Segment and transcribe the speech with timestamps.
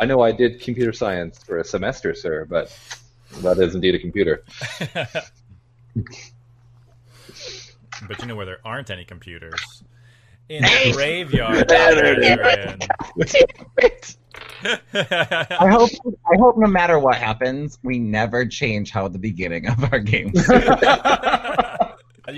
[0.00, 2.74] I know I did computer science for a semester, sir, but
[3.42, 4.42] that is indeed a computer.
[4.94, 5.30] but
[8.18, 9.82] you know where there aren't any computers?
[10.48, 11.70] In the graveyard.
[12.24, 12.78] Adrian.
[14.92, 15.90] I hope
[16.26, 20.32] I hope no matter what happens, we never change how the beginning of our game.
[20.34, 20.42] you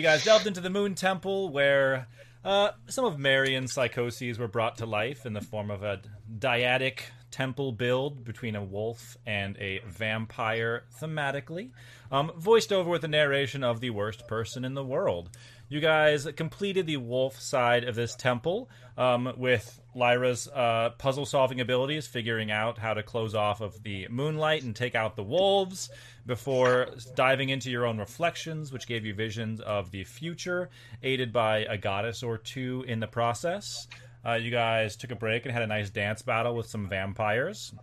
[0.02, 2.08] guys delved into the Moon Temple, where
[2.44, 6.00] uh, some of Marion's psychoses were brought to life in the form of a
[6.38, 7.02] dyadic
[7.32, 11.70] temple build between a wolf and a vampire thematically,
[12.12, 15.30] um, voiced over with the narration of the worst person in the world.
[15.68, 21.62] You guys completed the wolf side of this temple um, with Lyra's uh, puzzle solving
[21.62, 25.88] abilities, figuring out how to close off of the moonlight and take out the wolves
[26.26, 30.68] before diving into your own reflections, which gave you visions of the future,
[31.02, 33.88] aided by a goddess or two in the process.
[34.24, 37.74] Uh, you guys took a break and had a nice dance battle with some vampires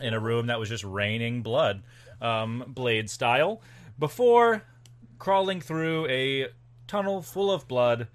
[0.00, 1.82] in a room that was just raining blood,
[2.20, 3.60] um, blade style,
[3.98, 4.62] before
[5.18, 6.48] crawling through a
[6.86, 8.08] tunnel full of blood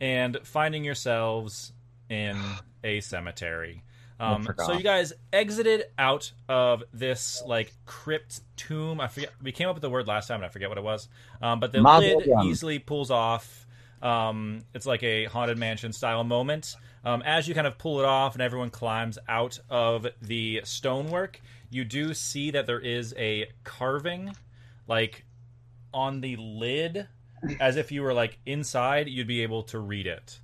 [0.00, 1.72] and finding yourselves
[2.08, 2.36] in
[2.82, 3.82] a cemetery.
[4.20, 9.00] Um, so you guys exited out of this like crypt tomb.
[9.00, 9.30] I forget.
[9.42, 11.08] We came up with the word last time, and I forget what it was.
[11.40, 13.66] Um, but the lid easily pulls off.
[14.00, 16.76] Um, it's like a haunted mansion style moment.
[17.04, 21.40] Um, as you kind of pull it off, and everyone climbs out of the stonework,
[21.70, 24.34] you do see that there is a carving,
[24.86, 25.24] like
[25.92, 27.08] on the lid
[27.60, 30.38] as if you were like inside, you'd be able to read it.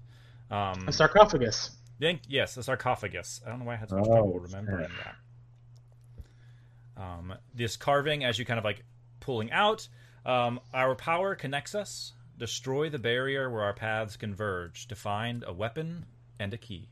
[0.50, 1.70] Um, a sarcophagus.
[2.00, 3.40] Think, yes, a sarcophagus.
[3.46, 7.02] I don't know why I had so much oh, trouble remembering that.
[7.02, 8.82] Um, this carving, as you kind of like
[9.20, 9.88] pulling out,
[10.26, 12.12] um, our power connects us.
[12.36, 16.06] Destroy the barrier where our paths converge to find a weapon
[16.38, 16.88] and a key.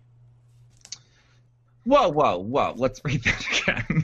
[1.84, 2.74] Whoa, whoa, whoa!
[2.76, 4.02] Let's read that again.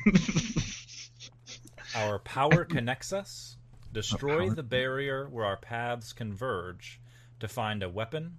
[1.97, 3.57] our power connects us.
[3.93, 7.01] Destroy the barrier where our paths converge
[7.41, 8.39] to find a weapon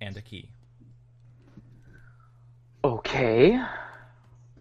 [0.00, 0.50] and a key.
[2.82, 3.60] Okay.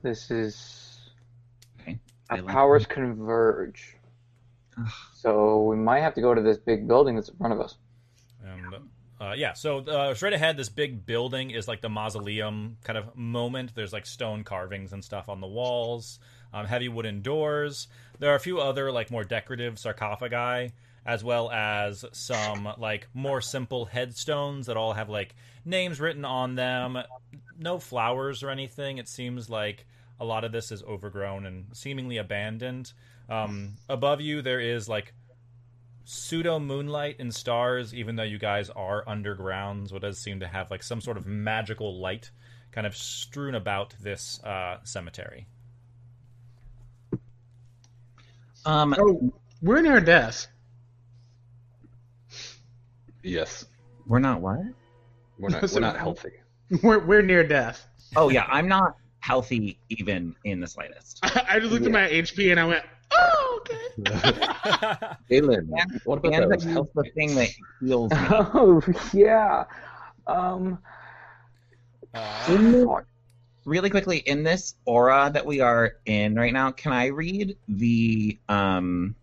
[0.01, 0.99] This is.
[1.81, 1.99] Okay.
[2.29, 3.95] Our powers converge.
[5.13, 7.77] so we might have to go to this big building that's in front of us.
[8.43, 8.75] And
[9.19, 13.15] uh, yeah, so uh, straight ahead, this big building is like the mausoleum kind of
[13.15, 13.73] moment.
[13.73, 16.19] There's like stone carvings and stuff on the walls,
[16.53, 17.87] um, heavy wooden doors.
[18.19, 20.73] There are a few other like more decorative sarcophagi,
[21.05, 26.55] as well as some like more simple headstones that all have like names written on
[26.55, 26.97] them.
[27.57, 28.97] No flowers or anything.
[28.97, 29.85] It seems like
[30.19, 32.91] a lot of this is overgrown and seemingly abandoned.
[33.29, 35.13] Um, above you, there is like
[36.05, 40.47] pseudo moonlight and stars, even though you guys are underground, so it does seem to
[40.47, 42.31] have like some sort of magical light
[42.71, 45.47] kind of strewn about this uh, cemetery.
[48.65, 50.47] Um, oh, we're near death.
[53.23, 53.65] Yes.
[54.07, 54.59] We're not what?
[55.37, 55.71] We're not.
[55.71, 56.31] we're not healthy.
[56.81, 57.87] We're we're near death.
[58.15, 61.19] Oh yeah, I'm not healthy even in the slightest.
[61.21, 61.89] I, I just looked yeah.
[61.89, 62.83] at my HP and I went,
[63.99, 65.15] okay.
[65.29, 66.87] Galen, what about and that?
[66.95, 67.49] the thing that
[67.79, 68.17] heals me.
[68.29, 68.81] Oh,
[69.13, 69.65] yeah.
[70.27, 70.79] Um,
[72.13, 73.01] uh,
[73.65, 78.37] really quickly, in this aura that we are in right now, can I read the
[78.49, 79.15] um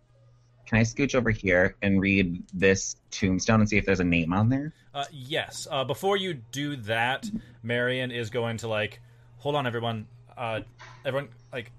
[0.65, 4.33] can I scooch over here and read this tombstone and see if there's a name
[4.33, 4.73] on there?
[4.93, 5.67] Uh, yes.
[5.69, 7.29] Uh, before you do that,
[7.61, 8.99] Marion is going to like,
[9.37, 10.07] hold on, everyone.
[10.35, 10.61] Uh,
[11.05, 11.71] everyone, like,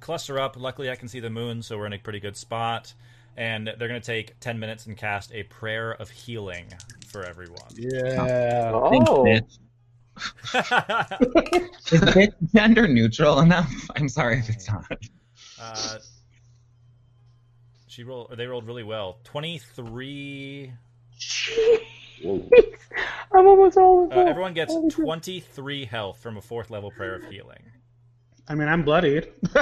[0.00, 0.56] cluster up.
[0.56, 2.94] Luckily, I can see the moon, so we're in a pretty good spot.
[3.36, 6.66] And they're going to take 10 minutes and cast a prayer of healing
[7.08, 7.70] for everyone.
[7.76, 8.72] Yeah.
[8.74, 9.24] Oh.
[11.92, 13.72] Is it gender neutral enough?
[13.94, 14.90] I'm sorry if it's not.
[15.60, 15.98] Uh,
[17.86, 18.34] she rolled.
[18.36, 19.18] They rolled really well.
[19.24, 20.72] 23.
[22.24, 27.62] I'm almost all uh, Everyone gets 23 health from a fourth level prayer of healing.
[28.48, 29.28] I mean, I'm bloodied.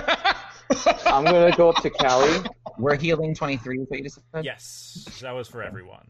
[1.07, 2.41] I'm gonna go up to Callie.
[2.79, 3.81] We're healing 23.
[3.81, 4.45] Is what you just said?
[4.45, 6.07] Yes, that was for everyone.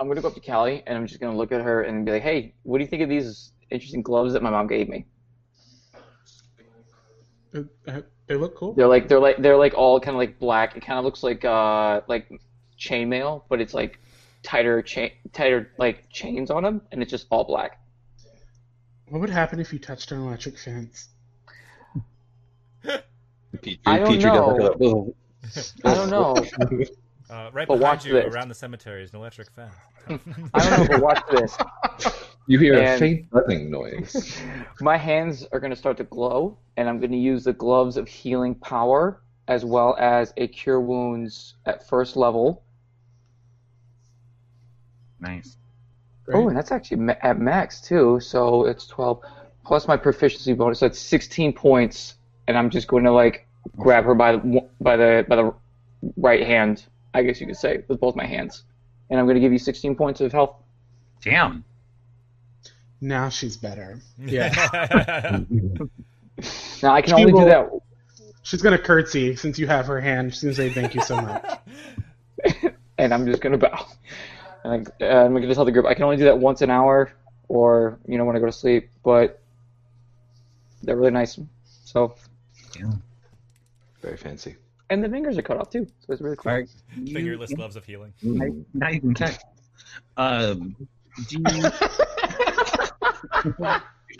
[0.00, 2.12] I'm gonna go up to Callie and I'm just gonna look at her and be
[2.12, 5.06] like, "Hey, what do you think of these interesting gloves that my mom gave me?"
[7.54, 7.62] Uh,
[8.26, 8.74] They look cool.
[8.74, 10.76] They're like they're like they're like all kind of like black.
[10.76, 12.30] It kind of looks like uh like
[12.78, 13.98] chainmail, but it's like
[14.42, 17.80] tighter chain tighter like chains on them, and it's just all black.
[19.08, 21.08] What would happen if you touched an electric fence?
[22.82, 25.14] Petrie, I don't Petrie doesn't know.
[25.84, 26.84] I don't know.
[27.30, 28.34] Uh, right But behind you, this.
[28.34, 29.74] around the cemetery, is an electric fence.
[30.08, 31.58] I don't know, but watch this.
[32.46, 34.40] You hear a faint buzzing noise.
[34.80, 37.98] My hands are going to start to glow, and I'm going to use the gloves
[37.98, 42.62] of healing power as well as a cure wounds at first level.
[45.20, 45.56] Nice.
[46.32, 49.22] Oh, and that's actually ma- at max too, so it's 12
[49.64, 50.78] plus my proficiency bonus.
[50.80, 52.14] So it's 16 points,
[52.48, 53.46] and I'm just going to like
[53.76, 55.54] grab her by the by the by the
[56.16, 56.84] right hand,
[57.14, 58.64] I guess you could say, with both my hands,
[59.10, 60.56] and I'm going to give you 16 points of health.
[61.22, 61.64] Damn.
[63.00, 64.00] Now she's better.
[64.18, 65.40] Yeah.
[66.82, 67.68] Now I can She only will- do that.
[68.44, 70.32] She's gonna curtsy since you have her hand.
[70.32, 71.44] She's gonna say thank you so much.
[72.96, 73.86] and I'm just gonna bow.
[74.64, 76.70] And I, uh, I'm gonna tell the group I can only do that once an
[76.70, 77.12] hour,
[77.48, 78.88] or you know when I go to sleep.
[79.04, 79.42] But
[80.82, 81.38] they're really nice.
[81.84, 82.14] So,
[84.02, 84.56] Very fancy.
[84.90, 86.52] and the fingers are cut off too, so it's really cool.
[86.52, 86.66] Are
[87.06, 88.12] Fingerless gloves of healing.
[88.22, 89.40] Not even check.
[90.16, 90.76] Um,
[91.28, 91.70] do you,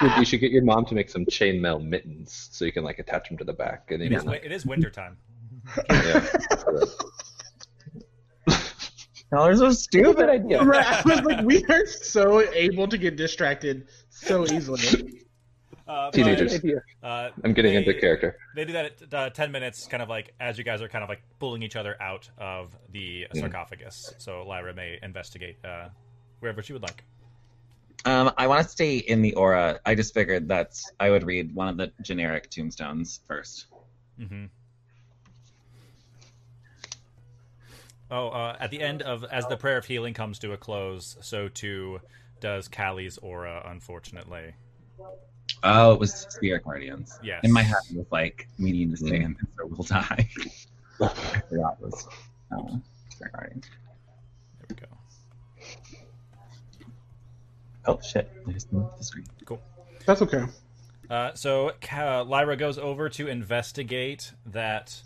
[0.18, 3.28] You should, get your mom to make some chainmail mittens so you can like attach
[3.28, 5.16] them to the back and then It you is, can, wi- it is winter time.
[5.90, 6.26] yeah.
[9.32, 10.28] y'all are so Stupid stupid.
[10.28, 10.62] idea.
[10.62, 15.22] Right, I was like, we are so able to get distracted so easily.
[15.88, 16.54] Uh, Teenagers.
[17.02, 18.36] Uh, I'm getting they- into character.
[18.54, 21.02] They do that at uh, 10 minutes, kind of like as you guys are kind
[21.02, 24.12] of like pulling each other out of the sarcophagus.
[24.18, 25.88] So Lyra may investigate uh,
[26.40, 27.04] wherever she would like.
[28.04, 29.80] Um, I want to stay in the aura.
[29.84, 33.66] I just figured that I would read one of the generic tombstones first.
[34.20, 34.46] mm-hmm.
[38.10, 41.18] Oh, uh, at the end of as the prayer of healing comes to a close,
[41.20, 42.00] so too
[42.40, 43.62] does Callie's aura.
[43.66, 44.54] Unfortunately,
[45.64, 47.18] Oh, it was Spirit Guardians.
[47.22, 47.40] yes.
[47.42, 50.28] In my head, it was like, we need to stay in this or we'll die.
[51.00, 51.08] I
[51.48, 52.06] forgot it was
[52.52, 52.76] uh,
[53.10, 53.66] Spirit Guardians.
[54.58, 54.86] There we go.
[57.86, 58.30] Oh, shit.
[58.46, 59.26] I just moved the screen.
[59.44, 59.60] Cool.
[60.06, 60.44] That's okay.
[61.10, 65.02] Uh, so Ca- Lyra goes over to investigate that.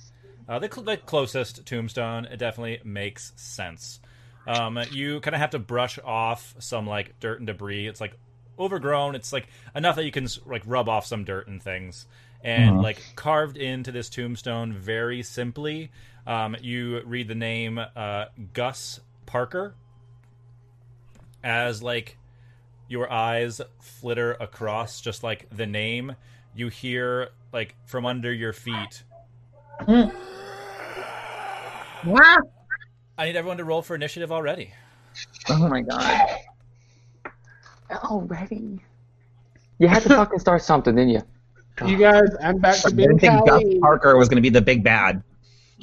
[0.49, 4.01] Uh, the, cl- the closest tombstone it definitely makes sense.
[4.47, 7.87] Um, you kind of have to brush off some like dirt and debris.
[7.87, 8.15] It's like
[8.63, 9.15] overgrown.
[9.15, 12.07] It's like enough that you can like rub off some dirt and things.
[12.45, 12.83] And Mhm.
[12.83, 15.91] like carved into this tombstone very simply,
[16.27, 19.75] um, you read the name uh, Gus Parker
[21.45, 22.17] as like
[22.89, 26.15] your eyes flitter across just like the name
[26.55, 29.03] you hear like from under your feet
[33.17, 34.73] i need everyone to roll for initiative already
[35.49, 36.29] Oh my god.
[38.13, 38.79] Already.
[39.79, 41.23] You had to fucking start something, didn't you?
[41.87, 43.79] You guys, I'm back I to being didn't think Gus Callie.
[43.81, 45.23] Parker was going to be the big bad.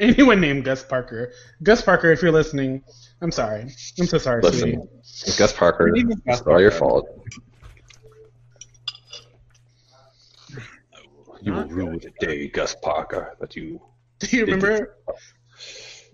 [0.00, 1.32] Anyone named Gus Parker.
[1.64, 2.84] Gus Parker, if you're listening,
[3.20, 3.62] I'm sorry.
[3.98, 4.78] I'm so sorry, sweetie.
[4.78, 7.08] Listen, Gus Parker, Your name is Gus it's all your fault.
[11.40, 13.82] You will rue the day, Gus Parker, that you.
[14.20, 14.96] Do you remember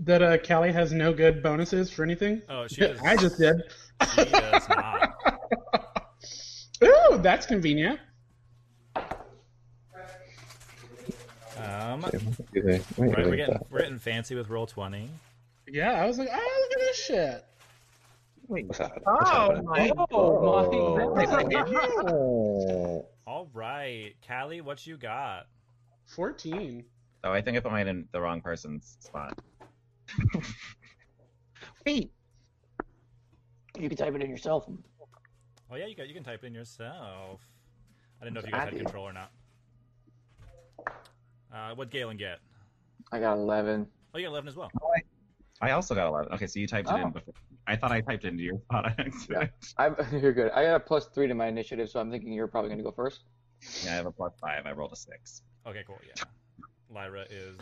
[0.00, 2.43] that uh, Callie has no good bonuses for anything?
[2.49, 3.57] oh she does, I just did.
[4.14, 5.14] she does not
[6.85, 7.99] Ooh, that's convenient.
[11.57, 12.81] um Excuse me.
[12.99, 15.09] Wait, we're, getting we're getting fancy with Roll20
[15.67, 17.45] Yeah, I was like, oh, look at this shit.
[18.47, 19.02] Wait, what's happening?
[19.05, 19.64] What's Oh happening?
[19.64, 20.95] my Oh,
[22.07, 23.07] Oh.
[23.26, 25.47] all right callie what you got
[26.07, 26.85] 14.
[27.25, 29.37] Oh, I think I put mine in the wrong person's spot.
[31.86, 32.10] Wait.
[33.78, 34.66] You can type it in yourself.
[35.70, 37.40] oh yeah you got you can type it in yourself
[38.20, 38.78] i didn't know if you guys had Happy.
[38.84, 39.30] control or not
[41.54, 42.38] uh what galen get
[43.12, 43.86] I got 11.
[44.14, 44.70] oh you got 11 as well
[45.60, 46.32] I also got 11.
[46.34, 47.06] Okay, so you typed it Oh.
[47.06, 47.34] in before.
[47.66, 49.50] I thought I typed into your spot on accident.
[49.76, 50.52] I'm, you're good.
[50.52, 52.84] I got a plus three to my initiative, so I'm thinking you're probably going to
[52.84, 53.22] go first.
[53.84, 54.66] Yeah, I have a plus five.
[54.66, 55.42] I rolled a six.
[55.66, 56.22] okay cool yeah
[56.94, 57.56] lyra is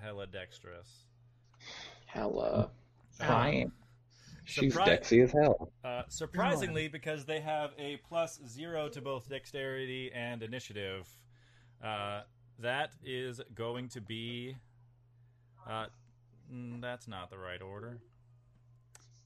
[0.00, 1.06] hella dexterous
[2.06, 2.70] Hella.
[3.12, 3.72] Fine.
[4.44, 5.70] She's Surprise- dexy as hell.
[5.84, 11.06] Uh, surprisingly, because they have a plus zero to both dexterity and initiative,
[11.84, 12.22] uh,
[12.58, 14.56] that is going to be
[15.68, 15.86] uh,
[16.52, 18.00] Mm, that's not the right order.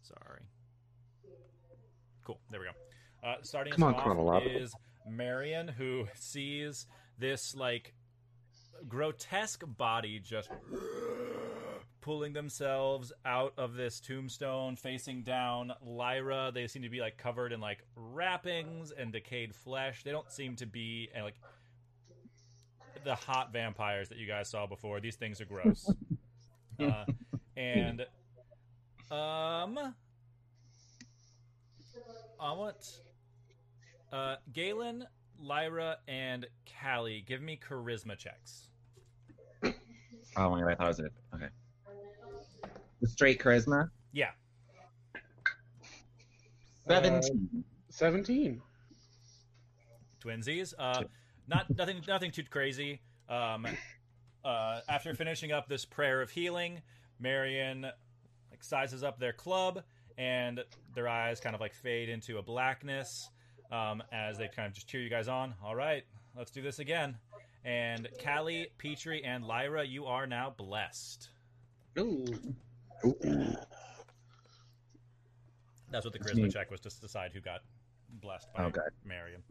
[0.02, 0.42] Sorry.
[2.22, 2.38] Cool.
[2.50, 3.26] There we go.
[3.26, 4.60] Uh, starting Come us on, off chronological.
[4.60, 4.74] is
[5.08, 6.86] Marion, who sees
[7.18, 7.94] this like
[8.88, 10.50] grotesque body just
[12.04, 15.73] pulling themselves out of this tombstone, facing down.
[15.82, 20.02] Lyra, they seem to be like covered in like wrappings and decayed flesh.
[20.04, 21.37] They don't seem to be and like
[23.04, 25.00] the hot vampires that you guys saw before.
[25.00, 25.90] These things are gross.
[26.78, 27.06] uh,
[27.56, 28.02] and
[29.11, 29.94] um,
[32.38, 33.00] I want
[34.12, 35.06] uh, Galen,
[35.40, 36.46] Lyra, and
[36.82, 37.25] Callie.
[37.26, 38.68] Give me charisma checks.
[40.37, 41.12] Oh my god, I thought it was it.
[41.34, 41.49] Okay.
[43.00, 43.90] The straight charisma.
[44.12, 44.30] Yeah.
[46.86, 47.64] Seventeen.
[47.90, 48.62] Seventeen.
[50.24, 50.74] twinsies.
[50.78, 51.04] Uh,
[51.48, 53.00] not nothing, nothing too crazy.
[53.28, 53.66] Um,
[54.44, 56.82] uh, after finishing up this prayer of healing,
[57.20, 57.82] Marion
[58.50, 59.82] like sizes up their club,
[60.18, 60.62] and
[60.94, 63.28] their eyes kind of like fade into a blackness
[63.70, 65.54] um, as they kind of just cheer you guys on.
[65.62, 66.04] All right,
[66.36, 67.16] let's do this again.
[67.64, 71.30] And Callie, Petrie, and Lyra, you are now blessed.
[71.98, 72.26] Ooh.
[75.90, 77.61] That's what the charisma check was to decide who got
[78.20, 78.82] blessed by good.
[79.04, 79.42] Marion.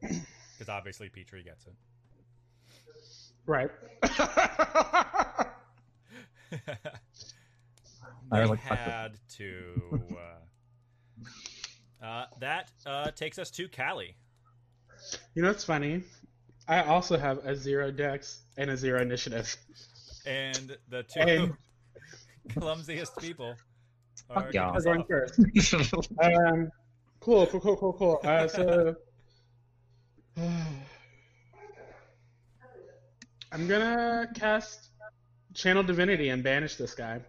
[0.00, 1.74] Because obviously Petrie gets it.
[3.46, 3.70] Right.
[8.30, 10.00] I was like, had to.
[12.02, 14.16] Uh, uh, that uh, takes us to Callie.
[15.34, 16.02] you know what's funny?
[16.68, 19.54] I also have a zero dex and a zero initiative.
[20.24, 21.52] And the two And-
[22.58, 23.54] clumsiest people
[24.30, 24.76] are Fuck y'all.
[24.76, 25.38] I'm going first.
[26.22, 26.70] Um,
[27.20, 28.20] cool, cool, cool, cool, cool.
[28.24, 28.96] Uh, so,
[33.52, 34.90] I'm gonna cast
[35.54, 37.20] Channel Divinity and banish this guy.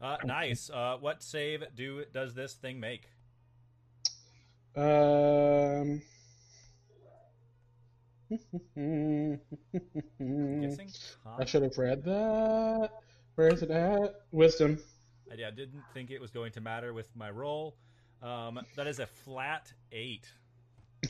[0.00, 0.70] Uh, nice.
[0.70, 3.06] Uh, what save do does this thing make?
[4.76, 6.00] Um.
[10.16, 10.90] Guessing.
[11.38, 12.90] I should have read that.
[13.40, 14.16] Where is it at?
[14.32, 14.78] Wisdom.
[15.30, 17.74] I, I didn't think it was going to matter with my roll.
[18.22, 20.28] Um, that is a flat eight.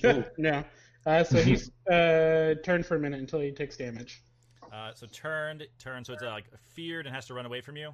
[0.38, 0.62] no.
[1.04, 4.22] Uh, so he's uh, turned for a minute until he takes damage.
[4.72, 6.06] Uh, so turned, turned.
[6.06, 7.90] So it's uh, like feared and has to run away from you.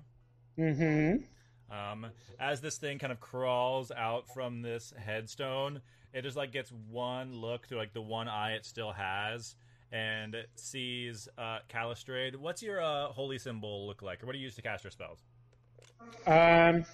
[0.58, 1.74] Mm-hmm.
[1.74, 5.80] Um, as this thing kind of crawls out from this headstone,
[6.12, 9.54] it just like gets one look through like the one eye it still has,
[9.92, 12.36] and sees uh, Calistrade.
[12.36, 14.90] What's your uh, holy symbol look like, or what do you use to cast your
[14.90, 15.20] spells?
[16.26, 16.84] Um,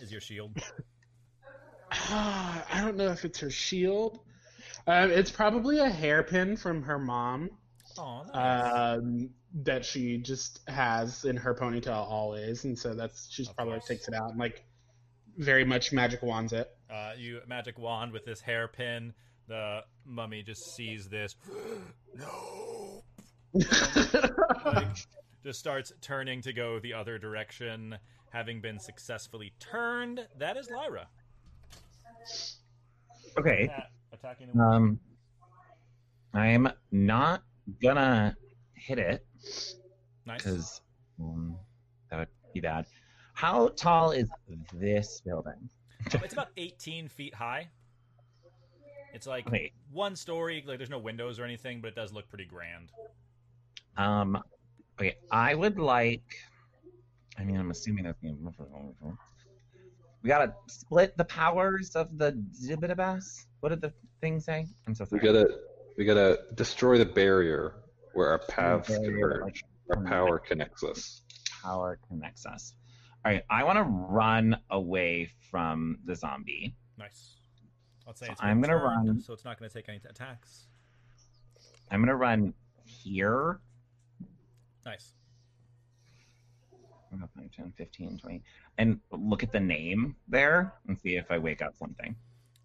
[0.00, 0.56] Is your shield?
[1.92, 4.20] ah, I don't know if it's her shield.
[4.86, 7.50] Um, it's probably a hairpin from her mom
[7.98, 8.98] Oh, nice.
[8.98, 9.30] um,
[9.62, 13.86] that she just has in her ponytail always, and so that's she's Of probably course.
[13.88, 14.64] takes it out and like
[15.36, 16.70] very much magic wands it.
[16.90, 19.12] Uh, you magic wand with this hairpin.
[19.50, 21.34] The mummy just sees this.
[22.14, 23.02] no.
[23.52, 24.86] like,
[25.42, 27.98] just starts turning to go the other direction,
[28.32, 30.24] having been successfully turned.
[30.38, 31.08] That is Lyra.
[33.36, 33.68] Okay.
[33.72, 35.00] Atta- attacking the Um,
[36.32, 37.42] I'm not
[37.82, 38.36] gonna
[38.74, 39.26] hit it
[40.26, 40.44] nice.
[40.44, 40.80] because
[41.20, 41.56] um,
[42.08, 42.86] that would be bad.
[43.32, 44.28] How tall is
[44.72, 45.68] this building?
[46.14, 47.68] Um, it's about 18 feet high.
[49.12, 49.72] It's like Wait.
[49.92, 50.64] one story.
[50.66, 52.92] Like there's no windows or anything, but it does look pretty grand.
[53.96, 54.42] Um,
[54.98, 56.36] okay, I would like.
[57.38, 58.36] I mean, I'm assuming that's gonna.
[60.22, 63.46] We gotta split the powers of the Zibitabas.
[63.60, 64.66] What did the thing say?
[64.86, 65.48] I'm so We gotta
[65.96, 67.74] we gotta destroy the barrier
[68.14, 69.42] where our paths Barrier, converge.
[69.42, 71.22] like, Our power connects us.
[71.62, 72.74] Power connects us.
[73.24, 76.74] All right, I want to run away from the zombie.
[76.96, 77.36] Nice.
[78.14, 80.66] Say So I'm gonna run- so it's not going to take any attacks.
[81.90, 83.60] I'm gonna run here.
[84.84, 85.14] Nice.
[87.10, 88.42] 5, 10, 15, 20,
[88.78, 92.14] and look at the name there and see if I wake up something.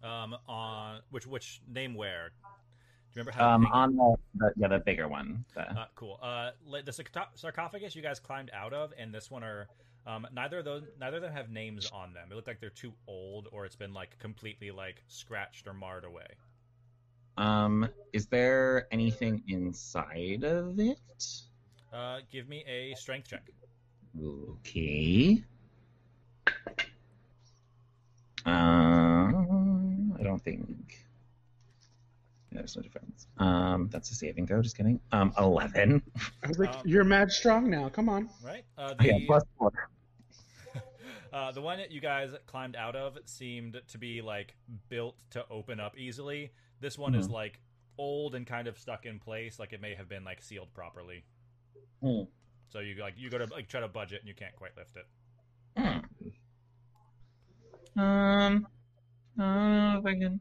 [0.02, 2.28] Um, on which which name where?
[2.30, 2.44] Do
[3.20, 3.48] you remember how?
[3.48, 5.44] to Um, on the, the yeah the bigger one.
[5.54, 6.18] The, Uh, cool.
[6.22, 6.52] Uh,
[6.84, 6.92] the
[7.34, 9.68] sarcophagus you guys climbed out of, and this one are
[10.06, 10.84] um, neither of those.
[11.00, 12.28] Neither of them have names on them.
[12.30, 16.04] It look like they're too old, or it's been like completely like scratched or marred
[16.04, 16.26] away.
[17.36, 20.98] Um, is there anything inside of it?
[21.92, 23.50] Uh, give me a strength check.
[24.22, 25.42] Okay.
[28.46, 30.98] Um, I don't think
[32.52, 33.26] Yeah, There's no difference.
[33.38, 34.62] Um, that's a saving throw.
[34.62, 35.00] Just kidding.
[35.12, 36.02] Um, eleven.
[36.42, 37.88] I was like, Um, you're mad strong now.
[37.88, 38.30] Come on.
[38.42, 38.64] Right.
[38.78, 39.72] Uh, Yeah, plus four.
[41.36, 44.56] Uh, the one that you guys climbed out of seemed to be like
[44.88, 46.50] built to open up easily.
[46.80, 47.60] This one is like
[47.98, 51.24] old and kind of stuck in place, like it may have been like sealed properly.
[52.02, 52.22] Hmm.
[52.70, 54.96] So you like you go to like try to budget and you can't quite lift
[54.96, 55.06] it.
[57.98, 58.66] Um,
[59.38, 60.40] I don't know if I can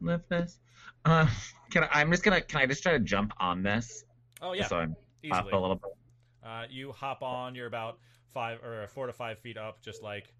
[0.00, 0.58] lift this.
[1.04, 1.26] Uh,
[1.70, 2.40] can I, I'm just gonna.
[2.40, 4.04] Can I just try to jump on this?
[4.40, 4.96] Oh yeah, so I'm
[5.32, 5.92] up a little bit.
[6.42, 7.54] Uh, you hop on.
[7.54, 7.98] You're about
[8.34, 10.34] five or four to five feet up, just like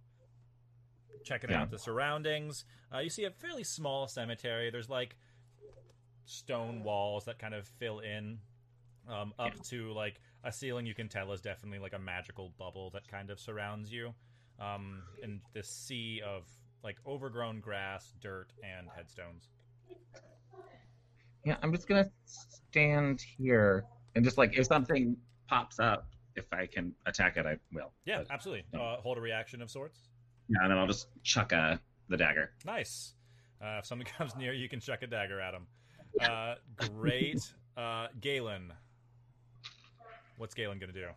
[1.24, 1.62] checking Yeah.
[1.62, 2.64] out the surroundings.
[2.92, 4.70] Uh, you see a fairly small cemetery.
[4.70, 5.16] There's like
[6.26, 8.38] stone walls that kind of fill in
[9.08, 10.84] um, up to like a ceiling.
[10.86, 14.14] You can tell is definitely like a magical bubble that kind of surrounds you.
[14.60, 16.44] Um, in this sea of
[16.84, 19.48] like overgrown grass, dirt, and headstones.
[21.44, 23.84] Yeah, I'm just gonna stand here
[24.14, 25.16] and just like if something
[25.48, 27.92] pops up, if I can attack it, I will.
[28.04, 28.64] Yeah, But- absolutely.
[28.78, 30.00] Uh, hold a reaction of sorts.
[30.48, 31.76] Yeah, and then I'll just chuck uh,
[32.08, 32.50] the dagger.
[32.64, 33.14] Nice.
[33.62, 35.66] Uh, if something comes near, you can chuck a dagger at him.
[36.20, 37.40] Uh, great.
[37.76, 38.72] Uh, Galen.
[40.36, 41.08] What's Galen going to do?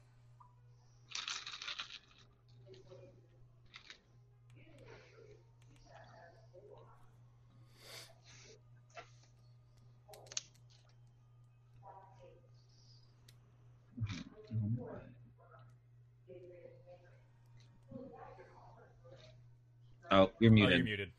[20.17, 20.77] Oh, you're Oh, muted.
[20.77, 21.11] you're muted.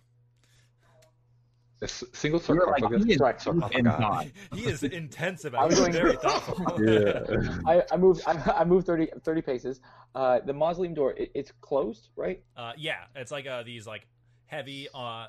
[1.81, 4.33] A s- single You were like, he is Sorry, sarcophagus.
[4.51, 4.59] in.
[4.59, 6.57] He is intense I was going- Very thoughtful.
[6.85, 7.59] Yeah.
[7.67, 8.23] I, I moved.
[8.27, 9.81] I, I moved 30, 30 paces.
[10.15, 11.13] Uh, the mausoleum door.
[11.13, 12.43] It, it's closed, right?
[12.57, 14.09] Uh, yeah, it's like uh, these like
[14.47, 15.27] heavy, uh,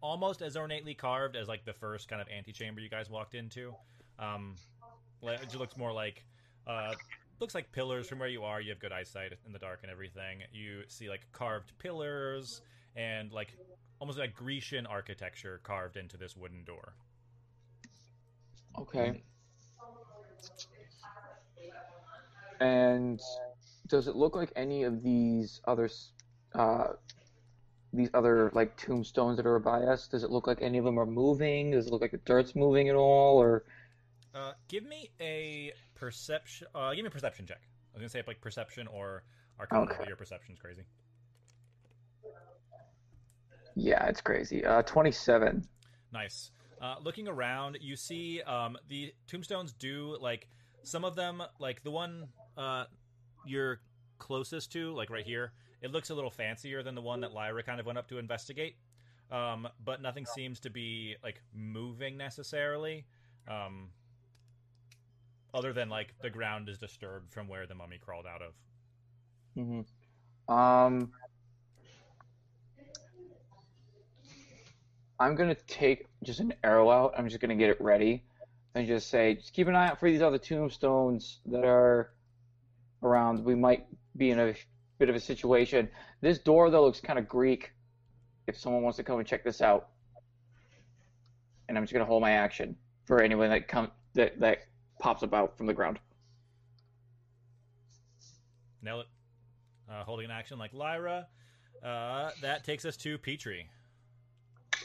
[0.00, 3.72] almost as ornately carved as like the first kind of antechamber you guys walked into.
[4.18, 4.56] Um,
[5.22, 6.24] it just looks more like
[6.66, 6.92] uh,
[7.38, 8.60] looks like pillars from where you are.
[8.60, 10.40] You have good eyesight in the dark and everything.
[10.52, 12.62] You see like carved pillars
[12.96, 13.54] and like
[14.00, 16.94] almost like Grecian architecture carved into this wooden door.
[18.78, 19.22] Okay.
[22.60, 23.20] And
[23.88, 25.88] does it look like any of these other,
[26.54, 26.88] uh,
[27.92, 30.08] these other like tombstones that are by us?
[30.08, 31.72] Does it look like any of them are moving?
[31.72, 33.36] Does it look like the dirt's moving at all?
[33.38, 33.64] Or
[34.34, 36.66] Uh, give me a perception.
[36.74, 37.60] Uh, give me a perception check.
[37.62, 39.22] I was gonna say like perception or
[39.60, 39.96] arcana, Okay.
[39.98, 40.82] but your perception's crazy.
[43.74, 44.64] Yeah, it's crazy.
[44.64, 45.64] Uh, twenty-seven.
[46.12, 46.50] Nice.
[46.80, 50.48] Uh, looking around, you see um, the tombstones do like
[50.82, 52.84] some of them, like the one uh,
[53.46, 53.80] you're
[54.18, 55.52] closest to, like right here.
[55.80, 58.18] It looks a little fancier than the one that Lyra kind of went up to
[58.18, 58.76] investigate,
[59.30, 63.04] um, but nothing seems to be like moving necessarily,
[63.48, 63.88] um,
[65.52, 68.52] other than like the ground is disturbed from where the mummy crawled out of.
[69.58, 70.54] Mm-hmm.
[70.54, 71.12] Um,
[75.18, 77.14] I'm gonna take just an arrow out.
[77.16, 78.24] I'm just gonna get it ready,
[78.74, 82.12] and just say, just keep an eye out for these other tombstones that are
[83.02, 83.44] around.
[83.44, 84.54] We might be in a
[84.98, 85.88] bit of a situation.
[86.20, 87.72] This door though looks kind of Greek.
[88.46, 89.88] If someone wants to come and check this out,
[91.68, 94.58] and I'm just gonna hold my action for anyone that come that that
[94.98, 95.98] pops up out from the ground.
[98.82, 99.06] Nail it.
[99.90, 101.26] Uh, holding an action like Lyra.
[101.82, 103.68] Uh, that takes us to Petrie.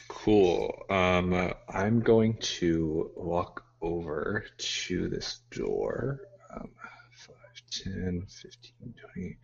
[0.10, 0.86] Cool.
[0.90, 6.20] Um, I'm going to walk over to this door.
[6.54, 6.70] Um,
[7.16, 7.36] 5,
[7.72, 9.38] 10, 15, 20.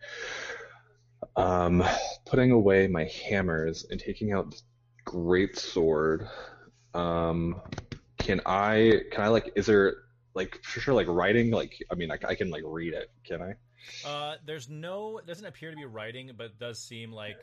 [1.36, 1.82] Um,
[2.26, 4.64] putting away my hammers and taking out this
[5.04, 6.28] great sword.
[6.92, 7.62] Um,
[8.18, 9.94] can I, can I like, is there,
[10.34, 11.52] like, for sure, like, writing?
[11.52, 13.10] Like, I mean, I, I can, like, read it.
[13.24, 13.54] Can I?
[14.04, 15.20] Uh, there's no.
[15.26, 17.36] Doesn't appear to be writing, but does seem like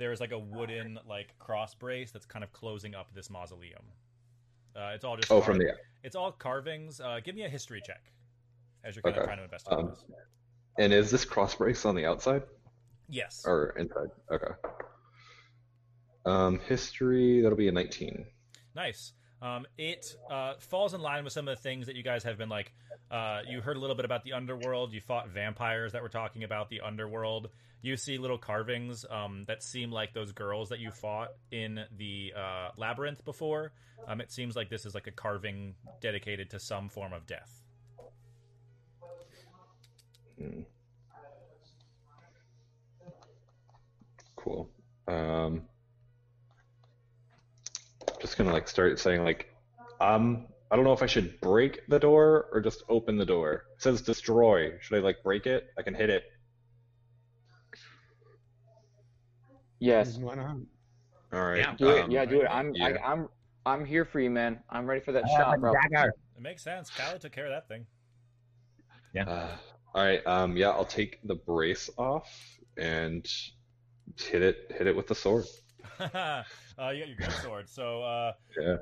[0.00, 3.82] there's like a wooden like cross brace that's kind of closing up this mausoleum.
[4.74, 5.30] Uh, it's all just.
[5.30, 7.00] Oh, from the, It's all carvings.
[7.00, 8.02] Uh, give me a history check
[8.82, 10.04] as you're kind of trying to investigate Um, this.
[10.78, 12.42] and is this cross brace on the outside?
[13.08, 13.44] Yes.
[13.46, 14.08] Or inside?
[14.32, 14.52] Okay.
[16.24, 18.24] Um, history, that'll be a 19.
[18.74, 19.12] Nice.
[19.42, 22.36] Um, it uh, falls in line with some of the things that you guys have
[22.38, 22.72] been like.
[23.10, 24.92] Uh, you heard a little bit about the underworld.
[24.92, 27.48] You fought vampires that were talking about the underworld.
[27.82, 32.32] You see little carvings um, that seem like those girls that you fought in the
[32.36, 33.72] uh, labyrinth before.
[34.06, 37.62] Um, it seems like this is like a carving dedicated to some form of death.
[40.38, 40.62] Hmm.
[44.36, 44.68] Cool.
[45.06, 45.62] Um,
[48.20, 49.54] just gonna like start saying like,
[50.00, 53.64] um, I don't know if I should break the door or just open the door.
[53.76, 54.78] It says destroy.
[54.80, 55.70] Should I like break it?
[55.78, 56.24] I can hit it.
[59.80, 60.18] Yes.
[60.18, 60.56] Why not?
[61.32, 61.58] All right.
[61.58, 61.74] Yeah.
[61.76, 62.04] Do it.
[62.04, 62.46] um, Yeah, do it.
[62.50, 62.86] I'm yeah.
[63.02, 63.28] I, I'm
[63.66, 64.60] I'm here for you, man.
[64.70, 65.72] I'm ready for that I shot, bro.
[65.72, 66.12] dagger.
[66.36, 66.90] It makes sense.
[66.90, 67.86] Callie took care of that thing.
[69.26, 69.48] Uh,
[69.94, 70.24] all right.
[70.26, 70.56] Um.
[70.56, 70.70] Yeah.
[70.70, 72.28] I'll take the brace off
[72.76, 73.26] and
[74.18, 74.72] hit it.
[74.76, 75.44] Hit it with the sword.
[76.00, 76.42] uh,
[76.78, 77.68] you got your great sword.
[77.68, 78.76] So uh, Yeah.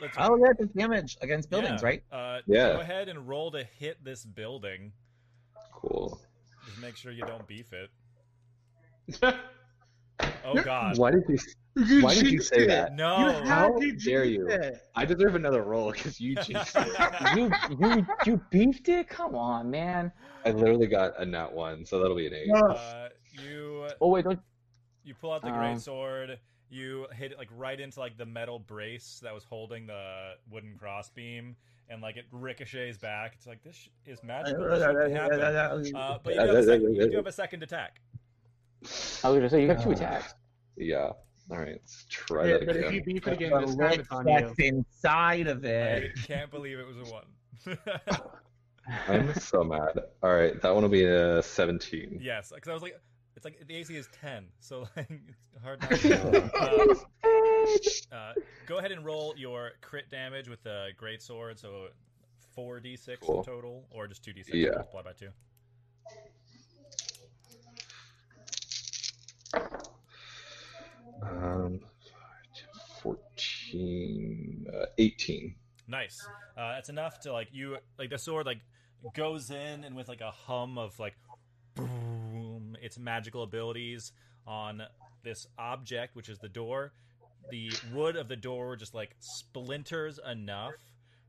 [0.00, 2.02] let's Oh, yeah, this damage against buildings, yeah, right?
[2.10, 2.72] Uh, Yeah.
[2.74, 4.92] Go ahead and roll to hit this building.
[5.72, 6.20] Cool.
[6.66, 7.90] Just make sure you don't beef it.
[10.44, 10.98] Oh God.
[10.98, 11.38] Why did you?
[11.76, 12.66] You Why did you say it.
[12.68, 12.94] that?
[12.94, 13.28] No.
[13.40, 14.48] You How dare you.
[14.48, 14.82] it.
[14.96, 17.36] I deserve another roll because you jinxed it.
[17.36, 19.08] You you you beefed it?
[19.08, 20.10] Come on, man.
[20.44, 22.50] I literally got a nat one, so that'll be an eight.
[22.52, 24.40] Uh, you Oh wait, don't.
[25.04, 26.38] you pull out the Um, great sword.
[26.70, 30.76] You hit it like right into like the metal brace that was holding the wooden
[30.78, 31.56] crossbeam,
[31.88, 33.32] and like it ricochets back.
[33.36, 34.64] It's like this is magical.
[34.68, 34.82] This.
[35.94, 38.00] Uh, but you do, have a second, you do have a second attack.
[39.22, 40.34] I was gonna say you got two attacks.
[40.76, 41.10] Yeah.
[41.50, 41.68] All right.
[41.72, 44.10] Let's try Yeah, that but if you beef it again, The this time lich it's
[44.12, 44.34] on you.
[44.38, 46.02] that's inside of it.
[46.02, 46.12] I it.
[46.22, 47.26] can't believe it was a one.
[49.08, 50.00] I'm so mad.
[50.22, 52.18] All right, that one will be a 17.
[52.22, 52.98] yes, because I was like,
[53.36, 55.80] it's like the AC is ten, so like it's hard.
[55.80, 56.94] Not to, uh,
[58.12, 58.32] uh,
[58.66, 61.58] go ahead and roll your crit damage with the great sword.
[61.58, 61.88] So
[62.54, 63.44] four d six Cool.
[63.44, 64.70] total, or just two d six Yeah.
[64.76, 65.30] multiplied by two.
[71.22, 71.80] Um,
[73.02, 75.54] 14, uh, 18.
[75.88, 76.26] Nice.
[76.56, 78.60] Uh, that's enough to like you like the sword like
[79.14, 81.16] goes in and with like a hum of like
[81.74, 84.12] boom its magical abilities
[84.46, 84.82] on
[85.22, 86.92] this object which is the door.
[87.50, 90.74] The wood of the door just like splinters enough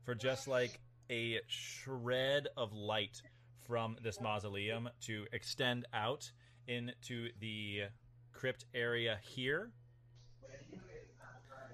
[0.04, 0.78] for just like
[1.10, 3.20] a shred of light
[3.66, 6.30] from this mausoleum to extend out
[6.68, 7.82] into the
[8.32, 9.70] crypt area here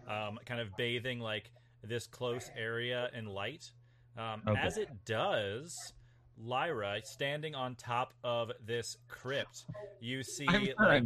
[0.08, 1.50] um, kind of bathing like
[1.82, 3.70] this close area in light.
[4.16, 4.60] Um, Okay.
[4.60, 5.92] As it does,
[6.36, 9.64] Lyra standing on top of this crypt,
[10.00, 10.46] you see
[10.78, 11.04] like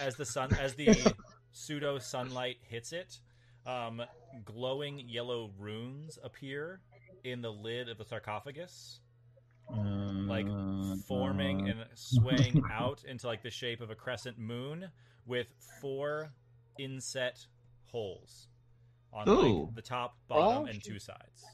[0.00, 1.14] as the sun as the
[1.52, 3.20] pseudo sunlight hits it,
[3.66, 4.02] um,
[4.44, 6.80] glowing yellow runes appear
[7.24, 9.00] in the lid of the sarcophagus,
[10.28, 10.46] like
[11.06, 11.86] forming uh, and uh, uh.
[11.94, 14.90] swaying out into like the shape of a crescent moon
[15.26, 15.46] with
[15.80, 16.30] four
[16.78, 17.46] inset
[17.86, 18.48] holes
[19.12, 21.44] on like the top, bottom, Oh, and two sides.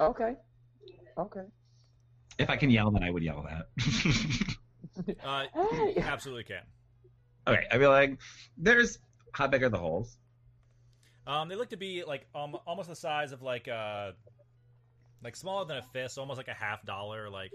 [0.00, 0.34] Okay.
[1.18, 1.44] Okay.
[2.38, 3.66] If I can yell, then I would yell that.
[5.22, 5.94] Uh, Hey.
[5.98, 6.62] absolutely can.
[7.46, 8.18] okay, I'd be like,
[8.56, 8.98] "There's
[9.32, 10.16] how big are the holes?"
[11.26, 14.12] Um, they look to be like um, almost the size of like uh,
[15.22, 17.28] like smaller than a fist, almost like a half dollar.
[17.28, 17.50] Like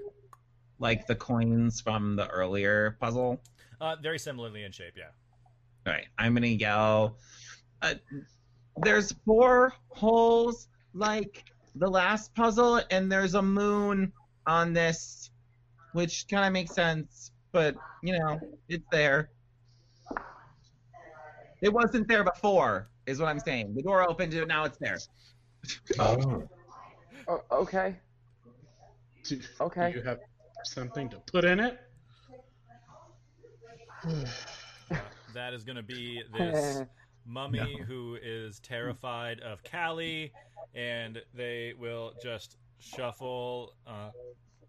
[0.79, 3.41] Like the coins from the earlier puzzle.
[3.79, 4.93] uh, very similarly in shape.
[4.97, 5.05] Yeah.
[5.87, 7.17] All right, I'm gonna yell.
[7.81, 7.95] Uh,
[8.77, 14.11] there's four holes like the last puzzle, and there's a moon
[14.45, 15.29] on this,
[15.93, 17.31] which kind of makes sense.
[17.53, 19.29] But you know, it's there.
[21.61, 23.73] It wasn't there before, is what I'm saying.
[23.75, 24.97] The door opened, and now it's there.
[25.99, 26.47] Oh.
[27.27, 27.95] Oh, okay.
[29.23, 29.91] Do- Okay.
[29.91, 30.19] Do you have
[30.63, 31.79] something to put in it?
[35.33, 36.81] That is going to be this
[37.25, 40.33] mummy who is terrified of Callie,
[40.75, 43.75] and they will just shuffle.
[43.87, 44.09] Uh,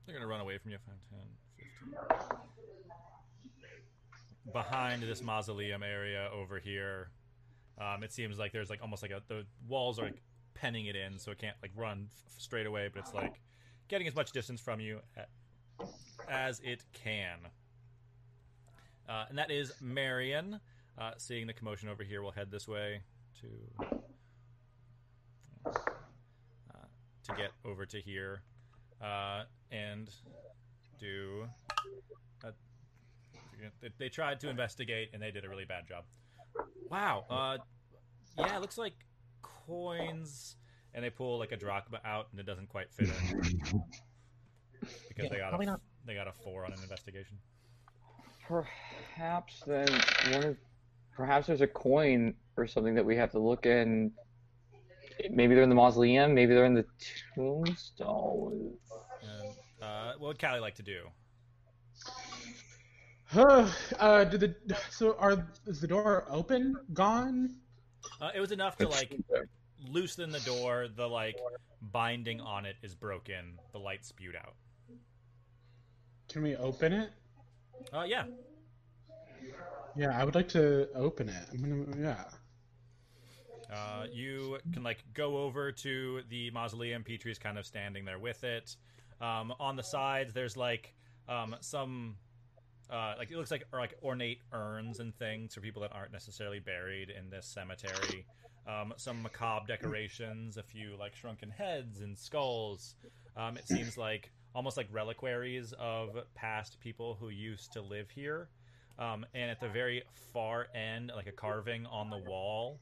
[0.06, 0.78] they're going to run away from you.
[0.86, 0.94] 5,
[2.08, 2.38] 10, 15.
[4.52, 7.10] Behind this mausoleum area over here,
[7.80, 10.22] um, it seems like there's like almost like a the walls are like
[10.54, 13.40] penning it in, so it can't like run f- straight away, but it's like
[13.88, 15.00] getting as much distance from you
[16.28, 17.38] as it can.
[19.08, 20.60] Uh, and that is Marion.
[20.98, 23.00] Uh, seeing the commotion over here, we'll head this way
[23.40, 23.48] to
[25.66, 25.72] uh,
[27.24, 28.42] to get over to here
[29.02, 30.10] uh, and
[30.98, 31.46] do.
[33.80, 36.04] They, they tried to investigate and they did a really bad job.
[36.90, 37.24] Wow.
[37.30, 37.58] Uh,
[38.38, 38.94] yeah, it looks like
[39.42, 40.56] coins,
[40.94, 43.60] and they pull like a drachma out, and it doesn't quite fit in
[45.08, 45.80] because they got probably a, not.
[46.06, 47.38] they got a four on an investigation.
[48.46, 49.88] Perhaps then
[50.32, 50.56] one of
[51.16, 54.12] perhaps there's a coin or something that we have to look in.
[55.30, 56.34] Maybe they're in the mausoleum.
[56.34, 56.86] Maybe they're in the
[57.34, 58.74] tombstone.
[59.22, 61.06] And, uh, what would Callie like to do?
[63.36, 66.76] uh, did the so are is the door open?
[66.92, 67.54] Gone?
[68.20, 69.16] Uh, it was enough to like
[69.88, 70.88] loosen the door.
[70.94, 71.38] The like
[71.80, 73.58] binding on it is broken.
[73.72, 74.54] The light spewed out.
[76.28, 77.10] Can we open it?
[77.92, 78.24] Uh, yeah.
[79.96, 81.46] Yeah, I would like to open it.
[81.54, 82.24] I'm gonna yeah.
[83.74, 87.02] Uh, you can like go over to the mausoleum.
[87.02, 88.76] Petrie's kind of standing there with it.
[89.22, 90.94] Um, on the sides, there's like
[91.28, 92.16] um, some
[92.92, 96.12] uh, like it looks like or like ornate urns and things for people that aren't
[96.12, 98.26] necessarily buried in this cemetery.
[98.68, 102.94] Um, some macabre decorations, a few like shrunken heads and skulls.
[103.36, 108.48] Um, it seems like almost like reliquaries of past people who used to live here.
[108.98, 110.02] Um, and at the very
[110.32, 112.78] far end, like a carving on the wall,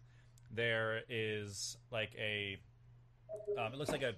[0.50, 2.58] there is like a
[3.56, 4.14] um, it looks like a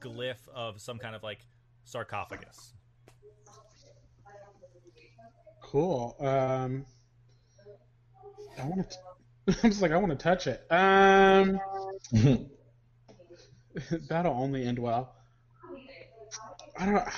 [0.00, 1.40] glyph of some kind of like
[1.84, 2.72] sarcophagus
[5.66, 6.16] Cool.
[6.20, 6.86] Um,
[8.56, 8.96] I want to.
[9.64, 10.64] I'm just like I want to touch it.
[10.70, 11.58] Um,
[14.08, 15.16] that'll only end well.
[16.78, 17.04] I don't.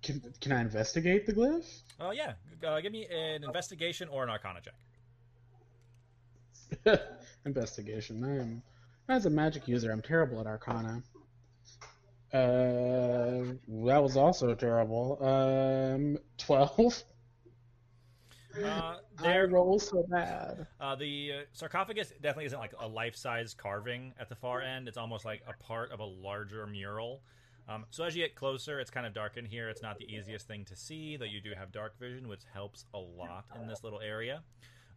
[0.00, 1.66] Can can I investigate the glyph?
[2.00, 2.32] oh yeah
[2.66, 4.60] uh, give me an investigation or an arcana
[6.84, 7.00] check
[7.44, 8.24] Investigation.
[8.24, 8.62] I'm
[9.08, 11.02] as a magic user, I'm terrible at Arcana.
[12.32, 13.52] Uh,
[13.84, 15.18] that was also terrible.
[15.20, 17.02] Um, twelve.
[18.64, 20.66] Uh, I there roll so bad.
[20.80, 24.88] Uh, the uh, sarcophagus definitely isn't like a life-size carving at the far end.
[24.88, 27.22] It's almost like a part of a larger mural.
[27.68, 29.68] Um, so as you get closer, it's kind of dark in here.
[29.68, 32.86] It's not the easiest thing to see, though you do have dark vision, which helps
[32.94, 34.42] a lot in this little area.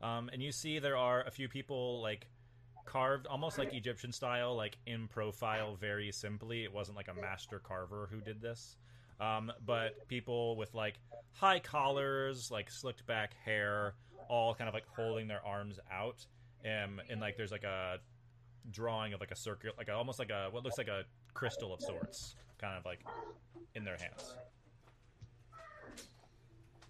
[0.02, 2.28] Um, and you see there are a few people like
[2.86, 6.64] carved almost like Egyptian style, like in profile, very simply.
[6.64, 8.78] It wasn't like a master carver who did this.
[9.22, 10.96] Um, but people with like
[11.34, 13.94] high collars, like slicked back hair,
[14.28, 16.26] all kind of like holding their arms out.
[16.66, 18.00] Um, and like there's like a
[18.72, 21.04] drawing of like a circle, like a, almost like a what looks like a
[21.34, 23.00] crystal of sorts, kind of like
[23.76, 24.34] in their hands.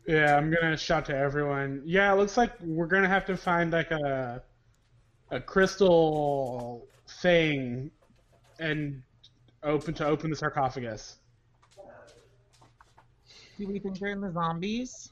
[0.07, 1.81] Yeah, I'm gonna shout to everyone.
[1.85, 4.41] Yeah, it looks like we're gonna have to find like a
[5.29, 6.87] a crystal
[7.21, 7.91] thing
[8.59, 9.01] and
[9.63, 11.17] open to open the sarcophagus.
[13.57, 15.11] Do we think they're in the zombies?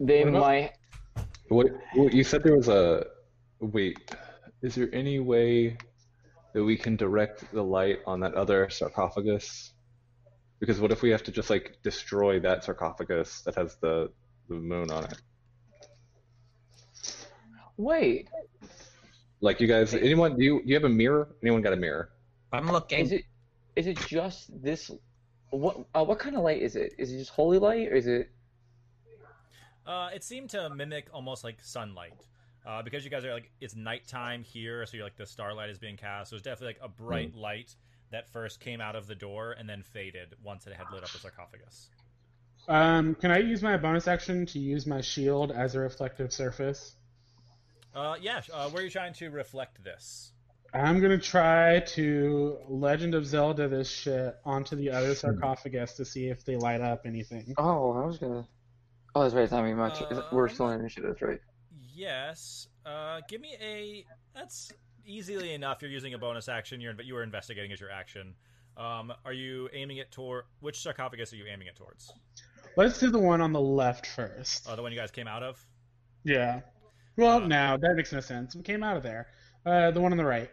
[0.00, 0.72] They What might.
[1.48, 3.06] What, what you said there was a
[3.60, 3.98] wait.
[4.62, 5.76] Is there any way
[6.52, 9.72] that we can direct the light on that other sarcophagus?
[10.60, 14.10] Because what if we have to just like destroy that sarcophagus that has the
[14.48, 15.20] the moon on it?
[17.76, 18.28] Wait,
[19.40, 20.36] Like you guys, anyone?
[20.36, 21.28] Do you do you have a mirror?
[21.42, 22.10] Anyone got a mirror?
[22.52, 22.98] I'm looking.
[23.00, 23.24] is it
[23.76, 24.90] is it just this?
[25.50, 26.94] What uh, what kind of light is it?
[26.98, 28.30] Is it just holy light, or is it?
[29.86, 32.12] Uh, it seemed to mimic almost like sunlight.
[32.66, 35.78] Uh, because you guys are like it's nighttime here, so you're like the starlight is
[35.78, 36.30] being cast.
[36.30, 37.74] So it's definitely like a bright light
[38.10, 41.10] that first came out of the door and then faded once it had lit up
[41.10, 41.88] the sarcophagus.
[42.68, 46.94] Um, can I use my bonus action to use my shield as a reflective surface?
[47.94, 48.42] Uh, yeah.
[48.52, 50.32] Uh, where are you trying to reflect this?
[50.72, 56.28] I'm gonna try to Legend of Zelda this shit onto the other sarcophagus to see
[56.28, 57.54] if they light up anything.
[57.56, 58.46] Oh, I was gonna.
[59.14, 59.42] Oh, that's right.
[59.42, 60.02] It's not very much.
[60.02, 61.40] Uh, We're still in initiative, that's right?
[61.94, 62.68] Yes.
[62.84, 64.04] Uh, give me a.
[64.34, 64.70] That's
[65.06, 65.80] easily enough.
[65.80, 66.80] You're using a bonus action.
[66.80, 68.34] You're you were investigating as your action.
[68.76, 72.12] Um, are you aiming it toward which sarcophagus are you aiming it towards?
[72.76, 74.68] Let's do the one on the left first.
[74.68, 75.64] Uh, the one you guys came out of.
[76.24, 76.60] Yeah.
[77.16, 78.54] Well, no, that makes no sense.
[78.54, 79.26] We came out of there.
[79.66, 80.50] Uh, the one on the right.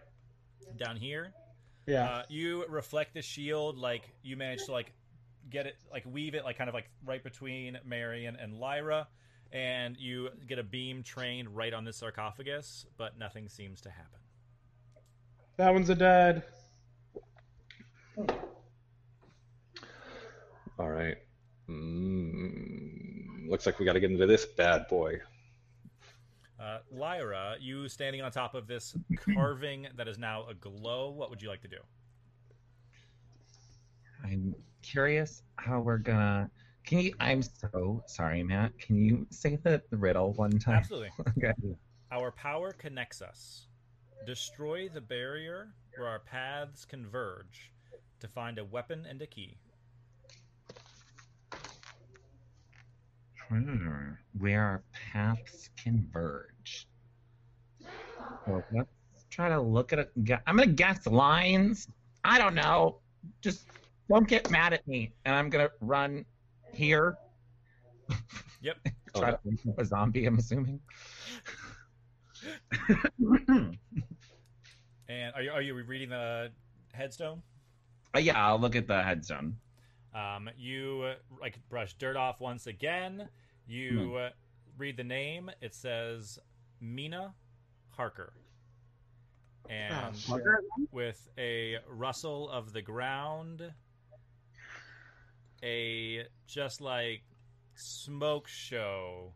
[0.78, 1.34] Down here.
[1.88, 2.06] Yeah.
[2.06, 4.92] Uh, you reflect the shield, like you manage to like
[5.50, 9.08] get it, like weave it, like kind of like right between Marion and Lyra,
[9.52, 14.20] and you get a beam trained right on this sarcophagus, but nothing seems to happen.
[15.58, 16.44] that one's a dud.
[20.78, 21.18] All right.
[21.70, 25.20] Mm, looks like we got to get into this bad boy.
[26.60, 28.96] Uh, Lyra, you standing on top of this
[29.34, 31.10] carving that is now aglow.
[31.10, 31.80] What would you like to do?
[34.24, 36.50] I'm curious how we're gonna.
[36.86, 37.14] Can you?
[37.20, 38.78] I'm so sorry, Matt.
[38.80, 40.76] Can you say the, the riddle one time?
[40.76, 41.10] Absolutely.
[41.38, 41.54] okay.
[42.12, 43.68] Our power connects us.
[44.26, 47.72] Destroy the barrier where our paths converge
[48.20, 49.58] to find a weapon and a key.
[53.50, 56.88] Where our paths converge.
[58.48, 58.90] Well, let's
[59.30, 60.12] try to look at it.
[60.48, 61.88] I'm gonna guess lines.
[62.24, 63.00] I don't know.
[63.42, 63.68] Just
[64.10, 65.14] don't get mad at me.
[65.26, 66.26] And I'm gonna run
[66.74, 67.18] here.
[68.62, 68.78] Yep.
[69.16, 69.36] Oh, Try yeah.
[69.38, 70.26] to wake up a zombie.
[70.26, 70.82] I'm assuming.
[75.08, 76.52] And are you are you reading the
[76.92, 77.42] headstone?
[78.14, 79.56] Uh, yeah, I'll look at the headstone.
[80.16, 83.28] Um, you uh, like brush dirt off once again.
[83.68, 84.30] You uh,
[84.78, 85.52] read the name.
[85.62, 86.40] It says
[86.80, 87.34] Mina
[87.90, 88.34] Harker,
[89.70, 90.16] and
[90.92, 93.74] with a rustle of the ground,
[95.64, 97.24] a just like
[97.76, 99.34] smoke show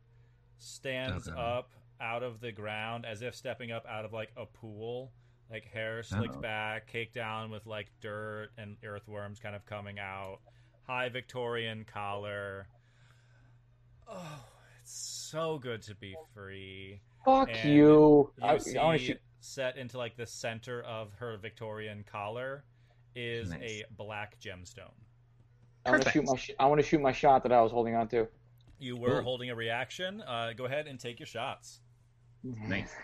[0.59, 1.37] stands Okay.
[1.39, 5.11] up out of the ground as if stepping up out of like a pool.
[5.51, 6.41] Like hair slicked Oh.
[6.41, 10.39] back, caked down with like dirt and earthworms kind of coming out.
[10.89, 12.67] High Victorian collar.
[14.11, 14.43] Oh,
[14.81, 16.99] it's so good to be free.
[17.23, 17.85] Fuck And you.
[17.85, 19.21] You I, see, I want to shoot.
[19.39, 22.63] set into like the center of her Victorian collar
[23.13, 23.61] is Nice.
[23.61, 24.89] a black gemstone.
[25.85, 26.35] I want to shoot my.
[26.35, 28.27] Sh- I want to shoot my shot that I was holding on to.
[28.79, 29.21] You were Cool.
[29.21, 30.21] holding a reaction.
[30.23, 31.81] Uh, go ahead and take your shots.
[32.43, 32.95] Nice.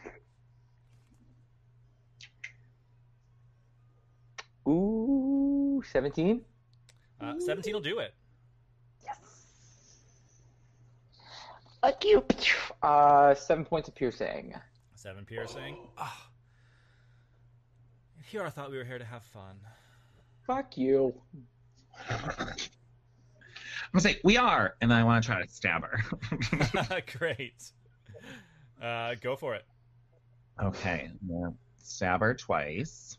[4.67, 6.41] Ooh, seventeen.
[7.21, 8.13] Uh, 17 will do it.
[9.03, 9.17] Yes.
[11.81, 12.23] Fuck you.
[12.81, 14.53] Uh, seven points of piercing.
[14.95, 15.77] Seven piercing.
[15.97, 16.29] Ah.
[18.27, 19.55] Here I thought we were here to have fun.
[20.47, 21.13] Fuck you.
[22.09, 27.01] I'm gonna say we are, and then I want to try to stab her.
[27.17, 27.71] Great.
[28.81, 29.63] Uh, go for it.
[30.61, 31.49] okay, yeah.
[31.77, 33.17] stab her twice.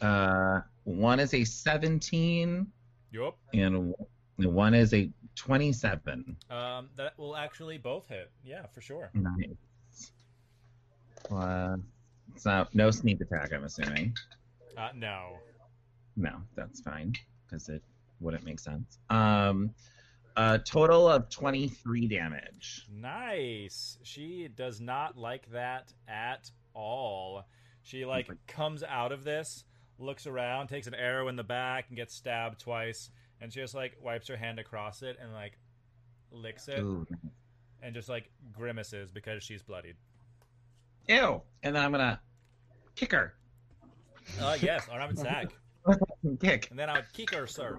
[0.00, 2.66] Uh, one is a 17,
[3.12, 3.34] Yep.
[3.54, 3.94] and
[4.36, 6.36] one is a 27.
[6.48, 8.30] Um, that will actually both hit.
[8.44, 9.10] Yeah, for sure.
[9.12, 10.12] Nice.
[11.30, 11.76] Uh,
[12.36, 14.14] so no sneak attack, I'm assuming.
[14.76, 15.38] Uh, no.
[16.16, 17.14] No, that's fine
[17.46, 17.82] because it
[18.20, 18.98] wouldn't make sense.
[19.10, 19.74] Um,
[20.36, 22.86] a total of 23 damage.
[22.92, 23.98] Nice.
[24.02, 27.44] She does not like that at all.
[27.82, 29.64] She like comes out of this,
[29.98, 33.74] looks around, takes an arrow in the back, and gets stabbed twice, and she just
[33.74, 35.58] like wipes her hand across it and like
[36.32, 37.06] licks it Ooh.
[37.82, 39.96] and just like grimaces because she's bloodied.
[41.08, 41.40] Ew!
[41.62, 42.20] And then I'm gonna
[42.94, 43.34] kick her.
[44.40, 45.54] Uh yes, arm and sack.
[46.40, 46.68] Kick.
[46.70, 47.78] And then I would kick her, sir.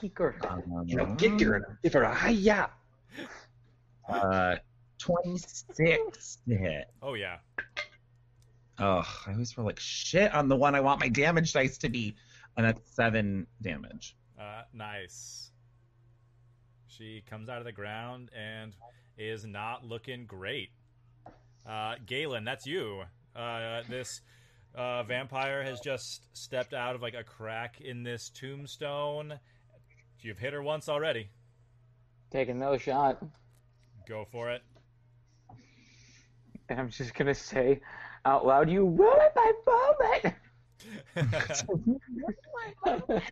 [0.00, 0.36] Kicker.
[0.48, 0.86] Um,
[1.18, 2.70] Give her a hiya.
[4.08, 4.56] uh,
[4.98, 6.90] 26 to hit.
[7.02, 7.38] Oh yeah.
[8.80, 11.90] Oh, I always roll like shit on the one I want my damage dice to
[11.90, 12.16] be,
[12.56, 14.16] and that's seven damage.
[14.40, 15.50] Uh, nice.
[16.88, 18.74] She comes out of the ground and
[19.18, 20.70] is not looking great.
[21.68, 23.02] Uh, Galen, that's you.
[23.36, 24.22] Uh, this
[24.74, 29.38] uh, vampire has just stepped out of like a crack in this tombstone.
[30.20, 31.28] You've hit her once already.
[32.30, 33.22] Take another shot.
[34.08, 34.62] Go for it.
[36.70, 37.80] And I'm just gonna say
[38.24, 40.36] out loud, "You ruined my moment."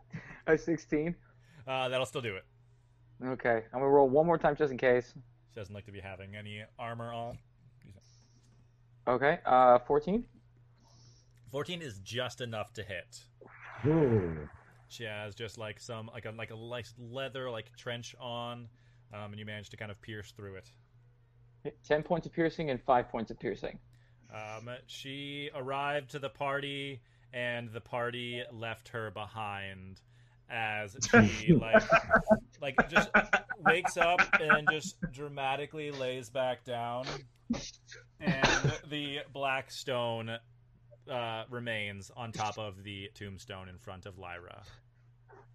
[0.46, 1.14] a 16.
[1.66, 2.44] Uh, that'll still do it.
[3.24, 5.12] Okay, I'm gonna roll one more time just in case.
[5.52, 7.38] She doesn't look to be having any armor on.
[9.06, 10.24] Okay, uh, 14.
[11.50, 13.24] 14 is just enough to hit.
[14.88, 18.68] She has just like some like a like a nice leather like trench on,
[19.12, 20.70] um, and you manage to kind of pierce through it.
[21.84, 23.78] 10 points of piercing and 5 points of piercing.
[24.32, 27.00] Um, she arrived to the party,
[27.32, 30.00] and the party left her behind
[30.50, 30.96] as
[31.28, 31.82] she like
[32.62, 33.10] like just
[33.66, 37.06] wakes up and just dramatically lays back down,
[38.20, 40.38] and the black stone
[41.10, 44.62] uh, remains on top of the tombstone in front of Lyra.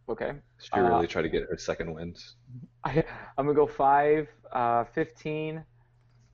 [0.10, 0.34] Okay.
[0.60, 2.18] She really Uh, tried to get her second wind.
[2.84, 3.04] I,
[3.38, 5.64] I'm gonna go 5, uh, 15.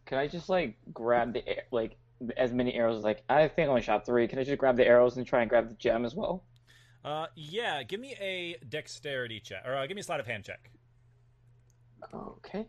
[0.05, 1.97] Can I just like grab the air, like
[2.37, 4.27] as many arrows as like I think I only shot three.
[4.27, 6.43] Can I just grab the arrows and try and grab the gem as well?
[7.03, 10.43] Uh, yeah, give me a dexterity check, or uh, give me a sleight of hand
[10.43, 10.69] check.
[12.13, 12.65] Okay.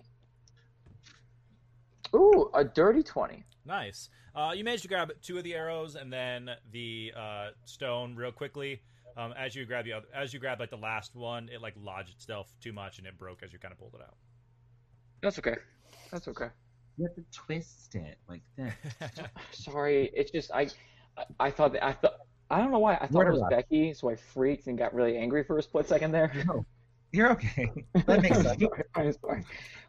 [2.15, 3.44] Ooh, a dirty 20.
[3.65, 4.09] Nice.
[4.35, 8.33] Uh, you managed to grab two of the arrows and then the uh, stone real
[8.33, 8.83] quickly.
[9.17, 11.75] Um, as you grab the other, as you grab like the last one, it like
[11.81, 14.15] lodged itself too much and it broke as you kind of pulled it out.
[15.21, 15.57] That's okay.
[16.11, 16.48] That's okay.
[17.01, 18.75] You have to twist it like this.
[19.53, 20.69] Sorry, it's just I,
[21.17, 22.13] I, I thought that I thought
[22.51, 24.77] I don't know why I thought What it was about- Becky, so I freaked and
[24.77, 26.31] got really angry for a split second there.
[26.46, 26.67] No,
[27.13, 27.73] You're okay.
[28.07, 28.61] That makes sense.
[28.61, 29.44] sorry, I'm sorry.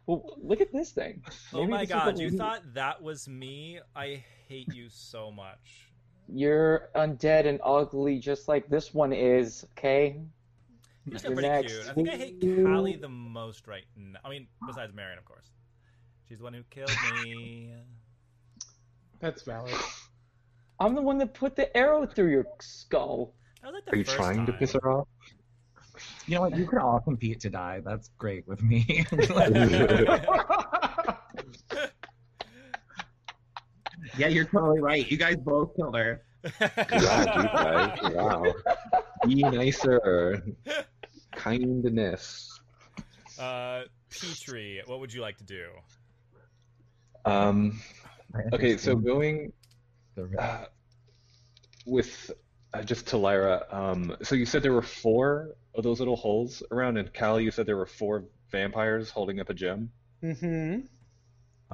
[0.06, 1.22] Well, look at this thing.
[1.52, 3.78] oh my god, you thought that was me?
[3.94, 5.90] I hate you so much.
[6.28, 9.66] You're undead and ugly, just like this one is.
[9.78, 10.18] Okay.
[11.04, 11.72] You're You're pretty next.
[11.72, 11.88] cute.
[11.88, 14.20] I think I hate Callie the most right now.
[14.24, 15.50] I mean, besides Marion, of course.
[16.32, 16.90] She's the one who killed
[17.24, 17.74] me.
[19.20, 19.74] That's valid.
[20.80, 23.34] I'm the one that put the arrow through your skull.
[23.62, 25.08] Like Are you first trying to piss her off?
[26.26, 26.56] You know what?
[26.56, 27.82] You can all compete to die.
[27.84, 29.04] That's great with me.
[34.16, 35.06] yeah, you're totally right.
[35.10, 36.22] You guys both killed her.
[36.60, 37.98] God, you guys.
[38.14, 38.54] Wow.
[39.26, 40.42] Be nicer.
[41.32, 42.58] Kindness.
[43.38, 45.66] uh, Petrie, what would you like to do?
[47.24, 47.80] Um.
[48.52, 49.52] Okay, so going
[50.14, 50.64] The- uh,
[51.86, 52.30] with
[52.72, 53.66] uh, just to Lyra.
[53.70, 54.16] Um.
[54.22, 57.66] So you said there were four of those little holes around, and Callie, you said
[57.66, 59.90] there were four vampires holding up a gem.
[60.22, 60.80] Mm-hmm.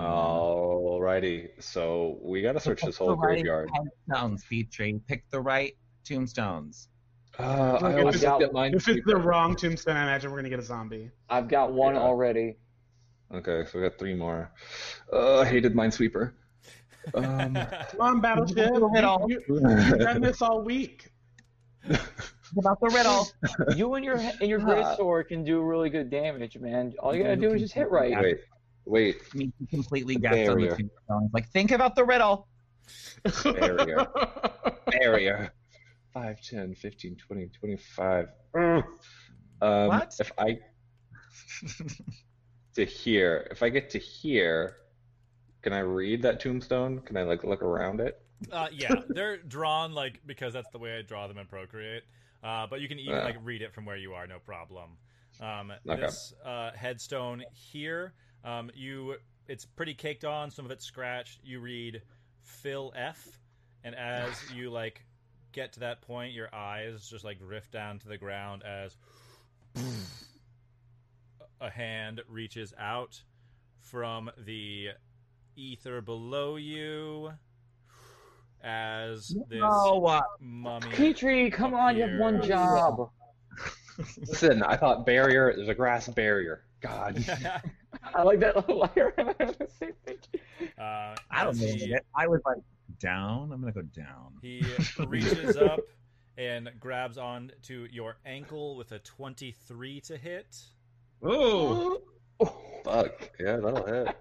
[0.00, 3.68] Alrighty, so we gotta search this whole the right graveyard.
[4.08, 6.88] Tombstones, featuring pick the right tombstones.
[7.38, 8.74] Uh, I If always it's- get mine.
[8.74, 11.10] If it's the wrong tombstone, I imagine we're gonna get a zombie.
[11.28, 12.00] I've got one Yeah.
[12.02, 12.56] already.
[13.32, 14.50] Okay, so we got three more.
[15.12, 16.32] Uh, I hated Minesweeper.
[17.14, 17.54] Um,
[17.90, 18.70] Come on, Battleship.
[18.72, 19.26] Riddle.
[19.28, 21.10] You, you, you've done this all week.
[22.56, 23.26] About the riddle.
[23.76, 26.94] You and your and your great sword can do really good damage, man.
[27.00, 28.18] All you gotta do is just hit right.
[28.20, 28.38] wait,
[28.86, 30.76] wait, Me completely guessed on the Barrier.
[30.76, 31.30] tombstones.
[31.34, 32.48] Like, think about the riddle.
[33.44, 34.06] barrier,
[34.86, 35.52] barrier.
[36.14, 38.28] 5, 10, 15, 20, 25.
[38.54, 38.82] Um,
[39.60, 40.14] What?
[40.18, 40.58] If I
[42.78, 44.78] to here, if I get to here,
[45.62, 47.00] can I read that tombstone?
[47.00, 48.20] Can I like look around it?
[48.50, 52.04] Uh, yeah, they're drawn like because that's the way I draw them in Procreate.
[52.42, 53.24] Uh, but you can even Yeah.
[53.24, 54.98] like read it from where you are, no problem.
[55.40, 56.10] Um, Okay.
[56.10, 58.14] This uh, headstone here,
[58.44, 59.16] um, you
[59.48, 60.50] it's pretty caked on.
[60.50, 61.40] Some of it's scratched.
[61.44, 62.02] You read
[62.42, 63.40] Phil F,
[63.84, 65.04] and as you like
[65.52, 68.96] get to that point, your eyes just like drift down to the ground as
[71.60, 73.22] a hand reaches out
[73.80, 74.88] from the
[75.56, 77.30] ether below you
[78.62, 80.90] as this Oh, uh, mummy.
[80.90, 83.10] Petrie, come on, you have one job.
[84.18, 85.52] Listen, I thought barrier.
[85.56, 86.64] There's a grass barrier.
[86.80, 87.24] God.
[88.14, 89.14] I like that little liar.
[90.76, 91.66] Uh, I don't as know.
[91.66, 92.58] he, I was like,
[93.00, 93.50] down.
[93.52, 94.34] I'm gonna go down.
[94.42, 94.62] he
[95.06, 95.80] reaches up
[96.36, 100.56] and grabs on to your ankle with a 23 to hit.
[101.24, 102.00] Ooh.
[102.84, 103.30] Fuck.
[103.40, 104.16] Yeah, that'll hit.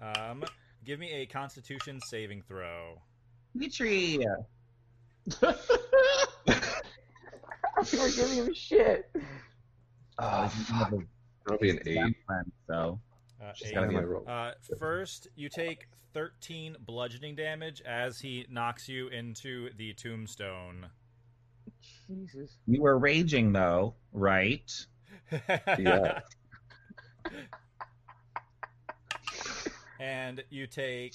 [0.00, 0.44] Um,
[0.84, 3.00] give me a Constitution saving throw.
[3.58, 4.18] Petrie.
[5.42, 5.54] We're
[8.16, 9.10] giving him shit.
[10.18, 10.92] Oh, fuck.
[11.46, 12.16] That'll be an eight.
[12.66, 12.98] So
[13.42, 13.74] Uh, eight.
[13.74, 14.24] gotta my roll.
[14.26, 20.86] Uh, first, you take 13 bludgeoning damage as he knocks you into the tombstone.
[22.08, 22.56] Jesus.
[22.66, 24.72] you were raging though, right?
[25.78, 26.20] Yeah.
[30.00, 31.14] and you take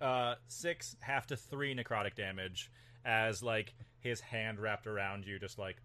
[0.00, 2.70] uh, six, half to three necrotic damage
[3.04, 5.76] as like his hand wrapped around you, just like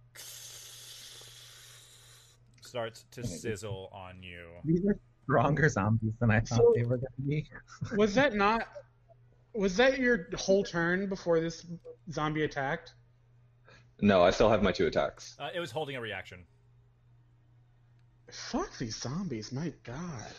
[2.62, 4.46] starts to sizzle on you.
[4.66, 7.48] These are stronger zombies than I thought So- they were gonna be.
[7.96, 8.68] Was that not?
[9.54, 11.66] Was that your whole turn before this
[12.12, 12.94] zombie attacked?
[14.02, 15.36] No, I still have my two attacks.
[15.40, 16.46] Uh, it was holding a reaction.
[18.32, 19.52] Fuck these zombies!
[19.52, 20.34] My God.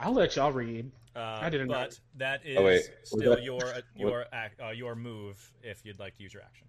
[0.00, 0.90] I'll let y'all read.
[1.14, 1.88] Uh, I didn't know.
[2.16, 2.82] that is Oh, wait.
[3.04, 6.42] Still that- your uh, your ac- uh, your move if you'd like to use your
[6.42, 6.66] action.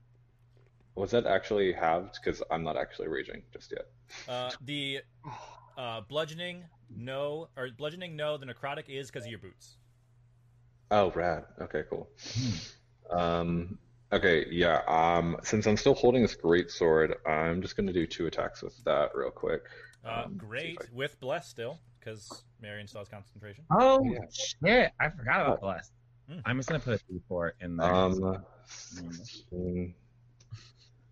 [0.96, 2.20] Was that actually halved?
[2.24, 3.88] Because I'm not actually raging just yet.
[4.28, 5.02] Uh, the
[5.78, 6.64] uh, bludgeoning,
[6.96, 8.38] no, or bludgeoning, no.
[8.38, 9.78] The necrotic is because of your boots.
[10.90, 11.44] Oh, rad.
[11.62, 12.08] Okay, cool.
[13.12, 13.78] Um,
[14.12, 14.82] okay, yeah.
[14.88, 18.82] Um, since I'm still holding this great sword, I'm just gonna do two attacks with
[18.86, 19.62] that real quick.
[20.06, 23.66] Uh, Um, great see if with bless still because Marion still has concentration.
[23.72, 24.20] Oh Yeah.
[24.32, 24.92] shit!
[25.00, 25.92] I forgot about bless.
[26.30, 26.40] Hmm.
[26.46, 27.94] I'm just gonna put a D4 in there.
[27.94, 29.96] Um, 16,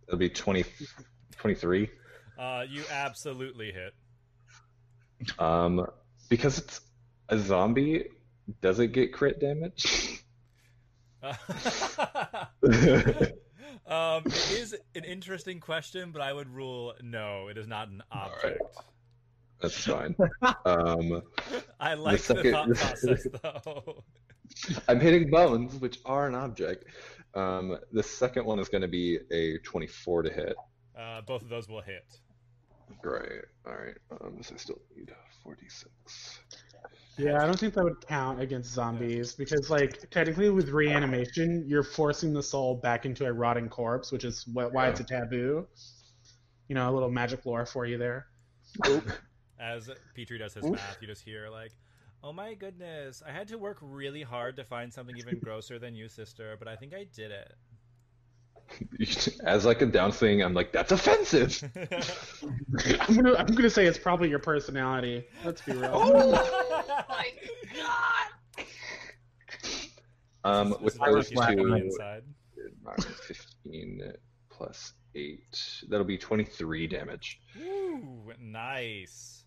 [0.08, 0.66] it'll be 20,
[1.38, 1.90] 23.
[2.38, 3.94] Uh, you absolutely hit.
[5.40, 5.86] Um,
[6.30, 6.82] because it's
[7.30, 8.10] a zombie,
[8.62, 10.22] does it get crit damage?
[13.88, 17.50] Um, it is an interesting question, but I would rule no.
[17.50, 18.62] It is not an object.
[19.62, 20.16] That's fine.
[20.66, 21.22] Um,
[21.80, 24.04] I like the, second- thought process though.
[24.88, 26.86] I'm hitting bones, which are an object.
[27.36, 30.56] Um, the second one is going to be a 24 to hit.
[30.98, 32.06] Uh, both of those will hit.
[33.02, 33.44] Great.
[33.68, 33.98] All right.
[34.12, 35.12] Um, so I still need
[35.44, 36.40] 46.
[37.18, 41.84] Yeah, I don't think that would count against zombies because, like, technically with reanimation, you're
[41.84, 45.68] forcing the soul back into a rotting corpse, which is wh- why it's a taboo.
[46.68, 48.28] you know, a little magic lore for you there.
[49.60, 51.78] As Petrie does his math, you just hear like,
[52.24, 55.96] "Oh my goodness, I had to work really hard to find something even grosser than
[55.96, 57.54] you, sister, but I think I did it."
[59.44, 61.62] As like a down thing, I'm like, that's offensive.
[63.00, 65.26] I'm gonna I'm gonna say it's probably your personality.
[65.44, 65.92] Let's be real.
[65.94, 66.85] Oh!
[70.46, 71.92] Um, with those two,
[73.28, 74.14] 15
[74.50, 77.42] plus 8, that'll be 23 damage.
[77.60, 79.44] Woo, nice.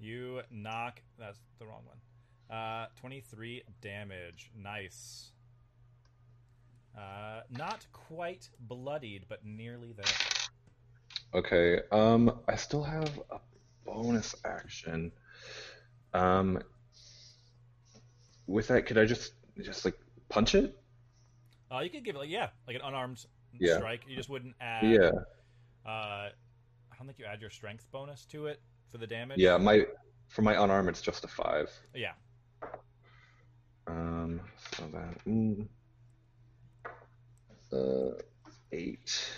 [0.00, 1.00] You knock.
[1.16, 2.58] That's the wrong one.
[2.58, 4.50] Uh, twenty-three damage.
[4.54, 5.30] Nice.
[6.98, 10.04] Uh, not quite bloodied, but nearly there.
[11.34, 13.38] Okay, um, I still have a
[13.86, 15.12] bonus action.
[16.12, 16.60] Um,
[18.46, 19.32] with that, could I just
[19.62, 19.96] just like
[20.32, 20.78] punch it?
[21.70, 23.24] Uh, you could give it like yeah, like an unarmed
[23.58, 23.76] Yeah.
[23.76, 24.00] strike.
[24.08, 24.84] You just wouldn't add.
[24.84, 25.10] Yeah,
[25.86, 28.60] Uh, I don't think you add your strength bonus to it
[28.90, 29.38] for the damage.
[29.38, 29.56] yeah.
[29.58, 29.86] My
[30.28, 31.70] for my unarmed, it's just a five.
[31.94, 32.12] Yeah.
[33.86, 34.40] Um,
[34.76, 35.66] so that mm,
[37.72, 38.22] uh,
[38.72, 39.28] eight.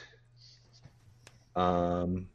[1.56, 2.28] Um,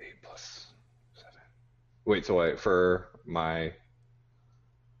[0.00, 0.66] eight plus
[1.14, 1.32] seven.
[2.04, 3.72] Wait, so I for my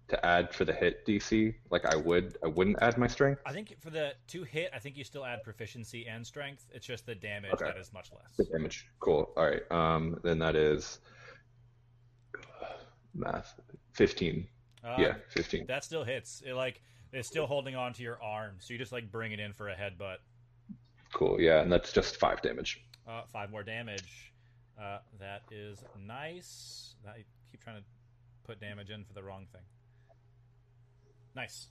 [0.08, 3.42] to add for the hit DC, like I would, I wouldn't add my strength.
[3.44, 6.66] I think for the two hit, I think you still add proficiency and strength.
[6.72, 7.66] It's just the damage Okay.
[7.66, 8.34] that is much less.
[8.36, 8.88] The damage.
[9.00, 9.30] Cool.
[9.36, 9.62] All right.
[9.70, 11.00] Um, then that is
[13.14, 13.54] math.
[13.92, 14.46] Fifteen.
[14.84, 15.66] Uh, yeah, fifteen.
[15.66, 16.42] That still hits.
[16.46, 16.80] It like
[17.12, 19.68] it's still holding on to your arm, so you just like bring it in for
[19.68, 20.16] a headbutt.
[21.12, 21.40] Cool.
[21.40, 22.80] Yeah, and that's just five damage.
[23.08, 24.32] Uh, five more damage.
[24.80, 26.94] Uh, that is nice.
[27.08, 27.82] I keep trying to
[28.44, 29.62] put damage in for the wrong thing.
[31.38, 31.68] Nice.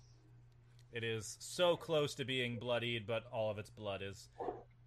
[0.94, 4.30] It is so close to being bloodied, but all of its blood is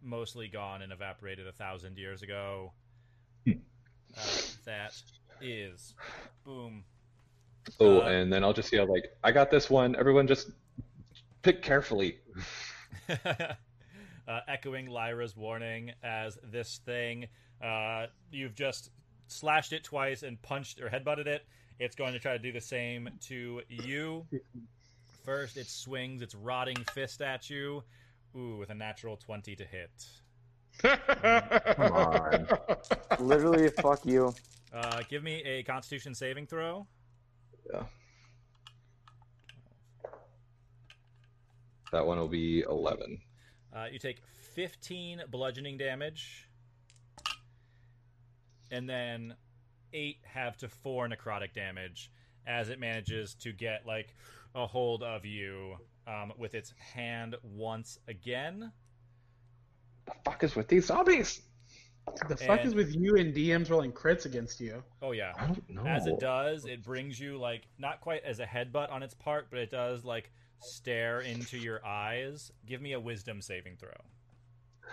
[0.03, 2.73] mostly gone and evaporated a thousand years ago.
[3.47, 3.53] Uh,
[4.65, 4.95] that
[5.43, 5.93] is
[6.47, 6.83] boom.
[7.79, 9.95] Oh, Uh, and then I'll just yell like, "I got this one!
[9.97, 10.51] Everyone, just
[11.43, 12.19] pick carefully."
[13.09, 13.55] uh,
[14.49, 17.29] echoing Lyra's warning as this thing,
[17.63, 18.93] uh, you've just
[19.27, 21.47] slashed it twice and punched or headbutted it.
[21.81, 24.27] It's going to try to do the same to you.
[25.25, 27.83] First, it swings its rotting fist at you.
[28.37, 29.91] Ooh, with a natural 20 to hit.
[30.83, 32.47] Come on.
[33.19, 34.35] Literally, fuck you.
[34.75, 36.87] Uh, give me a constitution saving throw.
[37.73, 37.85] Yeah.
[41.93, 43.21] That one will be eleven.
[43.75, 44.21] Uh, you take
[44.55, 46.49] 15 bludgeoning damage,
[48.71, 49.35] and then
[49.93, 52.11] 8 have to 4 necrotic damage
[52.47, 54.15] as it manages to get like
[54.55, 55.77] a hold of you
[56.07, 58.73] um, with its hand once again.
[60.07, 61.43] The fuck is with these zombies?
[62.29, 64.83] The fuck And- is with you and DMs rolling crits against you?
[65.03, 65.33] Oh yeah.
[65.39, 65.85] I don't know.
[65.87, 69.49] As it does, it brings you like not quite as a headbutt on its part,
[69.51, 72.51] but it does like stare into your eyes.
[72.67, 73.91] Give me a wisdom saving throw.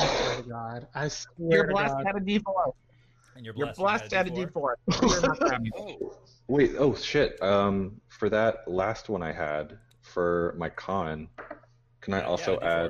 [0.00, 2.06] Oh God, I swear You're to blessed God.
[2.06, 2.72] at a D4.
[3.38, 3.78] And you're You're blessed.
[3.78, 4.74] blessed at a you had D4.
[5.02, 6.02] You're not grabbing it.
[6.48, 6.72] Wait.
[6.76, 7.40] Oh shit.
[7.40, 11.28] Um, for that last one I had for my con,
[12.00, 12.88] can I Yeah, also yeah,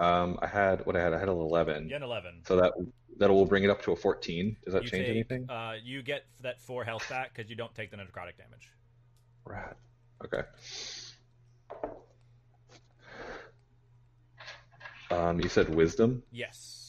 [0.00, 0.04] add?
[0.04, 1.12] Um, I had what I had.
[1.12, 1.88] I had an eleven.
[1.88, 2.40] You had an 11.
[2.46, 2.72] So that
[3.18, 4.56] that will bring it up to a fourteen.
[4.64, 5.50] Does that you change take, anything?
[5.50, 8.70] Uh, you get that 4 health back because you don't take the necrotic damage.
[9.44, 9.74] Right.
[10.24, 10.40] Okay.
[15.10, 16.22] Um, you said wisdom.
[16.32, 16.83] Yes.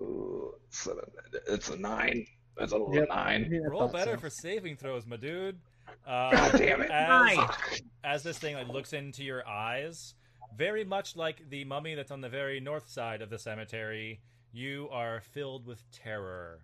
[0.00, 1.04] Ooh, seven.
[1.48, 2.26] It's a nine.
[2.56, 3.08] That's a Yep.
[3.08, 3.48] nine.
[3.50, 4.20] Yeah, Roll better so.
[4.20, 5.58] for saving throws, my dude.
[6.04, 6.90] Uh, God damn it.
[6.90, 7.82] As, Nice.
[8.02, 10.14] as this thing like looks into your eyes,
[10.56, 14.20] very much like the mummy that's on the very north side of the cemetery,
[14.52, 16.58] you are filled with terror.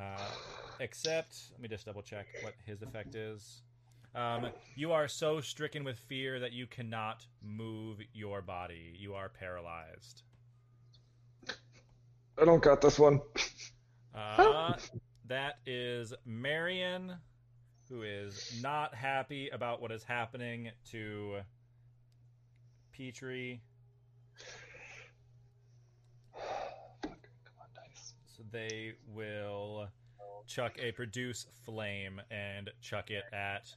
[0.00, 0.16] Uh,
[0.80, 3.62] except, let me just double check what his effect is.
[4.14, 8.94] Um, you are so stricken with fear that you cannot move your body.
[8.98, 10.22] You are paralyzed.
[12.40, 13.20] I don't got this one.
[14.14, 14.74] Uh,
[15.28, 17.14] that is Marion,
[17.88, 21.38] who is not happy about what is happening to
[22.92, 23.60] Petrie.
[27.02, 27.12] Come
[27.60, 28.14] on, dice.
[28.26, 29.88] So they will
[30.46, 33.72] chuck a produce flame and chuck it at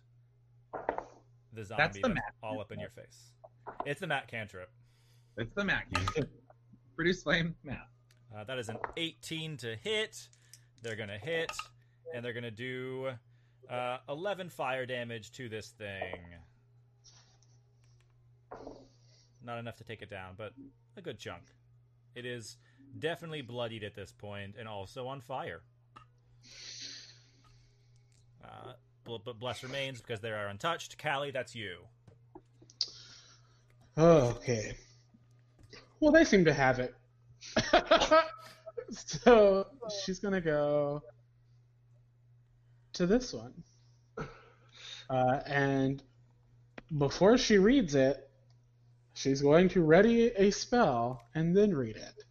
[1.53, 3.34] the zombie That's the that's Matt all up in your face.
[3.86, 4.70] It's the Matt cantrip.
[5.38, 5.88] It's the Mac.
[6.95, 7.55] Produce flame.
[7.64, 7.88] Matt.
[8.36, 10.28] Uh, that is an 18 to hit.
[10.82, 11.51] They're going to hit,
[12.13, 13.09] and they're going to do
[13.69, 16.15] uh, 11 fire damage to this thing.
[19.43, 20.53] Not enough to take it down, but
[20.97, 21.43] a good chunk.
[22.15, 22.57] It is
[22.99, 25.61] definitely bloodied at this point and also on fire.
[28.43, 28.73] Uh,
[29.05, 31.01] but bless remains because they are untouched.
[31.01, 31.78] Callie, that's you.
[33.95, 34.75] Oh, okay.
[35.99, 36.93] Well, they seem to have it.
[38.92, 39.68] so
[40.06, 41.02] she's gonna go
[42.94, 43.54] to this one,
[45.10, 46.02] uh, and
[46.98, 48.30] before she reads it,
[49.14, 52.24] she's going to ready a spell and then read it.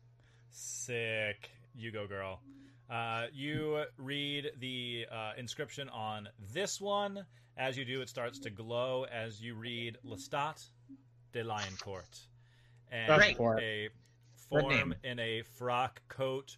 [0.51, 1.51] Sick.
[1.75, 2.41] You go, girl.
[2.89, 7.27] Uh, you read the uh, inscription on this one.
[7.57, 10.65] As you do, it starts to glow as you read Lestat
[11.33, 12.27] de Lioncourt.
[12.91, 13.41] And Great.
[13.61, 13.89] a
[14.49, 16.57] form in a frock coat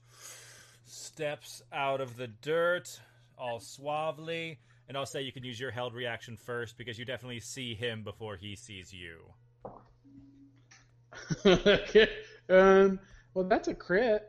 [0.87, 3.01] steps out of the dirt,
[3.37, 4.59] all suavely.
[4.89, 8.03] And I'll say you can use your held reaction first because you definitely see him
[8.03, 9.19] before he sees you.
[11.47, 12.09] okay.
[12.49, 12.99] Um.
[13.35, 14.29] Well, that's a crit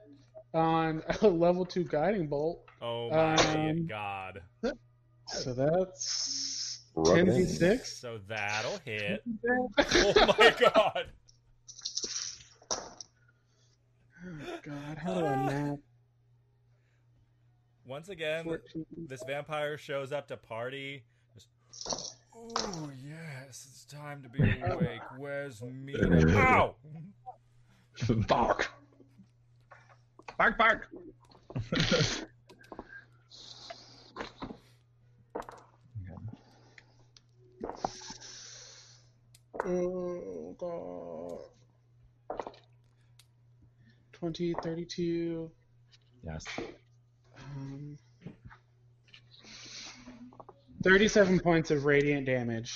[0.53, 2.66] on a level two guiding bolt.
[2.82, 3.36] Oh my
[3.70, 4.41] Um, god.
[5.32, 7.47] So that's Rub ten d in.
[7.47, 7.95] six.
[7.99, 9.22] So that'll hit.
[9.47, 9.70] oh
[10.39, 11.05] my god.
[14.30, 15.46] Oh, god, how do I ah.
[15.46, 15.80] map?
[17.86, 18.86] Once again, 14.
[19.08, 21.04] this vampire shows up to party.
[21.34, 21.48] Just,
[22.36, 25.02] oh yes, it's time to be awake.
[25.18, 26.38] Where's Mina?
[26.38, 26.76] Ow!
[28.28, 28.72] Bark.
[30.38, 30.88] Bark, bark.
[39.66, 41.59] Oh god.
[44.20, 45.50] 20, 32,
[46.26, 46.44] Yes.
[47.38, 47.98] um,
[50.84, 52.74] 37 points of radiant damage.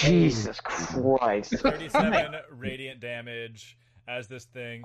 [0.00, 1.52] Jesus Christ.
[1.58, 3.76] 37 radiant damage
[4.08, 4.82] as this thing.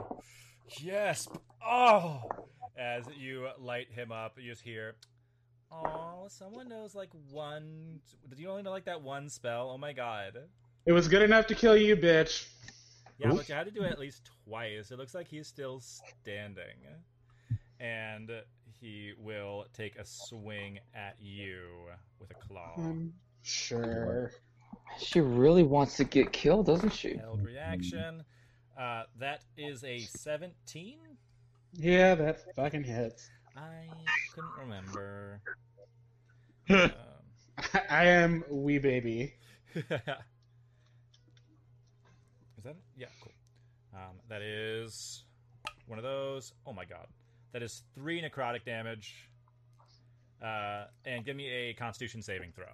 [0.79, 1.27] Yes!
[1.65, 2.21] Oh!
[2.77, 4.95] As you light him up, you just hear.
[5.71, 7.99] Oh, someone knows like one.
[8.29, 9.71] Did you only know like that one spell?
[9.73, 10.37] Oh my god.
[10.85, 12.47] It was good enough to kill you, bitch.
[13.17, 14.91] Yeah, but you had to do it at least twice.
[14.91, 16.77] It looks like he's still standing.
[17.79, 18.29] And
[18.79, 21.67] he will take a swing at you
[22.19, 22.73] with a claw.
[22.77, 24.31] Um, sure.
[24.99, 27.15] She really wants to get killed, doesn't she?
[27.15, 28.23] Held reaction.
[28.77, 30.97] Uh, that is a 17?
[31.73, 33.29] Yeah, that fucking hits.
[33.55, 33.87] I
[34.33, 35.41] couldn't remember.
[36.69, 36.91] um,
[37.89, 39.33] I am wee baby.
[42.65, 42.75] that it?
[42.97, 43.31] Yeah, cool.
[43.93, 45.23] Um, that is
[45.87, 46.53] one of those.
[46.65, 47.07] Oh my god.
[47.53, 49.29] That is three necrotic damage.
[50.43, 52.65] Uh, and give me a constitution saving throw.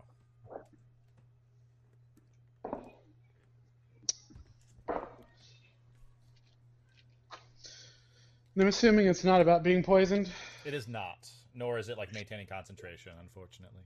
[8.60, 10.30] I'm assuming it's not about being poisoned.
[10.66, 13.82] It is not, nor is it like maintaining concentration, unfortunately.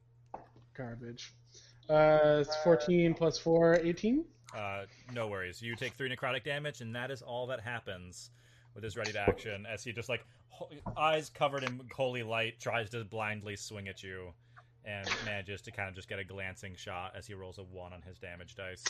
[0.76, 1.34] Garbage.
[1.89, 4.25] Uh, it's 14 plus 4, 18.
[4.55, 4.83] Uh,
[5.13, 5.61] no worries.
[5.61, 8.31] You take three necrotic damage, and that is all that happens
[8.73, 12.59] with his ready to action as he just like ho- eyes covered in holy light
[12.59, 14.33] tries to blindly swing at you
[14.83, 17.93] and manages to kind of just get a glancing shot as he rolls a one
[17.93, 18.83] on his damage dice.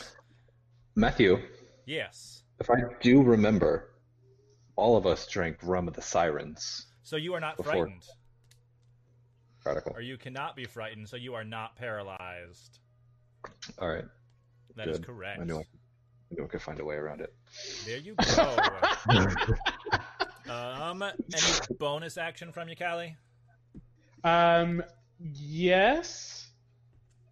[0.95, 1.37] Matthew,
[1.85, 2.43] Yes.
[2.59, 3.91] if I do remember,
[4.75, 6.87] all of us drank rum of the sirens.
[7.03, 8.03] So you are not Before- frightened,
[9.65, 9.93] Radical.
[9.95, 11.07] or you cannot be frightened.
[11.09, 12.79] So you are not paralyzed.
[13.79, 14.05] All right.
[14.75, 15.07] That is good.
[15.07, 15.41] correct.
[15.41, 17.33] I knew I, I knew I could find a way around it.
[17.85, 18.57] There you go.
[20.51, 23.15] um, any bonus action from you, Callie?
[24.23, 24.83] Um,
[25.19, 26.47] yes.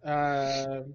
[0.02, 0.94] Um,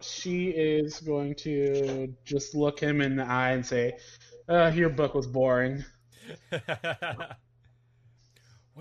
[0.00, 3.98] she is going to just look him in the eye and say,
[4.48, 5.84] uh, "Your book was boring."
[6.48, 6.66] what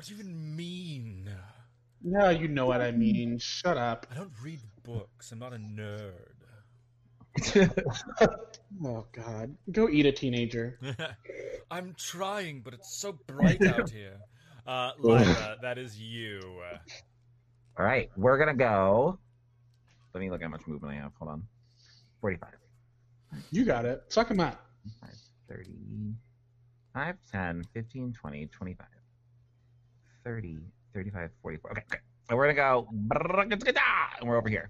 [0.05, 1.29] do you even mean?
[2.03, 3.37] No, you know what I mean.
[3.39, 4.07] Shut up.
[4.11, 5.31] I don't read books.
[5.31, 6.11] I'm not a nerd.
[8.83, 10.79] Oh God, go eat a teenager.
[11.71, 14.17] I'm trying, but it's so bright out here.
[14.65, 16.39] Uh, Lyra, that is you.
[17.77, 19.19] All right, we're gonna go.
[20.13, 21.11] Let me look how much movement I have.
[21.19, 21.43] Hold on.
[22.21, 22.49] 45,
[23.51, 24.03] You got it.
[24.09, 24.65] Suck him up.
[25.01, 25.09] 5,
[25.49, 25.71] 30,
[26.93, 28.87] 5, 10, 15, 20, 25,
[30.23, 30.59] 30,
[30.93, 31.71] 35, 44.
[31.71, 31.99] Okay, okay.
[32.29, 32.87] So we're gonna go.
[34.19, 34.69] And we're over here.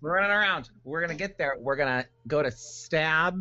[0.00, 0.70] We're running around.
[0.84, 1.56] We're gonna get there.
[1.58, 3.38] We're gonna go to stab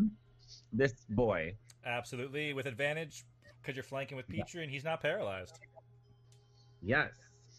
[0.74, 1.56] this boy.
[1.86, 3.24] Absolutely, with advantage
[3.62, 5.60] because you're flanking with Petrie and he's not paralyzed.
[6.82, 7.12] Yes.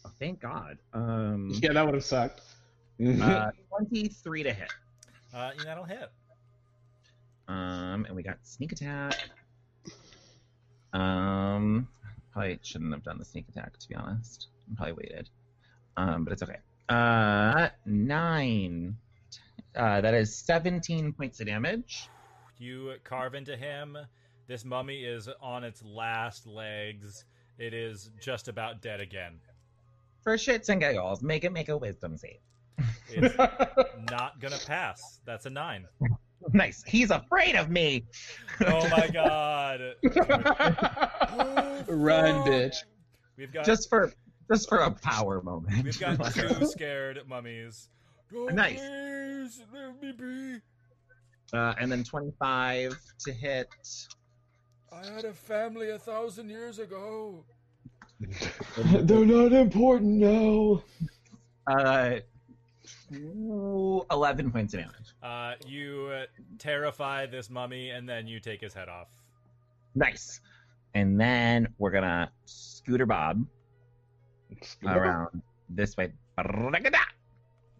[0.05, 0.77] Oh, thank God.
[0.93, 1.51] Um.
[1.61, 2.41] Yeah, that would have sucked.
[3.01, 4.69] Uh, 23 to hit.
[5.33, 6.11] Uh, that'll hit.
[7.47, 9.29] Um, and we got sneak attack.
[10.93, 11.87] Um,
[12.31, 14.47] probably shouldn't have done the sneak attack to be honest.
[14.71, 15.29] I probably waited.
[15.97, 16.57] Um, but it's okay.
[16.87, 18.97] Uh, nine.
[19.75, 22.09] Uh, that is 17 points of damage.
[22.57, 23.97] You carve into him.
[24.47, 27.25] This mummy is on its last legs.
[27.57, 29.39] It is just about dead again.
[30.23, 32.39] For shits and giggles, make it make a wisdom save.
[33.09, 35.19] It's not gonna pass.
[35.25, 35.85] That's a nine.
[36.53, 36.83] Nice.
[36.87, 38.05] He's afraid of me.
[38.65, 39.95] Oh my god.
[41.87, 42.75] Run, bitch.
[43.37, 44.11] We've got Just for
[44.51, 45.83] just for a power moment.
[45.83, 47.89] we've got two scared mummies.
[48.35, 48.79] Oh, Nice.
[48.79, 50.59] Please, let me be.
[51.57, 52.95] uh, and then 25
[53.25, 53.67] to hit.
[54.91, 57.43] I had a family a thousand years ago.
[58.77, 60.83] They're not important now.
[61.67, 62.19] Uh,
[63.13, 65.13] ooh, 11 points of damage.
[65.21, 66.25] Uh, you uh,
[66.57, 69.07] terrify this mummy, and then you take his head off.
[69.95, 70.41] Nice.
[70.93, 73.45] And then we're gonna scooter Bob
[74.85, 76.11] around this way.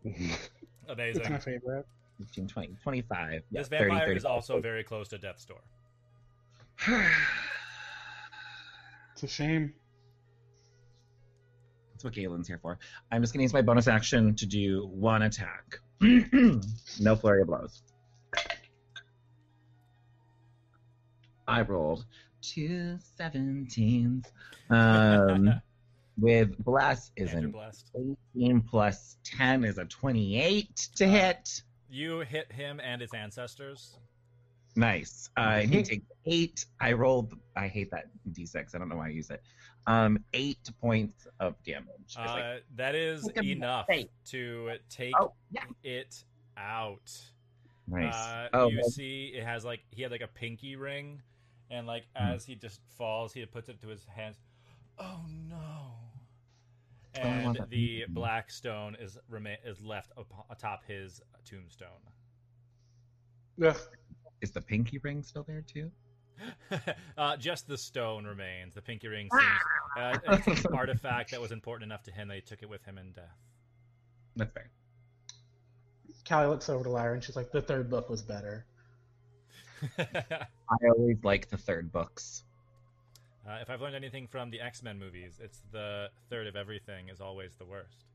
[0.04, 1.86] It's my favorite.
[2.20, 3.44] 15, 20, 25.
[3.50, 4.18] Yeah, This vampire 30, 30.
[4.18, 5.62] is also very close to death's door.
[9.14, 9.74] It's a shame.
[12.00, 12.80] That's what Galen's here for.
[13.12, 15.80] I'm just gonna use my bonus action to do one attack.
[16.00, 17.82] no flurry of blows.
[21.46, 22.06] I rolled
[22.42, 24.24] two 17s.
[24.70, 25.62] Um,
[26.18, 27.92] with bless is And you're an blessed.
[28.34, 31.64] 18 plus 10 is a 28 to hit.
[31.90, 33.98] You hit him and his ancestors.
[34.78, 35.30] Nice.
[35.36, 36.66] Uh, he takes eight.
[36.80, 37.34] I rolled.
[37.58, 38.74] I hate that d6.
[38.74, 39.42] I don't know why I use it.
[39.88, 41.88] Um, eight points of damage.
[42.06, 43.54] It's like, Uh, that is Look at me.
[43.54, 44.10] enough Hey.
[44.26, 45.64] to take oh, yeah.
[45.84, 46.24] it
[46.58, 47.12] out.
[47.88, 48.14] Nice.
[48.14, 51.22] Uh, oh, you well, see, it has like he had like a pinky ring,
[51.72, 52.34] and like Hmm.
[52.34, 54.38] as he just falls, he puts it to his hands.
[55.00, 55.96] Oh no!
[57.18, 58.14] Oh, I want And that the pinky.
[58.14, 61.88] black stone is remain is left up- atop his tombstone.
[63.64, 63.78] Ugh.
[64.42, 65.92] is the pinky ring still there too?
[67.18, 68.74] uh, just the stone remains.
[68.74, 69.44] The pinky ring seems
[69.98, 72.98] uh, an artifact that was important enough to him that he took it with him
[72.98, 73.38] in death.
[74.36, 74.70] That's fair.
[76.28, 78.66] Callie looks over to Lyra and she's like, the third book was better.
[79.98, 82.44] I always like the third books.
[83.48, 87.10] Uh, if I've learned anything from the X Men movies, it's the third of everything
[87.10, 88.06] is always the worst.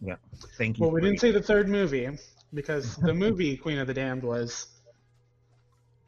[0.00, 0.16] Yeah.
[0.58, 0.84] Thank you.
[0.84, 2.08] Well, we didn't say the third movie
[2.52, 4.66] because the movie Queen of the Damned was.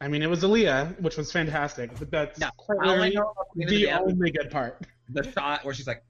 [0.03, 3.15] I mean, it was Aaliyah, which was fantastic, but that's No, quite all I literally
[3.15, 4.85] know about Queen of the the only good part.
[5.09, 6.03] the shot where she's like,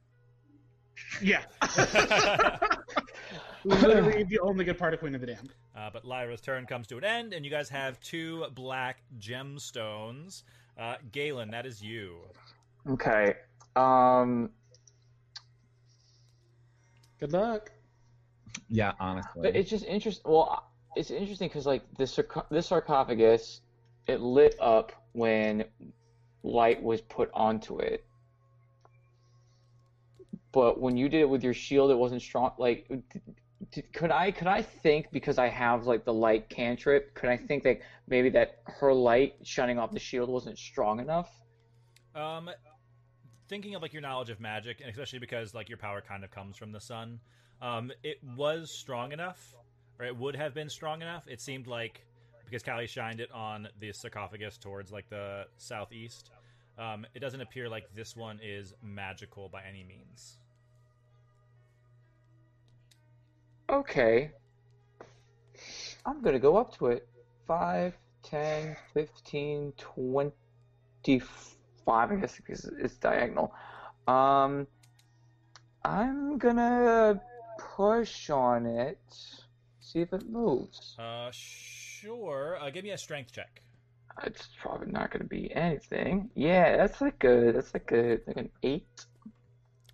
[1.22, 1.44] Yeah.
[3.64, 5.54] literally the only good part of Queen of the Damned.
[5.76, 10.42] Uh, but Lyra's turn comes to an end, and you guys have two black gemstones.
[10.78, 12.18] Uh, Galen, that is you.
[12.90, 13.36] Okay.
[13.76, 14.50] Um,
[17.20, 17.72] Good luck.
[18.70, 19.42] yeah, honestly.
[19.44, 20.32] but it's just interesting.
[20.32, 23.62] Well, it's interesting because like this sarco- this sarcophagus,
[24.08, 25.66] it lit up when
[26.44, 28.06] light was put onto it.
[30.52, 32.52] But when you did it with your shield, it wasn't strong.
[32.58, 32.88] Like,
[33.94, 37.16] could I could I think because I have like the light cantrip?
[37.16, 41.32] Could I think that maybe that her light shining off the shield wasn't strong enough?
[42.14, 42.50] Um,
[43.48, 46.30] thinking of like your knowledge of magic, and especially because like your power kind of
[46.30, 47.20] comes from the sun,
[47.62, 49.56] um, it was strong enough,
[50.00, 51.24] or it would have been strong enough.
[51.28, 52.06] It seemed like
[52.54, 56.30] because Callie shined it on the sarcophagus towards like the southeast.
[56.78, 60.38] Um, it doesn't appear like this one is magical by any means.
[63.68, 64.30] Okay.
[66.06, 67.08] I'm gonna go up to it.
[67.48, 73.52] 5, 10, 15, 25, I guess because it's diagonal.
[74.08, 74.68] Um,
[75.84, 77.20] I'm gonna
[77.58, 79.00] push on it,
[79.80, 80.96] see if it moves.
[81.00, 81.32] Uh,
[82.04, 82.58] sure.
[82.62, 83.62] Uh, give me a strength check.
[84.24, 86.30] It's probably not gonna be anything.
[86.36, 89.06] Yeah, that's like a, that's like a, like an 8.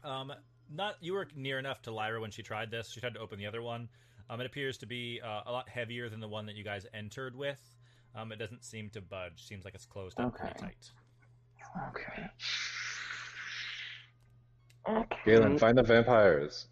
[0.04, 0.34] Um,
[0.74, 2.92] not you were near enough to Lyra when she tried this.
[2.92, 3.88] She tried to open the other one.
[4.30, 6.86] Um, it appears to be uh, a lot heavier than the one that you guys
[6.94, 7.60] entered with.
[8.16, 9.46] Um, it doesn't seem to budge.
[9.48, 10.92] Seems like it's closed up pretty tight.
[11.90, 12.28] Okay.
[14.88, 15.18] Okay.
[15.26, 16.68] Galen, find the vampires.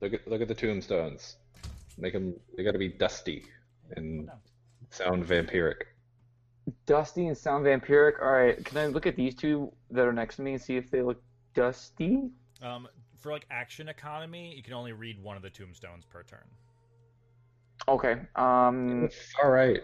[0.00, 1.36] Look at look at the tombstones.
[1.98, 2.34] Make them.
[2.56, 3.44] They got to be dusty
[3.96, 4.30] and
[4.90, 5.82] sound vampiric.
[6.86, 8.22] Dusty and sound vampiric.
[8.22, 10.76] All right, can I look at these two that are next to me and see
[10.76, 11.20] if they look
[11.54, 12.30] dusty?
[12.62, 12.88] Um,
[13.18, 16.44] for like action economy, you can only read one of the tombstones per turn.
[17.86, 18.16] Okay.
[18.36, 19.08] Um,
[19.42, 19.80] All right.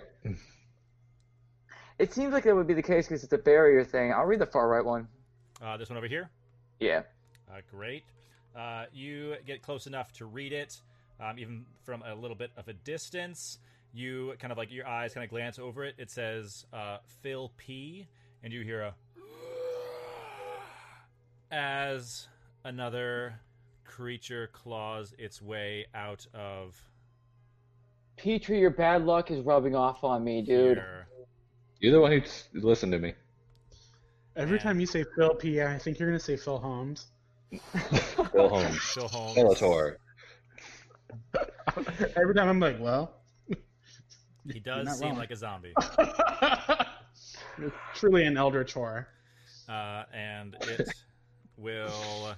[1.98, 4.12] it seems like that would be the case because it's a barrier thing.
[4.12, 5.08] I'll read the far right one.
[5.62, 6.30] Uh, this one over here.
[6.80, 7.02] Yeah.
[7.50, 8.02] Uh, great.
[8.54, 10.80] Uh, you get close enough to read it,
[11.20, 13.58] um, even from a little bit of a distance.
[13.92, 15.94] You kind of like your eyes kind of glance over it.
[15.98, 18.08] It says uh, Phil P,
[18.42, 18.94] and you hear a
[21.54, 22.28] as
[22.64, 23.34] another
[23.84, 26.76] creature claws its way out of
[28.16, 30.78] Petrie, your bad luck is rubbing off on me, dude.
[30.78, 31.06] here.
[31.80, 33.12] You're the one who s- listened to me.
[34.36, 34.62] Every Man.
[34.64, 37.06] time you say Phil P, I think you're gonna say Phil Holmes.
[38.32, 38.78] Phil Holmes.
[38.94, 39.36] Phil Holmes.
[39.36, 39.96] Bellator.
[42.16, 43.12] Every time I'm like, well,
[44.52, 45.18] He does not seem wrong.
[45.18, 45.72] like a zombie.
[47.94, 49.08] truly an eldritch horror.
[49.68, 50.88] uh, and it
[51.56, 52.34] will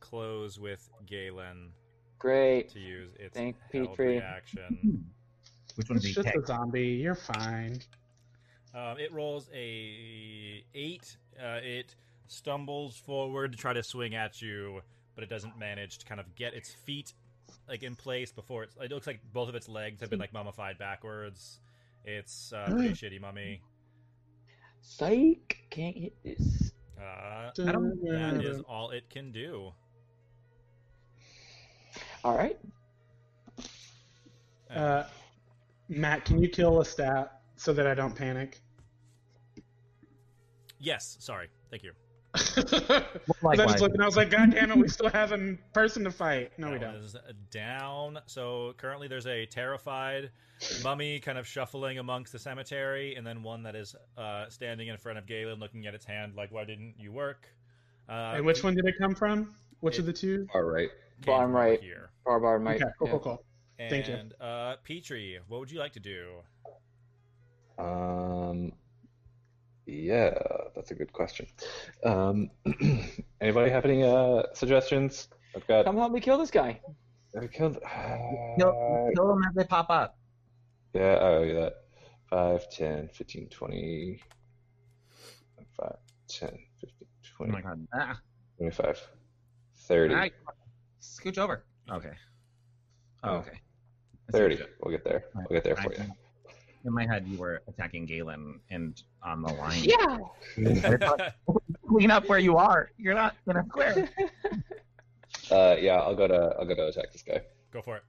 [0.00, 1.70] close with Galen
[2.18, 2.68] Great.
[2.70, 4.16] to use its Thank held Petrie.
[4.16, 5.04] reaction.
[5.76, 6.36] Which one It's is just pick?
[6.36, 6.88] a zombie.
[6.88, 7.78] You're fine.
[8.74, 11.16] Um, it rolls a eight.
[11.40, 11.94] Uh, it
[12.26, 14.80] stumbles forward to try to swing at you,
[15.14, 17.12] but it doesn't manage to kind of get its feet
[17.68, 18.74] like in place before it's.
[18.80, 21.60] It looks like both of its legs have been like mummified backwards.
[22.04, 23.60] It's uh, pretty shitty mummy.
[24.80, 25.58] Psych.
[25.70, 26.72] Can't hit this.
[26.98, 29.72] Uh, don't- that is all it can do.
[32.24, 32.58] All right.
[34.74, 35.04] Uh,
[35.88, 38.60] Matt, can you kill a stat so that I don't panic?
[40.78, 41.48] Yes, sorry.
[41.70, 41.92] Thank you.
[42.34, 43.04] 'Cause I
[43.42, 43.58] Likewise.
[43.58, 46.10] just looked and I was like, God damn it, we still have a person to
[46.10, 46.52] fight.
[46.58, 46.94] No, we don't.
[46.94, 47.16] one
[47.50, 48.18] down.
[48.26, 50.30] So currently there's a terrified
[50.84, 54.96] mummy kind of shuffling amongst the cemetery, and then one that is uh, standing in
[54.98, 57.48] front of Galen looking at its hand like, why didn't you work?
[58.08, 59.54] Uh, And which one did it come from?
[59.80, 60.46] Which of the two?
[60.54, 60.90] All right.
[61.22, 61.80] came Bottom right.
[61.80, 62.10] Here.
[62.24, 62.76] Far bar might.
[62.82, 63.12] Okay, cool, yeah.
[63.12, 63.44] cool, cool.
[63.78, 64.44] And, Thank you.
[64.44, 66.42] Uh, Petrie, what would you like to do?
[67.78, 68.72] Um,
[69.88, 70.34] yeah,
[70.74, 71.46] that's a good question.
[72.04, 72.50] Um,
[73.40, 75.28] anybody have any uh, suggestions?
[75.56, 75.86] I've got.
[75.86, 76.80] Come help me kill this guy.
[77.40, 77.78] I killed.
[78.58, 80.18] Kill, kill them as they pop up.
[80.94, 81.68] Yeah, oh, yeah.
[82.30, 84.20] 5, 10, 15, 20.
[85.80, 85.96] 5,
[86.28, 86.48] 10,
[86.80, 87.08] 15,
[87.40, 87.88] Oh 20, my god.
[87.94, 88.20] Ah.
[88.56, 89.00] 25,
[89.76, 90.14] 30.
[90.14, 90.32] All right.
[91.00, 91.64] Scooch over.
[91.90, 92.12] Okay.
[93.22, 93.60] Oh, okay.
[94.32, 94.58] 30.
[94.82, 95.24] We'll get there.
[95.34, 96.04] We'll get there for you.
[96.84, 99.82] In my head, you were attacking Galen and on the line.
[99.82, 100.18] Yeah.
[101.88, 102.90] Clean up where you are.
[102.98, 104.08] You're not in a square.
[105.50, 107.40] Uh, yeah, I'll go to I'll go to attack this guy.
[107.72, 108.02] Go for it.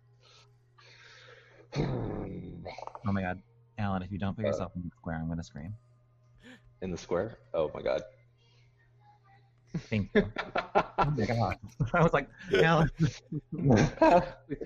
[3.08, 3.42] Oh my god.
[3.78, 5.74] Alan, if you don't put yourself in the square, I'm going to scream.
[6.82, 7.40] In the square.
[7.54, 8.04] Oh my god.
[9.90, 10.26] Thank you.
[11.02, 11.58] Oh my god.
[11.94, 12.30] I was like,
[12.62, 12.92] Alan.
[13.00, 13.22] please,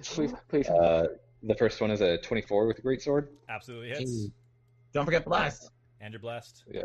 [0.02, 0.68] please, please.
[0.68, 1.10] Uh,
[1.44, 3.30] the first one is a 24 with a great sword.
[3.50, 4.28] Absolutely hits.
[4.94, 5.70] Don't forget the blast.
[6.02, 6.64] And you're blessed.
[6.72, 6.82] Yeah,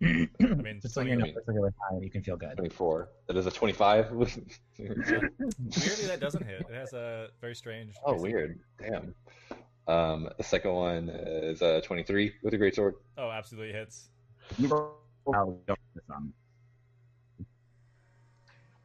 [0.02, 0.06] I
[0.38, 2.56] mean, Just so your numbers are really high, you can feel good.
[2.56, 3.08] 24.
[3.26, 4.38] That is a 25 with.
[4.78, 6.62] weirdly that doesn't hit.
[6.70, 7.94] It has a very strange.
[8.06, 8.22] oh, AC.
[8.22, 8.60] weird.
[8.78, 9.14] Damn.
[9.86, 12.94] Um, the second one is a 23 with a great sword.
[13.18, 14.08] Oh, absolutely hits.
[14.58, 14.96] You roll-
[15.34, 16.32] I'll go for this one.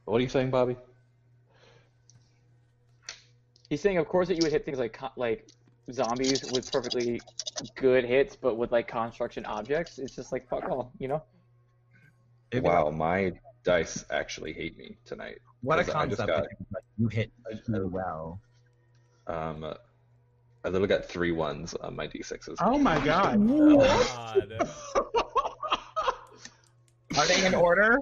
[0.03, 0.75] What are you saying, Bobby?
[3.69, 5.45] He's saying, of course, that you would hit things like like
[5.91, 7.23] zombies with perfectly
[7.75, 11.23] good hits, but with like construction objects, it's just like fuck all, you know.
[12.51, 13.31] It'd Wow, my
[13.63, 15.39] dice actually hate me tonight.
[15.61, 16.27] what a concept.
[16.27, 17.31] got- that You hit
[17.67, 18.39] really well.
[19.27, 22.55] Um, I literally got three ones on my d6s.
[22.59, 23.47] Oh my god.
[23.47, 24.51] God.
[27.17, 27.97] Are they in order?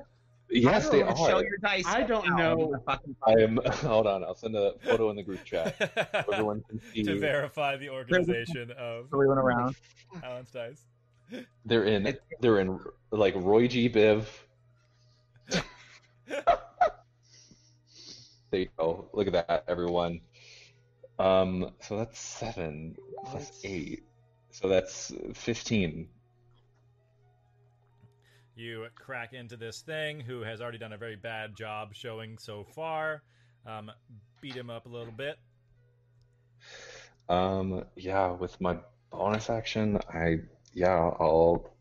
[0.53, 1.43] Yes, they Show are.
[1.43, 1.85] your dice.
[1.85, 2.75] I don't know.
[2.87, 3.59] I am.
[3.65, 5.75] Hold on, I'll send a photo in the group chat.
[6.29, 7.03] Everyone can see.
[7.03, 9.75] to verify the organization of Throwing around.
[10.23, 10.85] Alan's dice.
[11.65, 12.17] They're in.
[12.41, 12.79] They're in
[13.11, 13.89] like Roy G.
[13.89, 14.25] Biv.
[15.49, 16.45] there
[18.51, 19.09] you go.
[19.13, 20.21] Look at that, everyone.
[21.19, 21.71] Um.
[21.81, 22.95] So that's seven
[23.25, 24.03] plus eight.
[24.51, 26.09] So that's fifteen.
[28.55, 32.63] You crack into this thing who has already done a very bad job showing so
[32.75, 33.23] far.
[33.65, 33.89] Um,
[34.41, 35.37] beat him up a little bit.
[37.29, 37.83] Um.
[37.95, 38.31] Yeah.
[38.31, 38.77] With my
[39.11, 40.37] bonus action, I
[40.73, 41.73] yeah I'll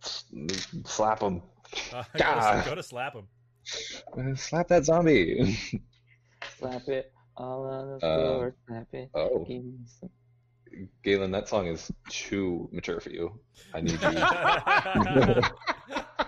[0.00, 1.42] slap him.
[1.92, 3.26] Uh, go, to, go to slap him.
[4.16, 5.58] Uh, Slap that zombie.
[6.58, 8.54] Slap it all on the Uh, floor.
[8.68, 9.10] slap it.
[9.14, 9.46] oh.
[10.70, 13.38] Give Galen, that song is too mature for you.
[13.74, 15.42] I need you.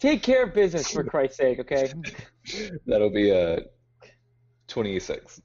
[0.00, 1.92] Take care of business for Christ's sake, okay?
[2.86, 3.60] That'll be a
[4.68, 5.40] 26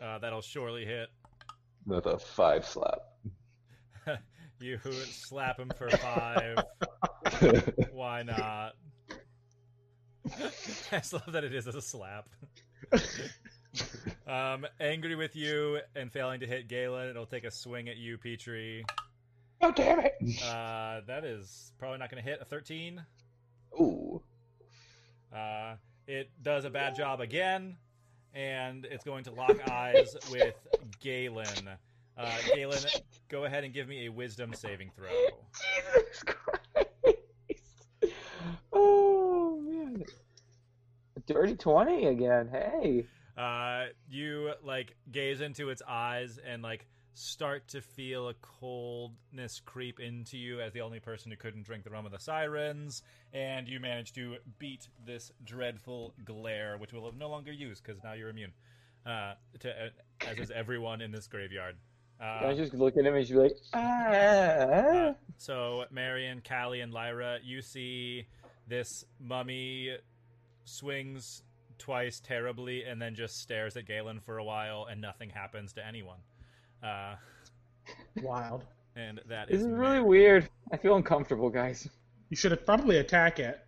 [0.00, 1.08] Uh, that'll surely hit.
[1.86, 2.98] with a five slap.
[4.62, 6.58] You slap him for five.
[7.92, 8.72] Why not?
[10.26, 12.28] I just love that it is a slap.
[14.26, 18.18] um, angry with you and failing to hit Galen, it'll take a swing at you,
[18.18, 18.84] Petrie.
[19.62, 20.14] Oh damn it!
[20.42, 23.04] Uh, that is probably not going to hit a 13.
[23.78, 24.22] Ooh.
[25.34, 25.74] Uh,
[26.06, 27.76] it does a bad job again,
[28.34, 30.54] and it's going to lock eyes with
[31.00, 31.46] Galen.
[32.16, 32.78] Uh, Galen,
[33.28, 35.08] go ahead and give me a wisdom saving throw.
[35.08, 37.18] Jesus Christ!
[38.72, 40.04] Oh man,
[41.26, 42.48] dirty twenty again.
[42.50, 43.04] Hey,
[43.36, 50.00] Uh, you like gaze into its eyes and like start to feel a coldness creep
[50.00, 53.02] into you as the only person who couldn't drink the rum of the sirens,
[53.32, 58.12] and you manage to beat this dreadful glare, which we'll no longer use because now
[58.12, 58.52] you're immune.
[59.04, 59.88] Uh, to uh,
[60.26, 61.76] as is everyone in this graveyard.
[62.20, 65.14] I Uh, just look at him and she's like, ah.
[65.38, 68.26] so Marion, Callie, and Lyra, you see
[68.68, 69.96] this mummy
[70.66, 71.42] swings
[71.80, 75.84] twice terribly and then just stares at Galen for a while, and nothing happens to
[75.86, 76.18] anyone.
[76.82, 77.16] Uh,
[78.22, 78.64] Wild.
[78.94, 80.48] and that This is is really weird.
[80.72, 81.88] I feel uncomfortable, guys.
[82.28, 83.60] You should have probably attack it.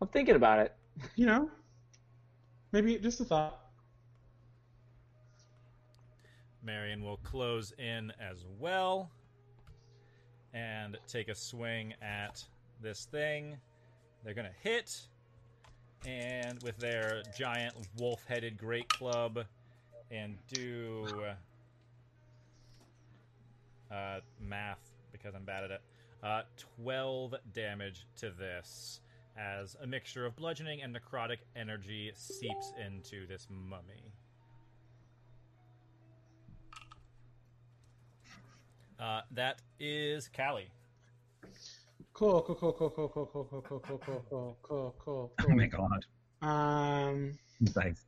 [0.00, 0.72] I'm thinking about it.
[1.16, 1.50] You know,
[2.72, 3.60] maybe just a thought.
[6.62, 9.10] Marion will close in as well
[10.54, 12.42] and take a swing at
[12.80, 13.56] this thing.
[14.24, 14.98] They're gonna hit,
[16.06, 19.44] and with their giant wolf-headed great club,
[20.10, 21.06] and do
[23.90, 25.80] uh, math because I'm bad at it.
[26.22, 29.00] Uh, Twelve damage to this
[29.36, 34.12] as a mixture of bludgeoning and necrotic energy seeps into this mummy.
[38.98, 40.70] Uh, that is Callie.
[42.14, 45.48] Cool, cool, cool, cool, cool, cool, cool, cool, cool, cool, cool, cool, cool, cool, Oh
[45.54, 46.04] my god.
[46.42, 47.36] Um,
[47.74, 48.04] Nice.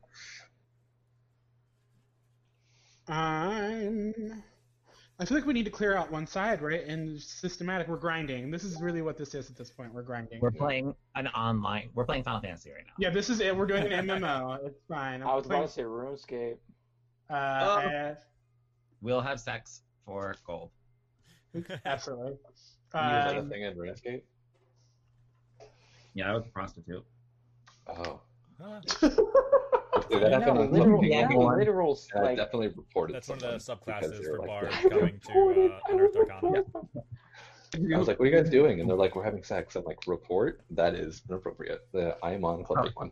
[3.09, 4.43] I'm.
[5.19, 6.85] I feel like we need to clear out one side, right?
[6.85, 8.51] And systematic, we're grinding.
[8.51, 9.93] This is really what this is at this point.
[9.95, 10.41] We're grinding.
[10.41, 11.89] We're playing an online.
[11.95, 12.93] We're playing Final Fantasy right now.
[12.99, 13.57] Yeah, this is it.
[13.57, 14.59] We're doing an MMO.
[14.67, 15.23] It's fine.
[15.23, 16.59] I'm I was playing- about to say RuneScape.
[17.31, 17.89] Uh, Oh.
[17.89, 18.15] I-
[19.03, 20.71] We'll have sex for gold.
[21.85, 22.35] absolutely.
[22.97, 24.23] Is that a Um, thing in RuneScape?
[26.15, 27.05] Yeah, I was a prostitute.
[27.89, 28.21] Oh.
[28.61, 28.81] Huh?
[30.11, 31.47] Did that No, happen on literal, yeah, Penguin?
[31.47, 31.61] one.
[32.25, 34.91] I definitely reported That's one of the subclasses they were for like Bard that.
[34.91, 36.65] going to uh, Unearthed Arcana.
[37.95, 39.85] I was like, "What are you guys doing?" And they're like, "We're having sex." I'm
[39.85, 40.63] like, "Report?
[40.71, 43.11] That is inappropriate." The I am on Club Oh.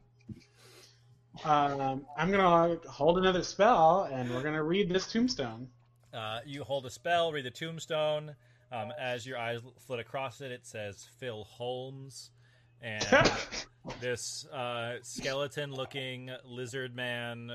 [1.45, 1.80] Penguin.
[1.82, 5.68] um, I'm gonna hold another spell, and we're gonna read this tombstone.
[6.14, 8.35] Uh, you hold a spell, read the tombstone.
[8.72, 12.30] Um, as your eyes flit across it, it says Phil Holmes.
[12.80, 13.06] And
[14.00, 17.50] this uh, skeleton-looking lizard man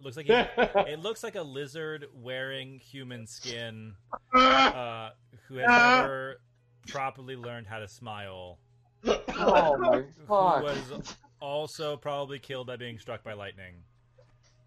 [0.00, 0.32] looks like he,
[0.92, 3.94] it looks like a lizard wearing human skin,
[4.34, 5.10] uh,
[5.48, 6.40] who has never
[6.88, 8.58] properly learned how to smile.
[9.06, 13.74] oh my Who was also probably killed by being struck by lightning.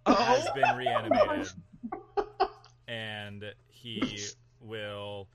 [0.05, 1.51] Has been reanimated,
[2.87, 4.19] and he
[4.61, 5.27] will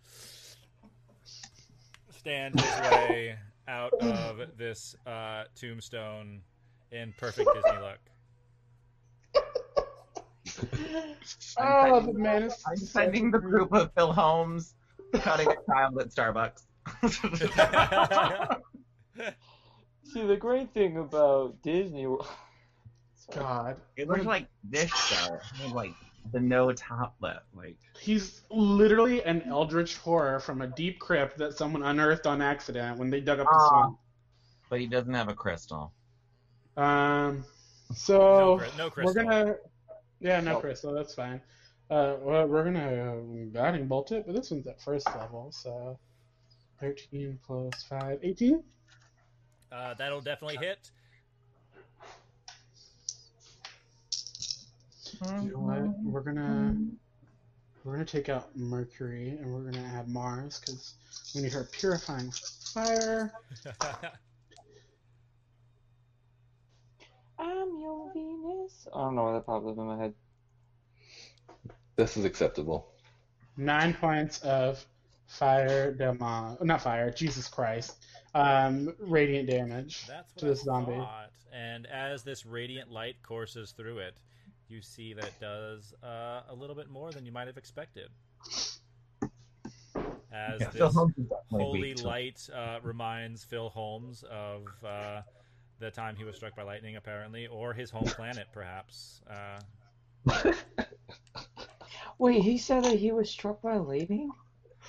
[2.23, 6.41] stand his way out of this uh, tombstone
[6.93, 7.99] in perfect Disney look.
[11.59, 12.63] Oh, the man is.
[12.67, 14.75] I'm sending the group of Phil Holmes
[15.15, 16.63] cutting a child at Starbucks.
[20.05, 22.07] See, the great thing about Disney
[23.35, 25.39] God, it looks like this though.
[25.65, 25.95] With, like
[26.31, 27.43] the no top lip.
[27.55, 32.99] Like he's literally an eldritch horror from a deep crypt that someone unearthed on accident
[32.99, 33.69] when they dug up the Ah.
[33.69, 33.99] swamp.
[34.71, 35.93] but he doesn't have a crystal.
[36.79, 37.45] Um,
[37.95, 39.57] so No, cri- no we're gonna,
[40.21, 40.61] yeah, no Oh.
[40.61, 40.95] crystal.
[40.95, 41.43] That's fine.
[41.91, 45.99] Uh, well, we're gonna um, guiding bolt it, but this one's at first level, so
[46.79, 48.65] thirteen plus five, 18?
[49.71, 50.91] Uh, that'll definitely hit.
[55.23, 56.05] You know what?
[56.05, 56.77] We're gonna
[57.85, 60.95] we're gonna take out Mercury and we're gonna add Mars because
[61.35, 63.33] we need her purifying fire.
[67.39, 68.89] I'm your Venus.
[68.95, 70.15] I don't know why that popped up in my head.
[71.97, 72.89] This is acceptable.
[73.57, 74.85] Nine points of
[75.27, 76.59] fire damage.
[76.61, 77.11] Not fire.
[77.11, 77.97] Jesus Christ.
[78.35, 80.93] Um, radiant damage That's what to this I zombie.
[80.93, 81.31] thought.
[81.53, 84.15] And as this radiant light courses through it,
[84.73, 88.09] you see that it does uh, a little bit more than you might have expected.
[90.33, 95.21] As Yeah, this Holmes is definitely holy light uh, reminds Phil Holmes of uh,
[95.79, 99.21] the time he was struck by lightning, apparently, or his home planet, perhaps.
[99.29, 99.61] Uh,
[102.19, 104.31] Wait, he said that he was struck by lightning.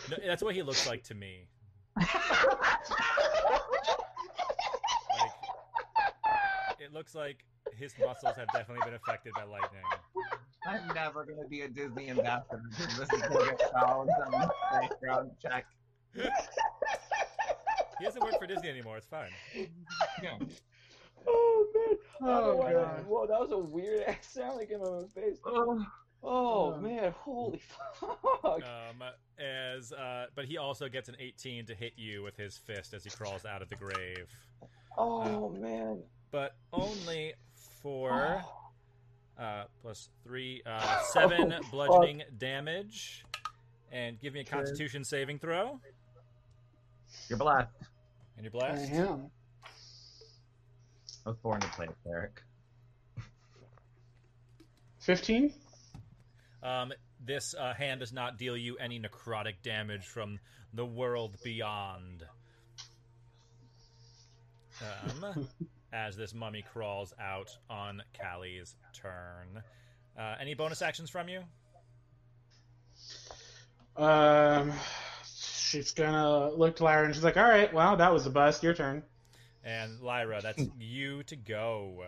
[0.10, 1.48] no, that's what he looks like to me.
[5.20, 7.46] Like, it looks like
[7.78, 9.84] his muscles have definitely been affected by lightning.
[10.65, 15.65] I'm never gonna be a Disney ambassador this is gonna get found on background check.
[17.99, 18.97] He doesn't work for Disney anymore.
[18.97, 19.30] It's fine.
[20.21, 20.38] Yeah.
[21.28, 21.97] Oh man!
[22.21, 23.05] Oh, Oh, God.
[23.05, 25.38] Whoa, that was a weird ass sound like in my face.
[25.45, 25.86] Oh,
[26.26, 26.78] Oh Oh.
[26.82, 27.13] man!
[27.19, 27.61] Holy
[27.99, 28.61] fuck!
[28.63, 29.03] Um,
[29.39, 33.03] as uh, but he also gets an 18 to hit you with his fist as
[33.03, 34.30] he crawls out of the grave,
[34.97, 36.01] Oh man!
[36.32, 37.34] but only
[37.84, 38.44] for
[39.40, 43.24] uh, plus three, uh, seven bludgeoning damage.
[43.92, 45.80] And give me a Constitution saving throw,
[47.30, 47.70] you're blessed.
[48.38, 48.92] and you're I blessed.
[48.94, 49.30] am.
[51.26, 52.42] I was born to play a cleric.
[55.00, 55.54] Fifteen.
[56.64, 56.92] Um,
[57.24, 60.40] this uh, hand does not deal you any necrotic damage from
[60.74, 62.24] the world beyond.
[65.24, 65.48] Um,
[65.94, 69.62] as this mummy crawls out on Callie's turn.
[70.18, 71.41] Uh, any bonus actions from you?
[73.96, 74.74] Um,
[75.24, 78.64] she's gonna look to Lyra and she's like, "All right, well, that was a bust.
[78.64, 79.04] Your turn."
[79.64, 82.06] And Lyra, that's you to go.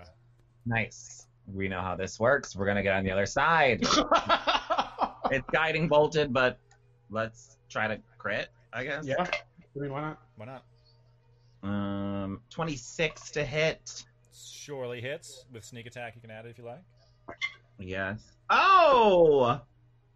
[0.65, 1.27] Nice.
[1.53, 2.55] We know how this works.
[2.55, 3.81] We're gonna get on the other side.
[5.31, 6.57] it's guiding bolted, but
[7.11, 8.49] let's try to crit.
[8.73, 9.05] I guess.
[9.05, 9.15] yeah.
[9.21, 10.21] I mean, why not?
[10.37, 10.63] Why not?
[11.65, 14.03] Um, 26 to hit.
[14.33, 16.15] Surely hits with sneak attack.
[16.15, 16.81] You can add it if you like.
[17.79, 18.21] Yes.
[18.49, 19.59] Oh,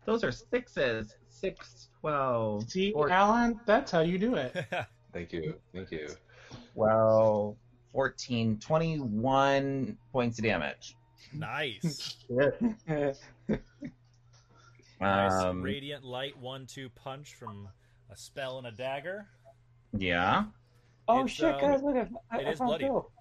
[0.06, 1.16] those are sixes.
[1.28, 4.54] Six, 12, See, 14, Alan, that's how you do it.
[5.14, 5.56] Thank you.
[5.74, 6.10] Thank you.
[6.76, 7.56] 12,
[7.94, 10.96] 14, 21 points of damage.
[11.34, 12.18] nice.
[12.28, 13.18] Shit.
[15.02, 17.70] Nice Um, radiant light one-two punch from
[18.12, 19.28] a spell and a dagger.
[19.98, 20.44] yeah.
[21.12, 21.82] Oh It's, shit, um, guys!
[21.82, 22.86] Look, I, I, it I is found bloody.
[22.86, 23.12] Phil.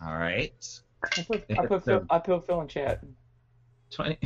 [0.00, 0.80] All right.
[1.18, 2.06] I put, I put Phil.
[2.08, 3.00] I put Phil in chat.
[3.90, 4.16] 20.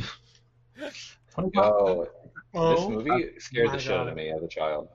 [1.31, 2.11] 25, Oh, this
[2.53, 4.87] Oh, movie scared the shit out of me as a child.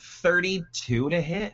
[0.00, 1.52] 32 to hit.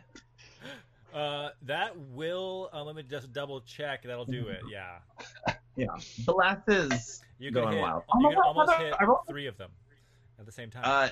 [1.15, 2.71] Uh, that will.
[2.73, 4.03] Uh, let me just double check.
[4.05, 4.61] That'll do it.
[4.71, 4.99] Yeah,
[5.77, 5.87] Yeah.
[6.25, 7.23] Blesses.
[7.39, 7.83] you can Going hit.
[7.83, 8.03] wild.
[8.21, 9.71] You can Oh, almost I hit rolled- three of them
[10.39, 10.83] at the same time.
[10.85, 11.09] Uh,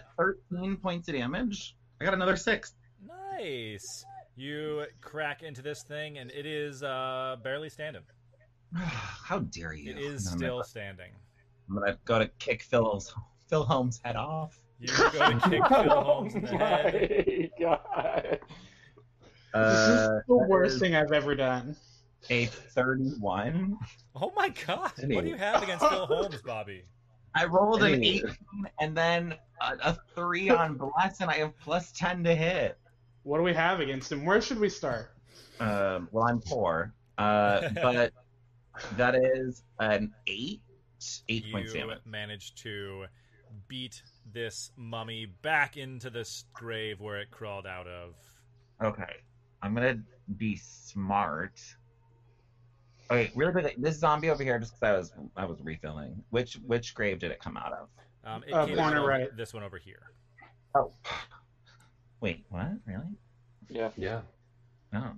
[0.51, 1.77] 13 points of damage.
[2.01, 2.73] I got another six.
[3.07, 4.05] nice.
[4.37, 8.03] You crack into this thing, and it is uh, barely standing.
[8.76, 9.91] How dare you?
[9.93, 11.12] It is I'm still gonna- standing.
[11.68, 13.12] I'm gonna go to kick Phil's
[13.49, 14.61] Phil Holmes' head off.
[14.78, 17.51] You go to kick Phil Holmes in the head.
[17.59, 18.39] my god!
[19.55, 21.74] Uh, the worst is thing I've ever done.
[22.28, 23.78] A 31.
[24.14, 24.93] Oh my god!
[25.03, 26.84] Any- What do you have against Phil Holmes, Bobby?
[27.34, 28.24] I rolled an 18
[28.80, 32.78] and then a, a 3 on bless, and I have plus 10 to hit.
[33.27, 34.24] What do we have against him?
[34.24, 35.11] Where should we start?
[35.59, 36.95] Um, well, I'm poor.
[37.18, 38.12] Uh, but
[38.97, 40.61] that is an 8.
[41.28, 41.98] 8 points You damage.
[42.05, 43.07] managed to
[43.66, 44.01] beat
[44.32, 48.15] this mummy back into this grave where it crawled out of.
[48.81, 49.16] Okay.
[49.61, 49.98] I'm gonna
[50.36, 51.61] be smart.
[53.11, 53.74] Okay, really quick.
[53.77, 56.23] This zombie over here, just because I was I was refilling.
[56.31, 57.89] Which which grave did it come out of?
[58.24, 59.36] Um, it Uh, came out corner of right.
[59.36, 60.12] this one over here.
[60.77, 60.93] Oh,
[62.20, 62.68] wait, what?
[62.86, 63.05] Really?
[63.68, 63.90] Yeah.
[63.97, 64.20] Yeah.
[64.93, 65.12] No.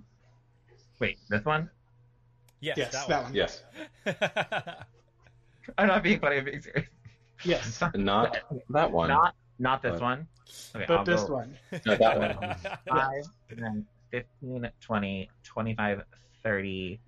[0.99, 1.69] Wait, this one?
[2.61, 3.25] Yes, yes, that, that one.
[3.25, 3.35] one.
[3.35, 3.63] Yes.
[5.77, 6.37] I'm not being funny.
[6.37, 6.87] I'm being serious.
[7.45, 8.37] Yes, Not
[8.69, 9.09] that one.
[9.09, 10.01] Not not this What?
[10.01, 10.27] one.
[10.75, 11.57] Okay, but I'll this go one.
[11.85, 12.35] No, that one.
[12.89, 13.23] 5,
[13.57, 16.01] then 15, 20, 25,
[16.43, 16.99] 30,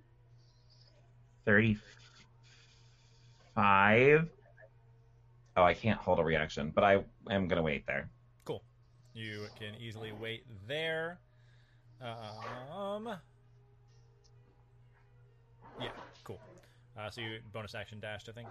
[1.44, 4.28] 35.
[5.56, 6.94] Oh, I can't hold a reaction, but I
[7.30, 8.08] am going to wait there.
[9.14, 9.22] Cool.
[9.22, 11.18] You can easily wait there.
[12.00, 13.16] Um.
[15.80, 15.88] Yeah,
[16.24, 16.40] cool.
[16.98, 18.48] Uh, so you bonus action dashed, I think.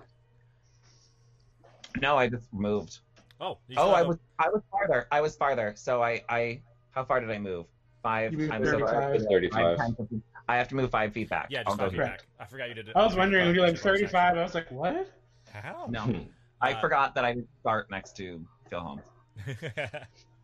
[2.02, 3.00] No, I just moved.
[3.40, 5.08] Oh, you Oh, I was I was farther.
[5.12, 5.74] I was farther.
[5.76, 6.62] So I I
[6.92, 7.66] how far did I move?
[8.04, 9.16] Five You moved times 35.
[9.16, 9.78] It's 35.
[9.78, 11.48] Five times- I have to move five feet back.
[11.50, 12.26] Yeah, I'll just go five feet back.
[12.40, 12.96] I forgot you did it.
[12.96, 14.38] I was wondering if you're like 35.
[14.38, 15.08] I was like, what?
[15.54, 15.88] How?
[15.90, 16.20] No, Hmm.
[16.62, 19.04] I Uh, forgot that I didn't start next to Phil Holmes.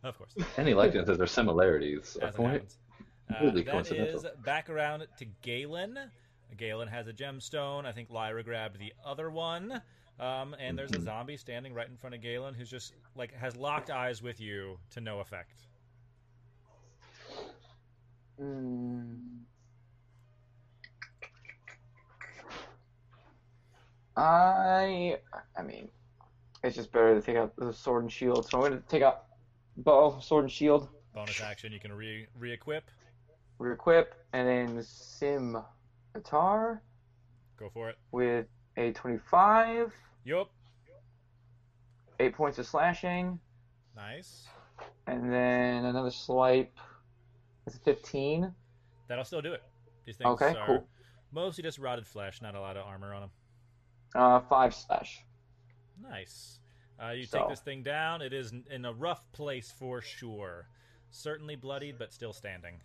[0.04, 0.34] Of course.
[0.56, 2.62] Any likenesses or similarities are As it quite.
[3.30, 4.20] Uh, completely that coincidental.
[4.20, 5.98] is back around to Galen.
[6.56, 7.84] Galen has a gemstone.
[7.84, 9.82] I think Lyra grabbed the other one.
[10.20, 11.02] Um, and there's Mm-hmm.
[11.02, 14.40] a zombie standing right in front of Galen who's just like has locked eyes with
[14.40, 15.66] you to no effect.
[18.40, 19.44] Mm.
[24.16, 25.18] I,
[25.56, 25.88] I mean,
[26.64, 28.48] it's just better to take out the sword and shield.
[28.48, 29.24] So I'm going to take out
[29.78, 32.84] bow, sword and shield, Bonus action, you can re re-equip.
[33.58, 34.46] re-equip, and
[34.76, 35.56] then sim
[36.14, 36.82] guitar
[37.58, 37.96] Go for it.
[38.12, 38.46] with
[38.76, 39.92] a 25,
[40.24, 40.50] Yup.
[42.20, 43.38] eight points of slashing,
[43.96, 44.46] Nice.
[45.06, 46.76] and then another swipe.
[47.66, 48.52] It's a 15.
[49.08, 49.62] That'll still do it.
[50.04, 50.88] These things Okay, are cool.
[51.32, 53.30] mostly just rotted flesh, not a lot of armor on them.
[54.14, 55.24] Uh, five slash.
[56.00, 56.57] Nice.
[57.00, 58.22] Uh, you So- take this thing down.
[58.22, 60.68] It is in- in a rough place for sure.
[61.10, 62.80] Certainly bloodied, but still standing.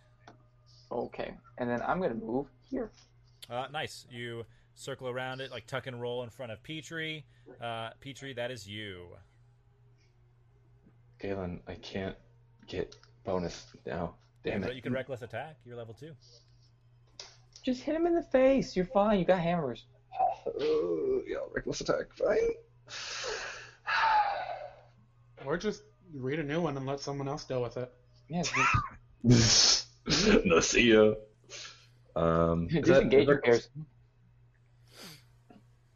[0.90, 2.90] Okay, and then I'm going to move here.
[3.50, 4.06] Uh, nice.
[4.10, 7.24] You circle around it, like tuck and roll in front of Petrie.
[7.60, 9.16] Uh, Petrie, that is you.
[11.18, 12.16] Galen, I can't
[12.66, 14.14] get bonus now.
[14.42, 14.66] Damn it.
[14.66, 15.56] But you can reckless attack.
[15.64, 16.14] You're level two.
[17.62, 18.76] Just hit him in the face.
[18.76, 19.18] You're fine.
[19.18, 19.84] You got hammers.
[20.46, 22.12] Oh, yeah, reckless attack.
[22.12, 22.54] Fine.
[25.44, 25.82] Or just
[26.14, 27.92] read a new one and let someone else deal with it.
[28.28, 28.42] Yeah,
[30.44, 31.12] no, see ya.
[32.16, 33.68] Um, is that- disengage your pairs.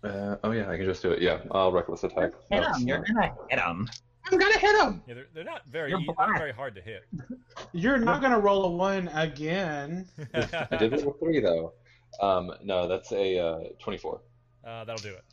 [0.04, 1.20] Uh, oh yeah, I can just do it.
[1.20, 2.32] Yeah, I'll reckless attack.
[2.50, 2.86] Hit That's him.
[2.88, 3.88] You're gonna hit him.
[4.30, 5.02] I'm gonna hit him.
[5.08, 6.38] Yeah, they're, they're not very You're e- not black.
[6.38, 7.02] very hard to hit.
[7.72, 10.06] You're not gonna roll a one again.
[10.34, 11.72] I did roll a three though.
[12.20, 14.20] Um, no, that's a uh, twenty-four.
[14.64, 15.24] Uh, that'll do it.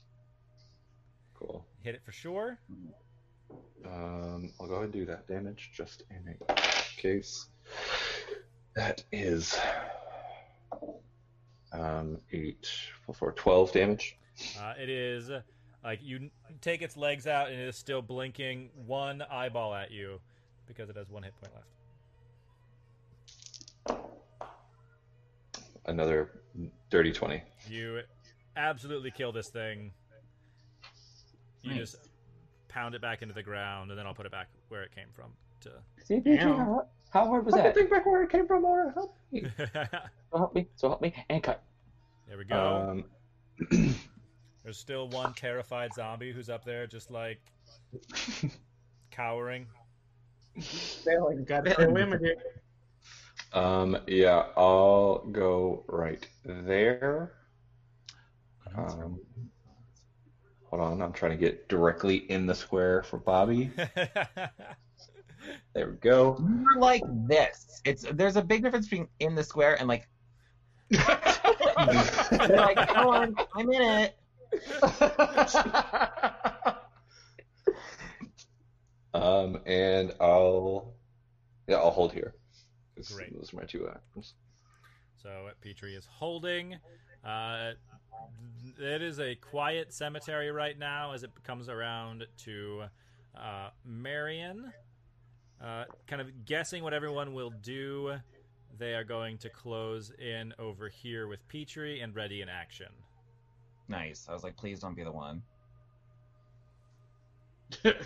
[1.35, 1.63] Cool.
[1.83, 2.57] Hit it for sure.
[3.85, 6.55] Um, I'll go ahead and do that damage just in a
[6.97, 7.47] case.
[8.75, 9.57] That is
[11.71, 12.67] um, eight
[13.13, 14.17] for twelve damage.
[14.59, 15.41] Uh, it is uh,
[15.83, 16.29] like you
[16.61, 20.19] take its legs out and it is still blinking one eyeball at you
[20.67, 21.67] because it has one hit point left.
[25.85, 26.31] Another
[26.89, 27.43] dirty twenty.
[27.69, 28.01] You
[28.57, 29.91] absolutely kill this thing.
[31.61, 31.79] You Nice.
[31.79, 31.95] just
[32.75, 35.07] pound it back into the ground, and then I'll put it back where it came
[35.15, 35.31] from.
[35.61, 35.71] To
[36.03, 36.57] See, Petrie, Damn.
[36.57, 37.73] how, how hard was that?
[37.73, 39.15] Think back where it came from, Or Help.
[39.31, 39.51] there
[40.31, 40.67] So help me.
[40.75, 41.13] So help me.
[41.29, 41.63] And cut.
[42.27, 43.03] There we go.
[43.71, 43.95] Um,
[44.63, 47.39] There's still one terrified zombie who's up there, just like
[49.11, 49.67] cowering.
[51.45, 51.75] Got to
[52.23, 52.37] it.
[53.53, 57.31] um, yeah, I'll go right there.
[58.75, 59.19] Um,
[60.75, 63.71] hold on, I'm trying to get directly in the square for Bobby.
[65.75, 66.37] There we go.
[66.39, 67.79] You're like this.
[67.85, 70.07] It's there's a big difference between in the square and like.
[71.77, 74.17] Like, come on, I'm in it.
[79.13, 80.93] Um, and I'll
[81.67, 82.33] yeah, I'll hold here.
[83.13, 83.33] Great.
[83.33, 84.33] Those are my two actions.
[85.23, 86.75] So Petrie is holding.
[87.23, 87.73] Uh,
[88.79, 92.83] it is a quiet cemetery right now as it comes around to
[93.37, 94.71] uh, Marion.
[95.63, 98.15] Uh, kind of guessing what everyone will do.
[98.77, 102.89] They are going to close in over here with Petrie and ready in action.
[103.87, 104.27] Nice.
[104.29, 105.41] I was like, please don't be the one.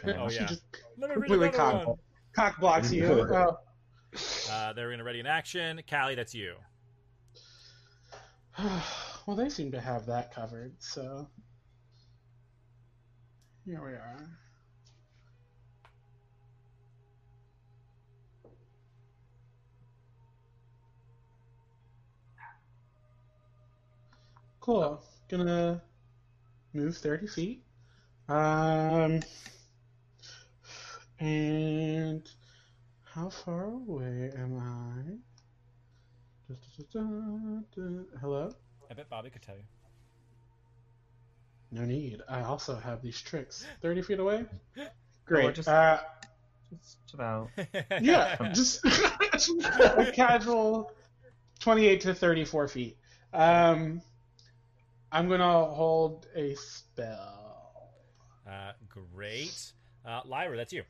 [0.06, 0.62] Oh yeah, just
[0.98, 1.98] Let me completely cock, one.
[2.34, 3.28] cock blocks you.
[3.36, 3.58] Oh.
[4.52, 5.82] Uh, they're going to ready in action.
[5.88, 6.56] Callie, that's you.
[9.30, 11.28] well, they seem to have that covered, so
[13.64, 14.28] here we are.
[24.60, 25.04] Cool.
[25.30, 25.84] Gonna
[26.74, 27.64] move 30 feet.
[28.30, 29.20] Um,
[31.20, 32.28] and
[33.04, 36.52] how far away am I?
[36.52, 36.56] Da,
[36.94, 37.02] da,
[37.76, 38.20] da.
[38.20, 38.56] Hello?
[38.90, 39.64] I bet Bobby could tell you.
[41.72, 42.22] No need.
[42.28, 43.66] I also have these tricks.
[43.82, 44.46] 30 feet away?
[45.32, 45.54] Or Great.
[45.56, 46.00] just- Uh,
[46.72, 47.50] Just about.
[48.02, 50.92] yeah, just a casual
[51.60, 52.98] 28 to 34 feet.
[53.32, 54.02] Um,
[55.12, 57.92] I'm going to hold a spell.
[58.50, 58.72] Uh,
[59.16, 59.72] great.
[60.04, 60.82] Uh, Lyra, that's you.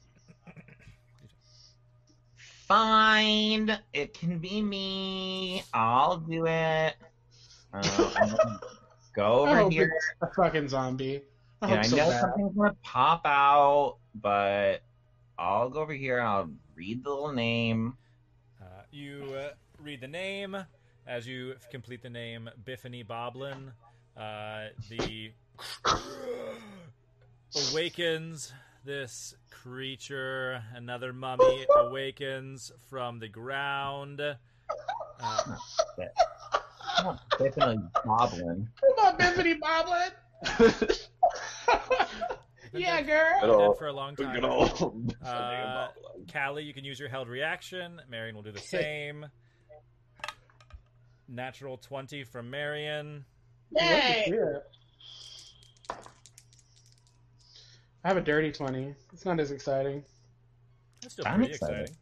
[2.67, 3.77] Fine.
[3.93, 5.63] It can be me.
[5.73, 6.95] I'll do it.
[7.73, 8.59] Uh, I'm
[9.15, 9.93] go I over hope here.
[9.95, 11.21] it's a fucking zombie.
[11.61, 12.21] I Yeah, hope I so know bad.
[12.21, 14.81] something's gonna pop out, but
[15.37, 17.97] I'll go over here and I'll read the little name.
[18.61, 19.49] Uh, you uh,
[19.81, 20.57] read the name.
[21.07, 23.71] As you complete the name, Biffany Boblin,
[24.15, 25.31] uh, the
[27.71, 28.53] awakens
[28.85, 30.63] this creature.
[30.75, 34.21] Another mummy awakens from the ground.
[34.21, 35.55] Uh,
[37.01, 38.67] Oh, definitely goblin.
[38.81, 40.11] Come on, Biffany Boblin.
[42.73, 43.39] yeah, girl.
[43.41, 44.34] Good old, for a long time.
[44.34, 45.15] good old.
[45.26, 45.88] Uh,
[46.31, 48.01] Callie, you can use your held reaction.
[48.09, 49.26] Marion will do the same.
[51.27, 53.26] Natural 20 from Marion.
[53.71, 54.34] Yay!
[58.03, 58.95] I have a dirty 20.
[59.13, 60.03] It's not as exciting.
[61.01, 61.81] That's still I'm pretty excited.
[61.81, 61.95] exciting.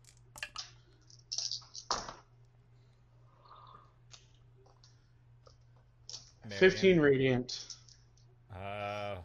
[6.49, 6.59] Marion.
[6.59, 7.65] 15 radiant.
[8.55, 9.15] Uh,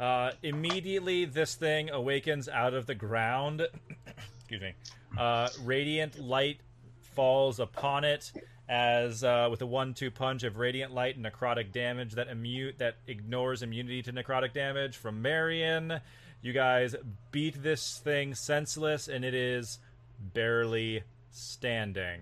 [0.00, 3.66] uh, immediately, this thing awakens out of the ground.
[4.38, 4.74] Excuse me.
[5.18, 6.60] Uh, radiant light
[7.14, 8.32] falls upon it
[8.68, 12.96] as uh, with a one-two punch of radiant light and necrotic damage that immune that
[13.06, 16.00] ignores immunity to necrotic damage from Marion.
[16.40, 16.96] You guys
[17.30, 19.78] beat this thing senseless, and it is
[20.18, 22.20] barely standing.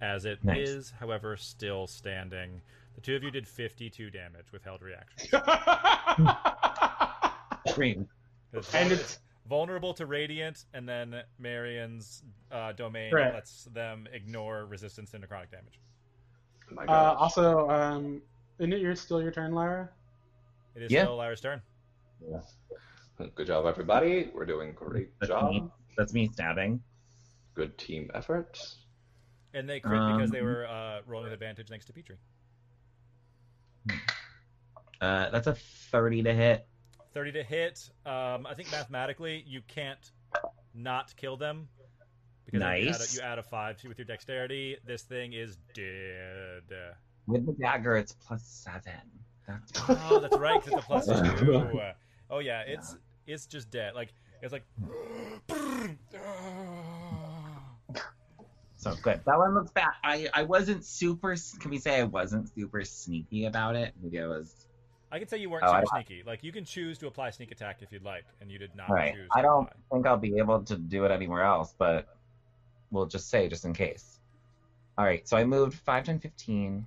[0.00, 1.00] As it is, Nice.
[1.00, 2.60] however, still standing.
[2.96, 5.30] The two of you did 52 damage with held reaction.
[7.74, 8.08] Green.
[8.52, 9.18] It's And it's-
[9.48, 13.34] vulnerable to radiant, and then Marion's uh, domain Correct.
[13.34, 15.78] lets them ignore resistance to necrotic damage.
[16.70, 18.22] My Uh, also, um,
[18.58, 19.88] isn't it your, still your turn, Lyra?
[20.74, 21.02] It is Yeah.
[21.04, 21.62] still Lyra's turn.
[22.28, 22.40] Yeah.
[23.36, 24.30] Good job, everybody.
[24.34, 25.50] We're doing a great That's job.
[25.50, 25.70] me.
[25.96, 26.82] That's me stabbing.
[27.54, 28.58] Good team effort.
[29.56, 32.18] And they crit because Um, they were uh, rolling with advantage thanks to Petrie.
[35.00, 36.66] Uh, that's a 30 to hit.
[37.14, 37.90] 30 to hit.
[38.04, 40.10] Um, I think mathematically you can't
[40.74, 41.68] not kill them.
[42.44, 43.16] Because then you add, a, Nice.
[43.16, 44.76] you add a 5 to with your dexterity.
[44.86, 46.62] This thing is dead.
[47.26, 48.92] With the dagger, it's plus seven.
[49.48, 51.80] That's Oh, that's right, it's a plus two.
[52.30, 52.96] Oh yeah, it's
[53.26, 53.94] it's just dead.
[53.94, 54.12] Like
[54.42, 54.64] it's like
[58.86, 59.20] so good.
[59.26, 59.90] That one looks bad.
[60.04, 61.36] I, I wasn't super.
[61.60, 63.92] Can we say I wasn't super sneaky about it?
[64.02, 64.66] Maybe I was.
[65.10, 66.22] I can say you weren't Oh, I- super sneaky.
[66.26, 68.88] Like you can choose to apply sneak attack if you'd like, and you did not
[68.90, 69.14] All right.
[69.14, 69.28] choose.
[69.34, 69.76] I don't apply.
[69.92, 72.16] think I'll be able to do it anywhere else, but
[72.90, 74.20] we'll just say just in case.
[74.98, 75.26] All right.
[75.28, 76.86] So I moved 5, 10, 15,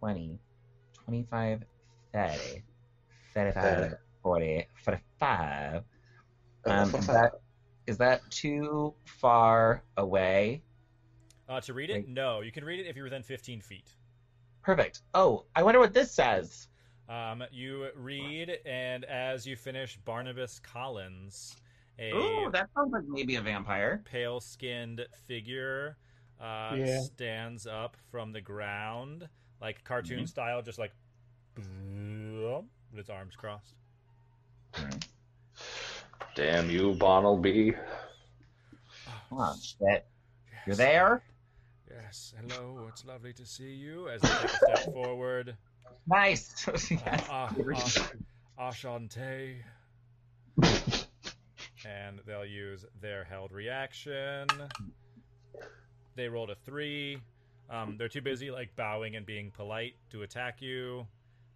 [0.00, 0.38] 20,
[1.04, 1.64] 25,
[2.12, 2.62] 30,
[3.34, 5.82] 35, 40, 45.
[6.66, 7.32] Um, is, that,
[7.86, 10.62] is that too far away?
[11.50, 12.08] Uh, to read it, Wait.
[12.08, 12.42] no.
[12.42, 13.96] You can read it if you're within 15 feet.
[14.62, 15.02] Perfect.
[15.14, 16.68] Oh, I wonder what this says.
[17.08, 21.56] Um, you read, and as you finish, Barnabas Collins,
[21.98, 24.00] a Ooh, that sounds like maybe a vampire.
[24.04, 25.96] pale-skinned figure,
[26.40, 27.00] uh, Yeah.
[27.00, 29.28] stands up from the ground,
[29.60, 30.28] like cartoon Mhm.
[30.28, 30.92] style, just like
[31.56, 33.74] with its arms crossed.
[36.36, 37.76] Damn you, Bonnelby.
[39.32, 40.06] Oh, shit.
[40.64, 41.22] You're there?
[41.90, 42.86] Yes, hello.
[42.88, 44.08] It's lovely to see you.
[44.08, 45.56] As they take a step forward,
[46.06, 46.66] Nice.
[46.68, 47.26] uh, Yes.
[47.30, 47.52] ah,
[48.58, 49.56] ah, Ashante.
[51.86, 54.46] and they'll use their held reaction.
[56.16, 57.18] They rolled a three.
[57.70, 61.06] Um, they're too busy like bowing and being polite to attack you.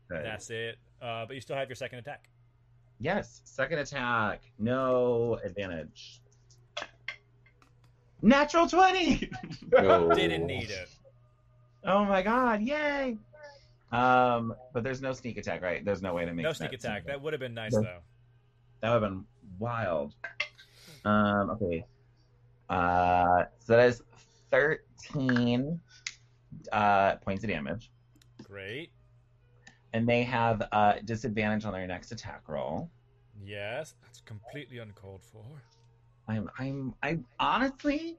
[0.09, 0.79] That's it.
[1.03, 2.29] Uh, but you still have your second attack.
[3.01, 3.41] Yes.
[3.45, 4.43] Second attack.
[4.59, 6.21] No advantage.
[8.25, 9.31] Natural 20!
[9.71, 10.11] No.
[10.15, 10.89] Didn't need it.
[11.85, 13.19] oh my god, yay!
[13.93, 15.85] Um, but there's no sneak attack, right?
[15.85, 17.03] There's no way to make No sneak that attack.
[17.03, 17.83] sneak That would have been nice No.
[17.83, 17.99] though.
[18.81, 19.25] That would have been
[19.59, 20.15] wild.
[21.05, 21.85] Um, okay.
[22.71, 24.03] Uh, so that is
[24.51, 25.79] 13
[26.73, 27.91] uh, points of damage.
[28.43, 28.91] Great.
[29.93, 32.91] And they have uh, disadvantage on their next attack roll.
[33.45, 35.45] Yes, that's completely uncalled for.
[36.29, 38.17] I'm, I'm, I honestly,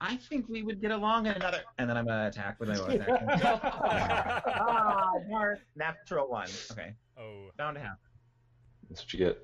[0.00, 1.62] I think we would get along in another.
[1.78, 3.28] And then I'm gonna attack with my bonus action.
[3.42, 5.58] ah, darn.
[5.76, 6.48] natural one.
[6.72, 7.98] Okay, oh, bound to happen.
[8.90, 9.38] That's what you get.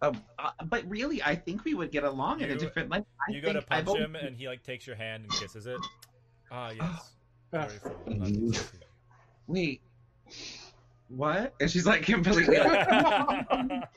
[0.00, 2.88] Um, uh, but really, I think we would get along in a different.
[2.90, 4.94] Like, I you go to think I've punch always- him, and he like takes your
[4.96, 5.78] hand and kisses it.
[6.50, 7.12] Ah, yes.
[7.52, 7.94] Very full.
[8.06, 8.58] Lovely.
[9.48, 9.82] Wait,
[11.08, 11.52] what?
[11.60, 12.56] And she's like completely.
[12.56, 13.88] Like,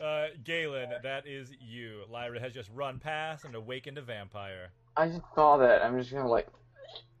[0.00, 2.02] uh, Galen, that is you.
[2.10, 4.70] Lyra has just run past and awakened a vampire.
[4.96, 5.82] I just saw that.
[5.84, 6.48] I'm just gonna like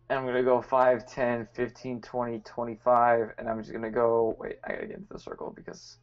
[0.08, 4.36] And I'm gonna go 5, 10, 15, 20, 25, and I'm just gonna go.
[4.38, 5.98] Wait, I gotta get into the circle because.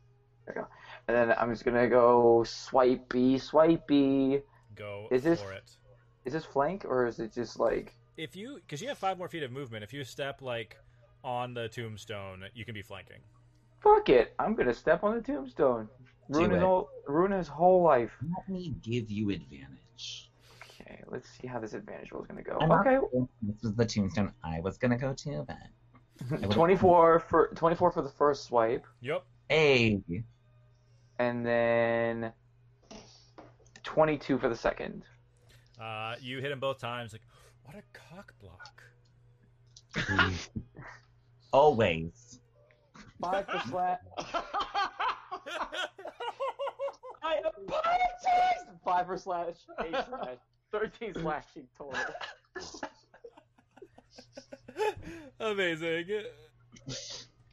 [0.45, 0.67] There we go.
[1.07, 4.41] And then I'm just gonna go swipey, swipey.
[4.75, 5.71] Go Is this- for it.
[6.25, 7.93] Is this flank or is it just like.
[8.17, 10.77] If you, because you have five more feet of movement, if you step like
[11.23, 13.19] on the tombstone, you can be flanking.
[13.81, 14.33] Fuck it!
[14.39, 15.87] I'm gonna step on the tombstone.
[16.29, 18.11] Ruin Do his whole, ruin his whole life.
[18.35, 20.29] Let me give you advantage.
[20.63, 22.57] Okay, let's see how this advantage roll is gonna go.
[22.59, 22.99] I'm not- Okay,
[23.41, 28.09] This was the tombstone I was gonna go to, but 24 for 24 for the
[28.09, 29.23] first swipe, Yep.
[29.51, 30.01] A.
[31.19, 32.33] and then
[33.83, 35.05] 22 for the second.
[35.79, 37.13] Uh, you hit him both times.
[37.13, 37.21] Like,
[37.63, 38.83] what a cock block.
[41.53, 42.39] always.
[43.21, 43.99] Five for slash.
[47.27, 48.77] I apologize.
[48.83, 49.55] Five for slash.
[49.83, 50.37] Eight slash.
[50.71, 51.99] Thirteen slashing total.
[55.39, 56.05] Amazing.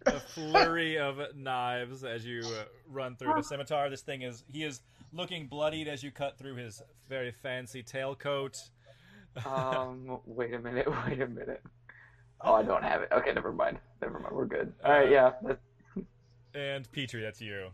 [0.06, 3.88] A flurry of knives as you uh, run through the scimitar.
[3.88, 4.82] This thing is he is
[5.12, 8.70] looking bloodied as you cut through his very fancy tailcoat.
[9.46, 10.86] Um, wait a minute.
[11.06, 11.62] Wait a minute.
[12.40, 13.08] Oh, I don't have it.
[13.12, 13.78] Okay, never mind.
[14.02, 14.34] Never mind.
[14.34, 14.72] We're good.
[14.84, 15.10] All right.
[15.10, 15.32] Yeah.
[16.54, 17.70] And Petrie, that's you.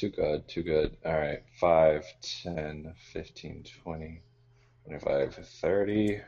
[0.00, 0.96] Too good, too good.
[1.04, 4.22] All right, 5, 10, 15, 20,
[4.86, 6.20] 25, 30.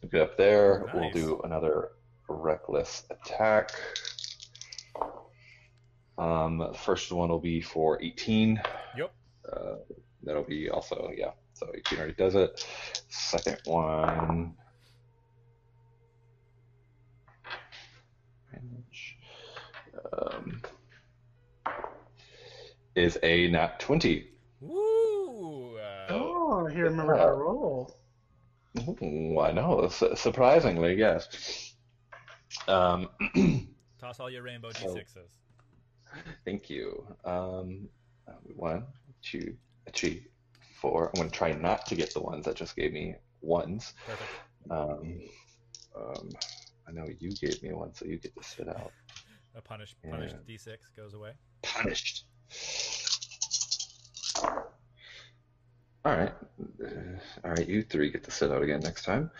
[0.00, 0.88] We'll get up there.
[0.94, 1.88] We'll do another
[2.28, 3.72] reckless attack.
[6.16, 8.62] Um, first one will be for 18.
[8.96, 9.12] Yep.
[9.52, 9.74] Uh,
[10.22, 12.64] that'll be also, yeah, so 18 already does it.
[13.08, 14.54] Second one.
[20.12, 20.61] Um,
[22.94, 24.28] is a nat 20.
[24.60, 25.76] Woo!
[25.78, 27.96] Uh, Oh, he remember how to roll.
[29.02, 29.88] Ooh, I know.
[29.88, 31.74] Su- surprisingly, yes.
[32.68, 33.08] Um,
[33.98, 35.30] Toss all your rainbow d6s.
[36.44, 37.06] thank you.
[37.24, 37.88] Um,
[38.56, 38.84] one,
[39.22, 39.54] two,
[39.94, 40.26] three,
[40.80, 41.08] four.
[41.08, 43.94] I'm going to try not to get the ones that just gave me ones.
[44.06, 44.30] Perfect.
[44.70, 45.20] Um,
[45.96, 46.30] um,
[46.88, 48.92] I know you gave me one, so you get to sit out.
[49.54, 50.56] A punish, punished Yeah.
[50.56, 51.32] d6 goes away.
[51.62, 52.24] Punished.
[56.04, 56.32] All right,
[56.84, 56.86] Uh,
[57.44, 57.68] all right.
[57.68, 59.30] You three get to sit out again next time.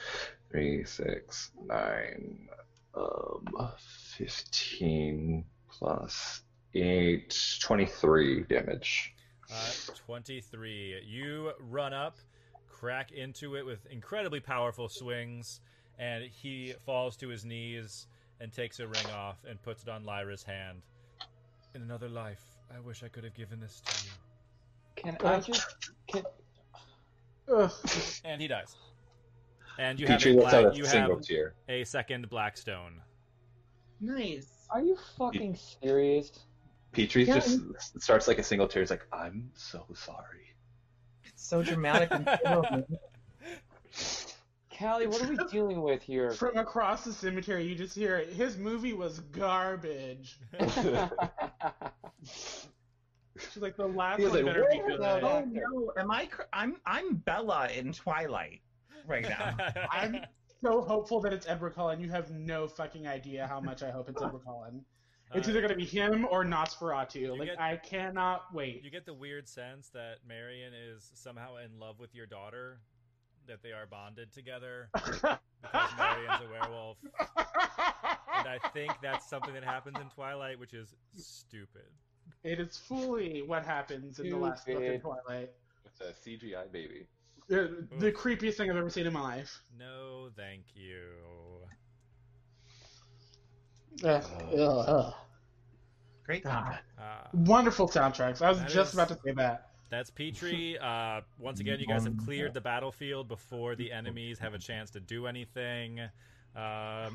[0.50, 2.48] Three, six, nine,
[2.94, 3.68] um,
[4.16, 6.42] fifteen plus
[6.74, 9.12] eight, twenty-three damage.
[9.50, 9.70] Uh,
[10.06, 11.02] 23.
[11.04, 12.16] You run up,
[12.70, 15.60] crack into it with incredibly powerful swings,
[15.98, 18.06] and he falls to his knees
[18.40, 20.82] and takes a ring off and puts it on Lyra's hand.
[21.74, 22.42] In another life,
[22.74, 24.10] I wish I could have given this to you.
[24.96, 25.66] can uh, I just?
[26.06, 26.22] Can,
[27.52, 27.72] Ugh.
[28.24, 28.76] And he dies.
[29.78, 31.54] And you have, Petrie a, lets out black, a you single have tear.
[31.68, 33.00] a second Blackstone.
[34.00, 34.48] Nice.
[34.70, 36.30] are you fucking serious?
[36.92, 37.34] Petrie Yeah.
[37.36, 37.60] just
[38.00, 38.82] starts like a single tear.
[38.82, 40.54] He's like, "I'm so sorry."
[41.24, 42.10] It's so dramatic.
[42.10, 42.86] and horrible.
[44.78, 46.32] Callie, what are we dealing with here?
[46.32, 48.30] From across the cemetery, you just hear it.
[48.30, 50.38] His movie was garbage.
[53.38, 55.00] She's like the last He one like, better be good.
[55.00, 56.26] the oh no, am I?
[56.26, 58.60] cr- I'm I'm Bella in Twilight
[59.06, 59.56] right now.
[59.90, 60.16] I'm
[60.62, 62.00] so hopeful that it's Edward Cullen.
[62.00, 64.84] You have no fucking idea how much I hope it's Edward Cullen.
[65.34, 67.38] It's Uh, either gonna be him or Nosferatu.
[67.38, 68.84] Like get- I cannot wait.
[68.84, 72.80] You get the weird sense that Marion is somehow in love with your daughter,
[73.46, 75.38] that they are bonded together because
[75.96, 76.98] Marion's a werewolf.
[77.08, 81.88] And I think that's something that happens in Twilight, which is stupid.
[82.44, 85.50] It is fully what happens in the last book in Twilight.
[85.84, 87.06] It's a CGI baby.
[87.48, 89.62] The, the creepiest thing I've ever seen in my life.
[89.78, 91.02] No, thank you.
[94.04, 95.14] Ugh, ugh, ugh.
[96.24, 96.82] Great combat.
[96.98, 98.42] Uh, Wonderful soundtracks.
[98.42, 99.68] I was just is- about to say that.
[99.90, 100.78] that's Petrie.
[100.78, 104.90] Uh, once again, you guys have cleared the battlefield before the enemies have a chance
[104.92, 106.00] to do anything.
[106.54, 106.60] Um,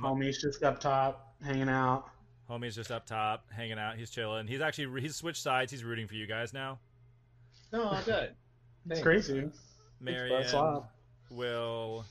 [0.02, 2.10] Homie's just up top, hanging out.
[2.50, 3.98] Homie's just up top, hanging out.
[3.98, 4.48] He's chilling.
[4.48, 5.72] He's actually he's switched sides.
[5.72, 6.80] He's rooting for you guys now.
[7.74, 8.32] Oh, good.
[8.90, 9.50] It's crazy.
[10.00, 10.54] Marion That's
[11.30, 12.06] will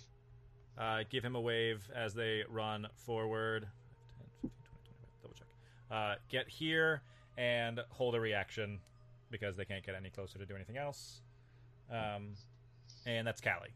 [0.77, 3.67] uh, give him a wave as they run forward.
[4.43, 4.51] 10, 15,
[4.83, 5.47] 20, 25, double check.
[5.91, 7.01] Uh, get here
[7.39, 8.79] and hold a reaction
[9.31, 11.21] because they can't get any closer to do anything else.
[11.91, 12.35] Um,
[13.07, 13.73] and that's Callie.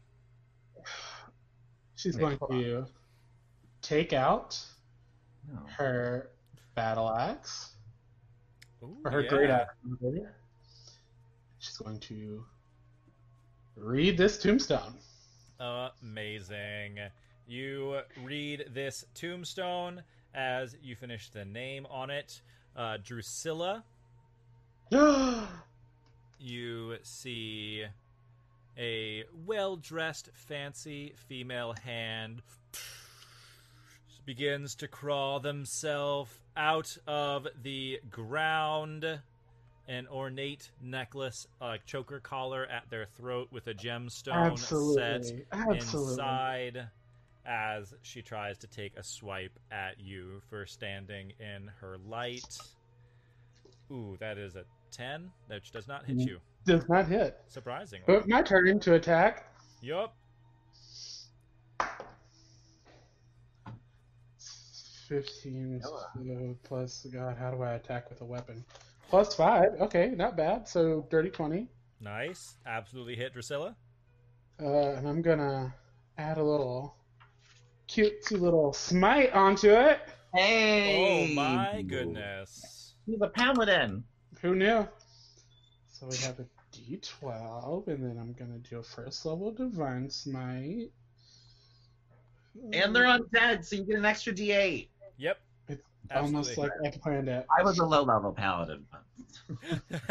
[1.95, 2.85] She's going to
[3.81, 4.59] take out
[5.51, 5.59] No.
[5.77, 6.29] her
[6.75, 7.75] battle axe,
[8.83, 9.29] Ooh, or her yeah.
[9.29, 9.73] great axe.
[11.59, 12.43] She's going to
[13.75, 14.95] read this tombstone.
[15.59, 16.99] Amazing.
[17.47, 20.01] You read this tombstone
[20.33, 22.41] as you finish the name on it.
[22.75, 23.83] Uh, Drusilla.
[26.43, 27.85] You see
[28.75, 32.41] a well dressed, fancy female hand
[34.25, 39.19] begins to crawl themselves out of the ground.
[39.87, 44.93] An ornate necklace, a choker collar at their throat with a gemstone Absolutely.
[44.95, 46.11] set Absolutely.
[46.11, 46.87] inside
[47.45, 52.57] as she tries to take a swipe at you for standing in her light.
[53.91, 56.27] Ooh, that is a 10, That does not hit Mm.
[56.27, 56.39] you.
[56.65, 57.41] Does not hit.
[57.47, 58.05] Surprisingly.
[58.05, 59.51] But my turn to attack.
[59.81, 60.15] Yup.
[65.11, 68.63] 15 so plus, God, how do I attack with a weapon?
[69.09, 69.81] Plus 5.
[69.81, 70.69] Okay, not bad.
[70.69, 71.67] So, dirty 20.
[71.99, 72.55] Nice.
[72.65, 73.75] Absolutely hit Drusilla.
[74.61, 75.75] Uh, and I'm gonna
[76.17, 76.95] add a little
[77.89, 79.99] cutesy little smite onto it.
[80.33, 81.29] Hey!
[81.29, 82.93] Oh my goodness.
[83.05, 84.05] He's a paladin.
[84.41, 84.87] Who knew?
[85.91, 90.89] So we have a D12, and then I'm gonna do a first level divine smite.
[92.71, 94.87] And they're undead, so you get an extra D8.
[95.21, 95.37] Yep.
[95.69, 96.39] It's Absolutely.
[96.39, 97.45] almost like I planned it.
[97.55, 99.05] I was a low level paladin once.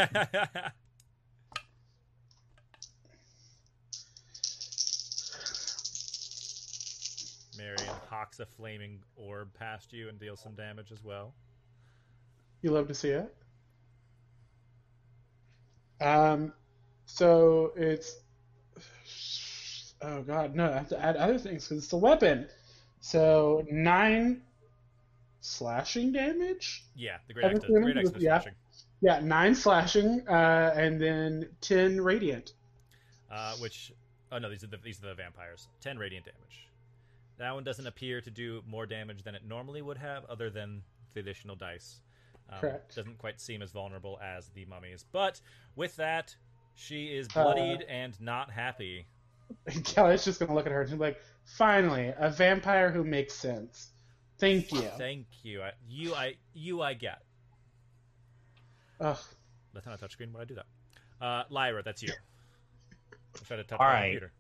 [7.57, 11.35] Marion hawks a flaming orb past you and deals some damage as well.
[12.63, 13.35] You love to see it.
[16.01, 16.53] Um,
[17.07, 18.17] so it's
[20.03, 22.47] oh god, no, I have to add other things because it's a weapon.
[23.01, 24.43] So nine
[25.41, 26.85] slashing damage.
[26.95, 28.39] Yeah, the great axe, great axe yeah.
[28.39, 28.55] slashing.
[29.03, 32.53] Yeah, nine slashing, uh, and then ten radiant.
[33.31, 33.93] Uh, which
[34.33, 35.69] oh no, these are the these are the vampires.
[35.81, 36.69] Ten radiant damage.
[37.39, 40.83] That one doesn't appear to do more damage than it normally would have, other than
[41.15, 42.01] the additional dice.
[42.51, 42.95] Um, Correct.
[42.95, 45.05] Doesn't quite seem as vulnerable as the mummies.
[45.11, 45.41] But
[45.77, 46.35] with that,
[46.75, 49.07] she is Uh, bloodied and not happy.
[49.85, 53.93] Kelly's just gonna look at her and be like, "Finally, a vampire who makes sense."
[54.41, 54.81] Thank you.
[54.97, 55.63] Thank you.
[55.63, 57.23] I, you I you I get.
[59.01, 59.19] Ugh.
[59.75, 60.33] That's not a touchscreen.
[60.33, 60.67] Why I do that?
[61.25, 62.13] Uh, Lyra, that's you.
[63.13, 64.05] I tried to touch All my right.
[64.05, 64.33] computer.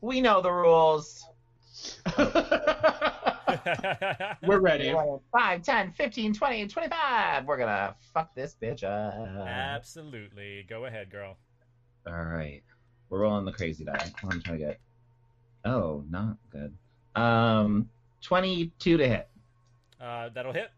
[0.00, 1.26] We know the rules.
[4.42, 4.94] We're ready.
[5.32, 7.44] 5, 10, 15, 20, 25.
[7.44, 9.28] We're gonna fuck this bitch up.
[9.46, 10.64] Absolutely.
[10.68, 11.36] Go ahead, girl.
[12.06, 12.62] All right.
[13.08, 14.12] We're rolling the crazy die.
[14.22, 14.80] I'm trying to get.
[15.64, 16.74] Oh, not good.
[17.20, 17.88] Um,
[18.22, 19.28] 22 to hit.
[20.00, 20.70] Uh, that'll hit.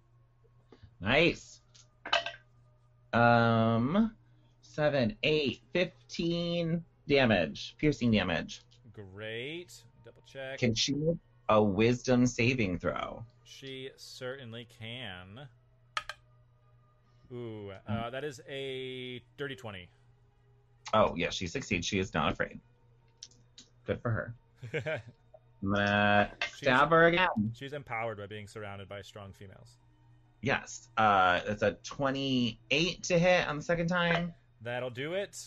[1.00, 1.60] Nice.
[3.12, 4.14] Um,
[4.62, 7.74] 7, 8, 15 damage.
[7.78, 8.62] Piercing damage.
[8.92, 9.72] Great.
[10.04, 10.58] Double check.
[10.58, 11.16] Can she make
[11.48, 13.24] a wisdom saving throw?
[13.44, 15.46] She certainly can.
[17.32, 19.88] Ooh, uh, that is a dirty 20.
[20.94, 21.86] Oh, yeah, she succeeds.
[21.86, 22.60] She is not afraid.
[23.86, 24.34] Good for her.
[25.62, 27.28] I'm gonna stab her again.
[27.54, 29.78] She's empowered by being surrounded by strong females.
[30.40, 30.88] Yes.
[30.96, 35.38] Uh, it's a 28 to hit on the second time That'll do it.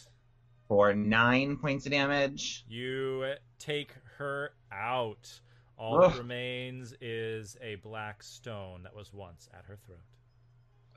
[0.69, 2.65] for nine points of damage.
[2.69, 5.39] You take her out.
[5.77, 6.11] All Ugh.
[6.11, 9.99] that remains is a black stone that was once at her throat.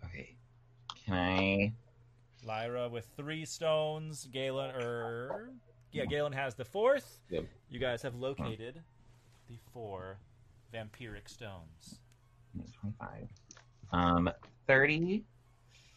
[0.05, 0.37] Okay.
[1.05, 1.73] Can I?
[2.45, 4.29] Lyra with three stones.
[4.33, 5.51] Galen, er,
[5.91, 7.19] yeah, Galen has the fourth.
[7.31, 7.47] Yep.
[7.69, 8.81] You guys have located
[9.49, 10.19] the four
[10.73, 12.01] vampiric stones.
[12.81, 13.29] 25.
[13.93, 14.31] Um,
[14.67, 15.25] 30,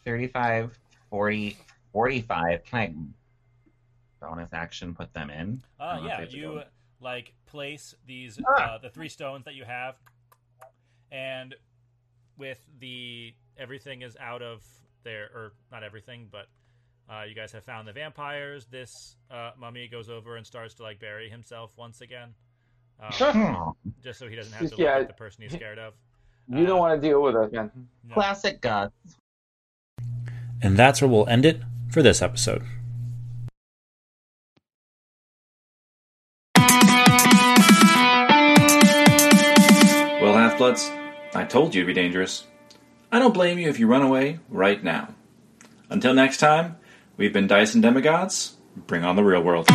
[0.04, 0.78] 35,
[1.10, 1.56] 40,
[1.92, 2.64] 45.
[2.64, 5.62] Can I bonus action put them in?
[5.78, 6.64] Uh, don't know if yeah, they have to you go-
[7.00, 8.74] like place these Ah!
[8.74, 9.98] uh, the three stones that you have,
[11.10, 11.54] and
[12.38, 14.64] with the everything is out of
[15.02, 16.46] there, or not everything, but
[17.10, 18.66] uh, you guys have found the vampires.
[18.66, 22.34] This uh, mummy goes over and starts to like bury himself once again,
[23.00, 24.98] um, just so he doesn't have to look Yeah.
[24.98, 25.94] at the person he's scared of.
[26.48, 27.70] You don't want to deal with us, man.
[28.04, 28.14] No.
[28.14, 28.92] Classic guts.
[30.60, 31.60] And that's where we'll end it
[31.90, 32.62] for this episode.
[40.20, 40.88] Well, Half Bloods,
[41.34, 42.44] I told you to be dangerous.
[43.10, 45.08] I don't blame you if you run away right now.
[45.90, 46.76] Until next time,
[47.16, 48.56] we've been Dice and Demigods.
[48.76, 49.66] Bring on the real world.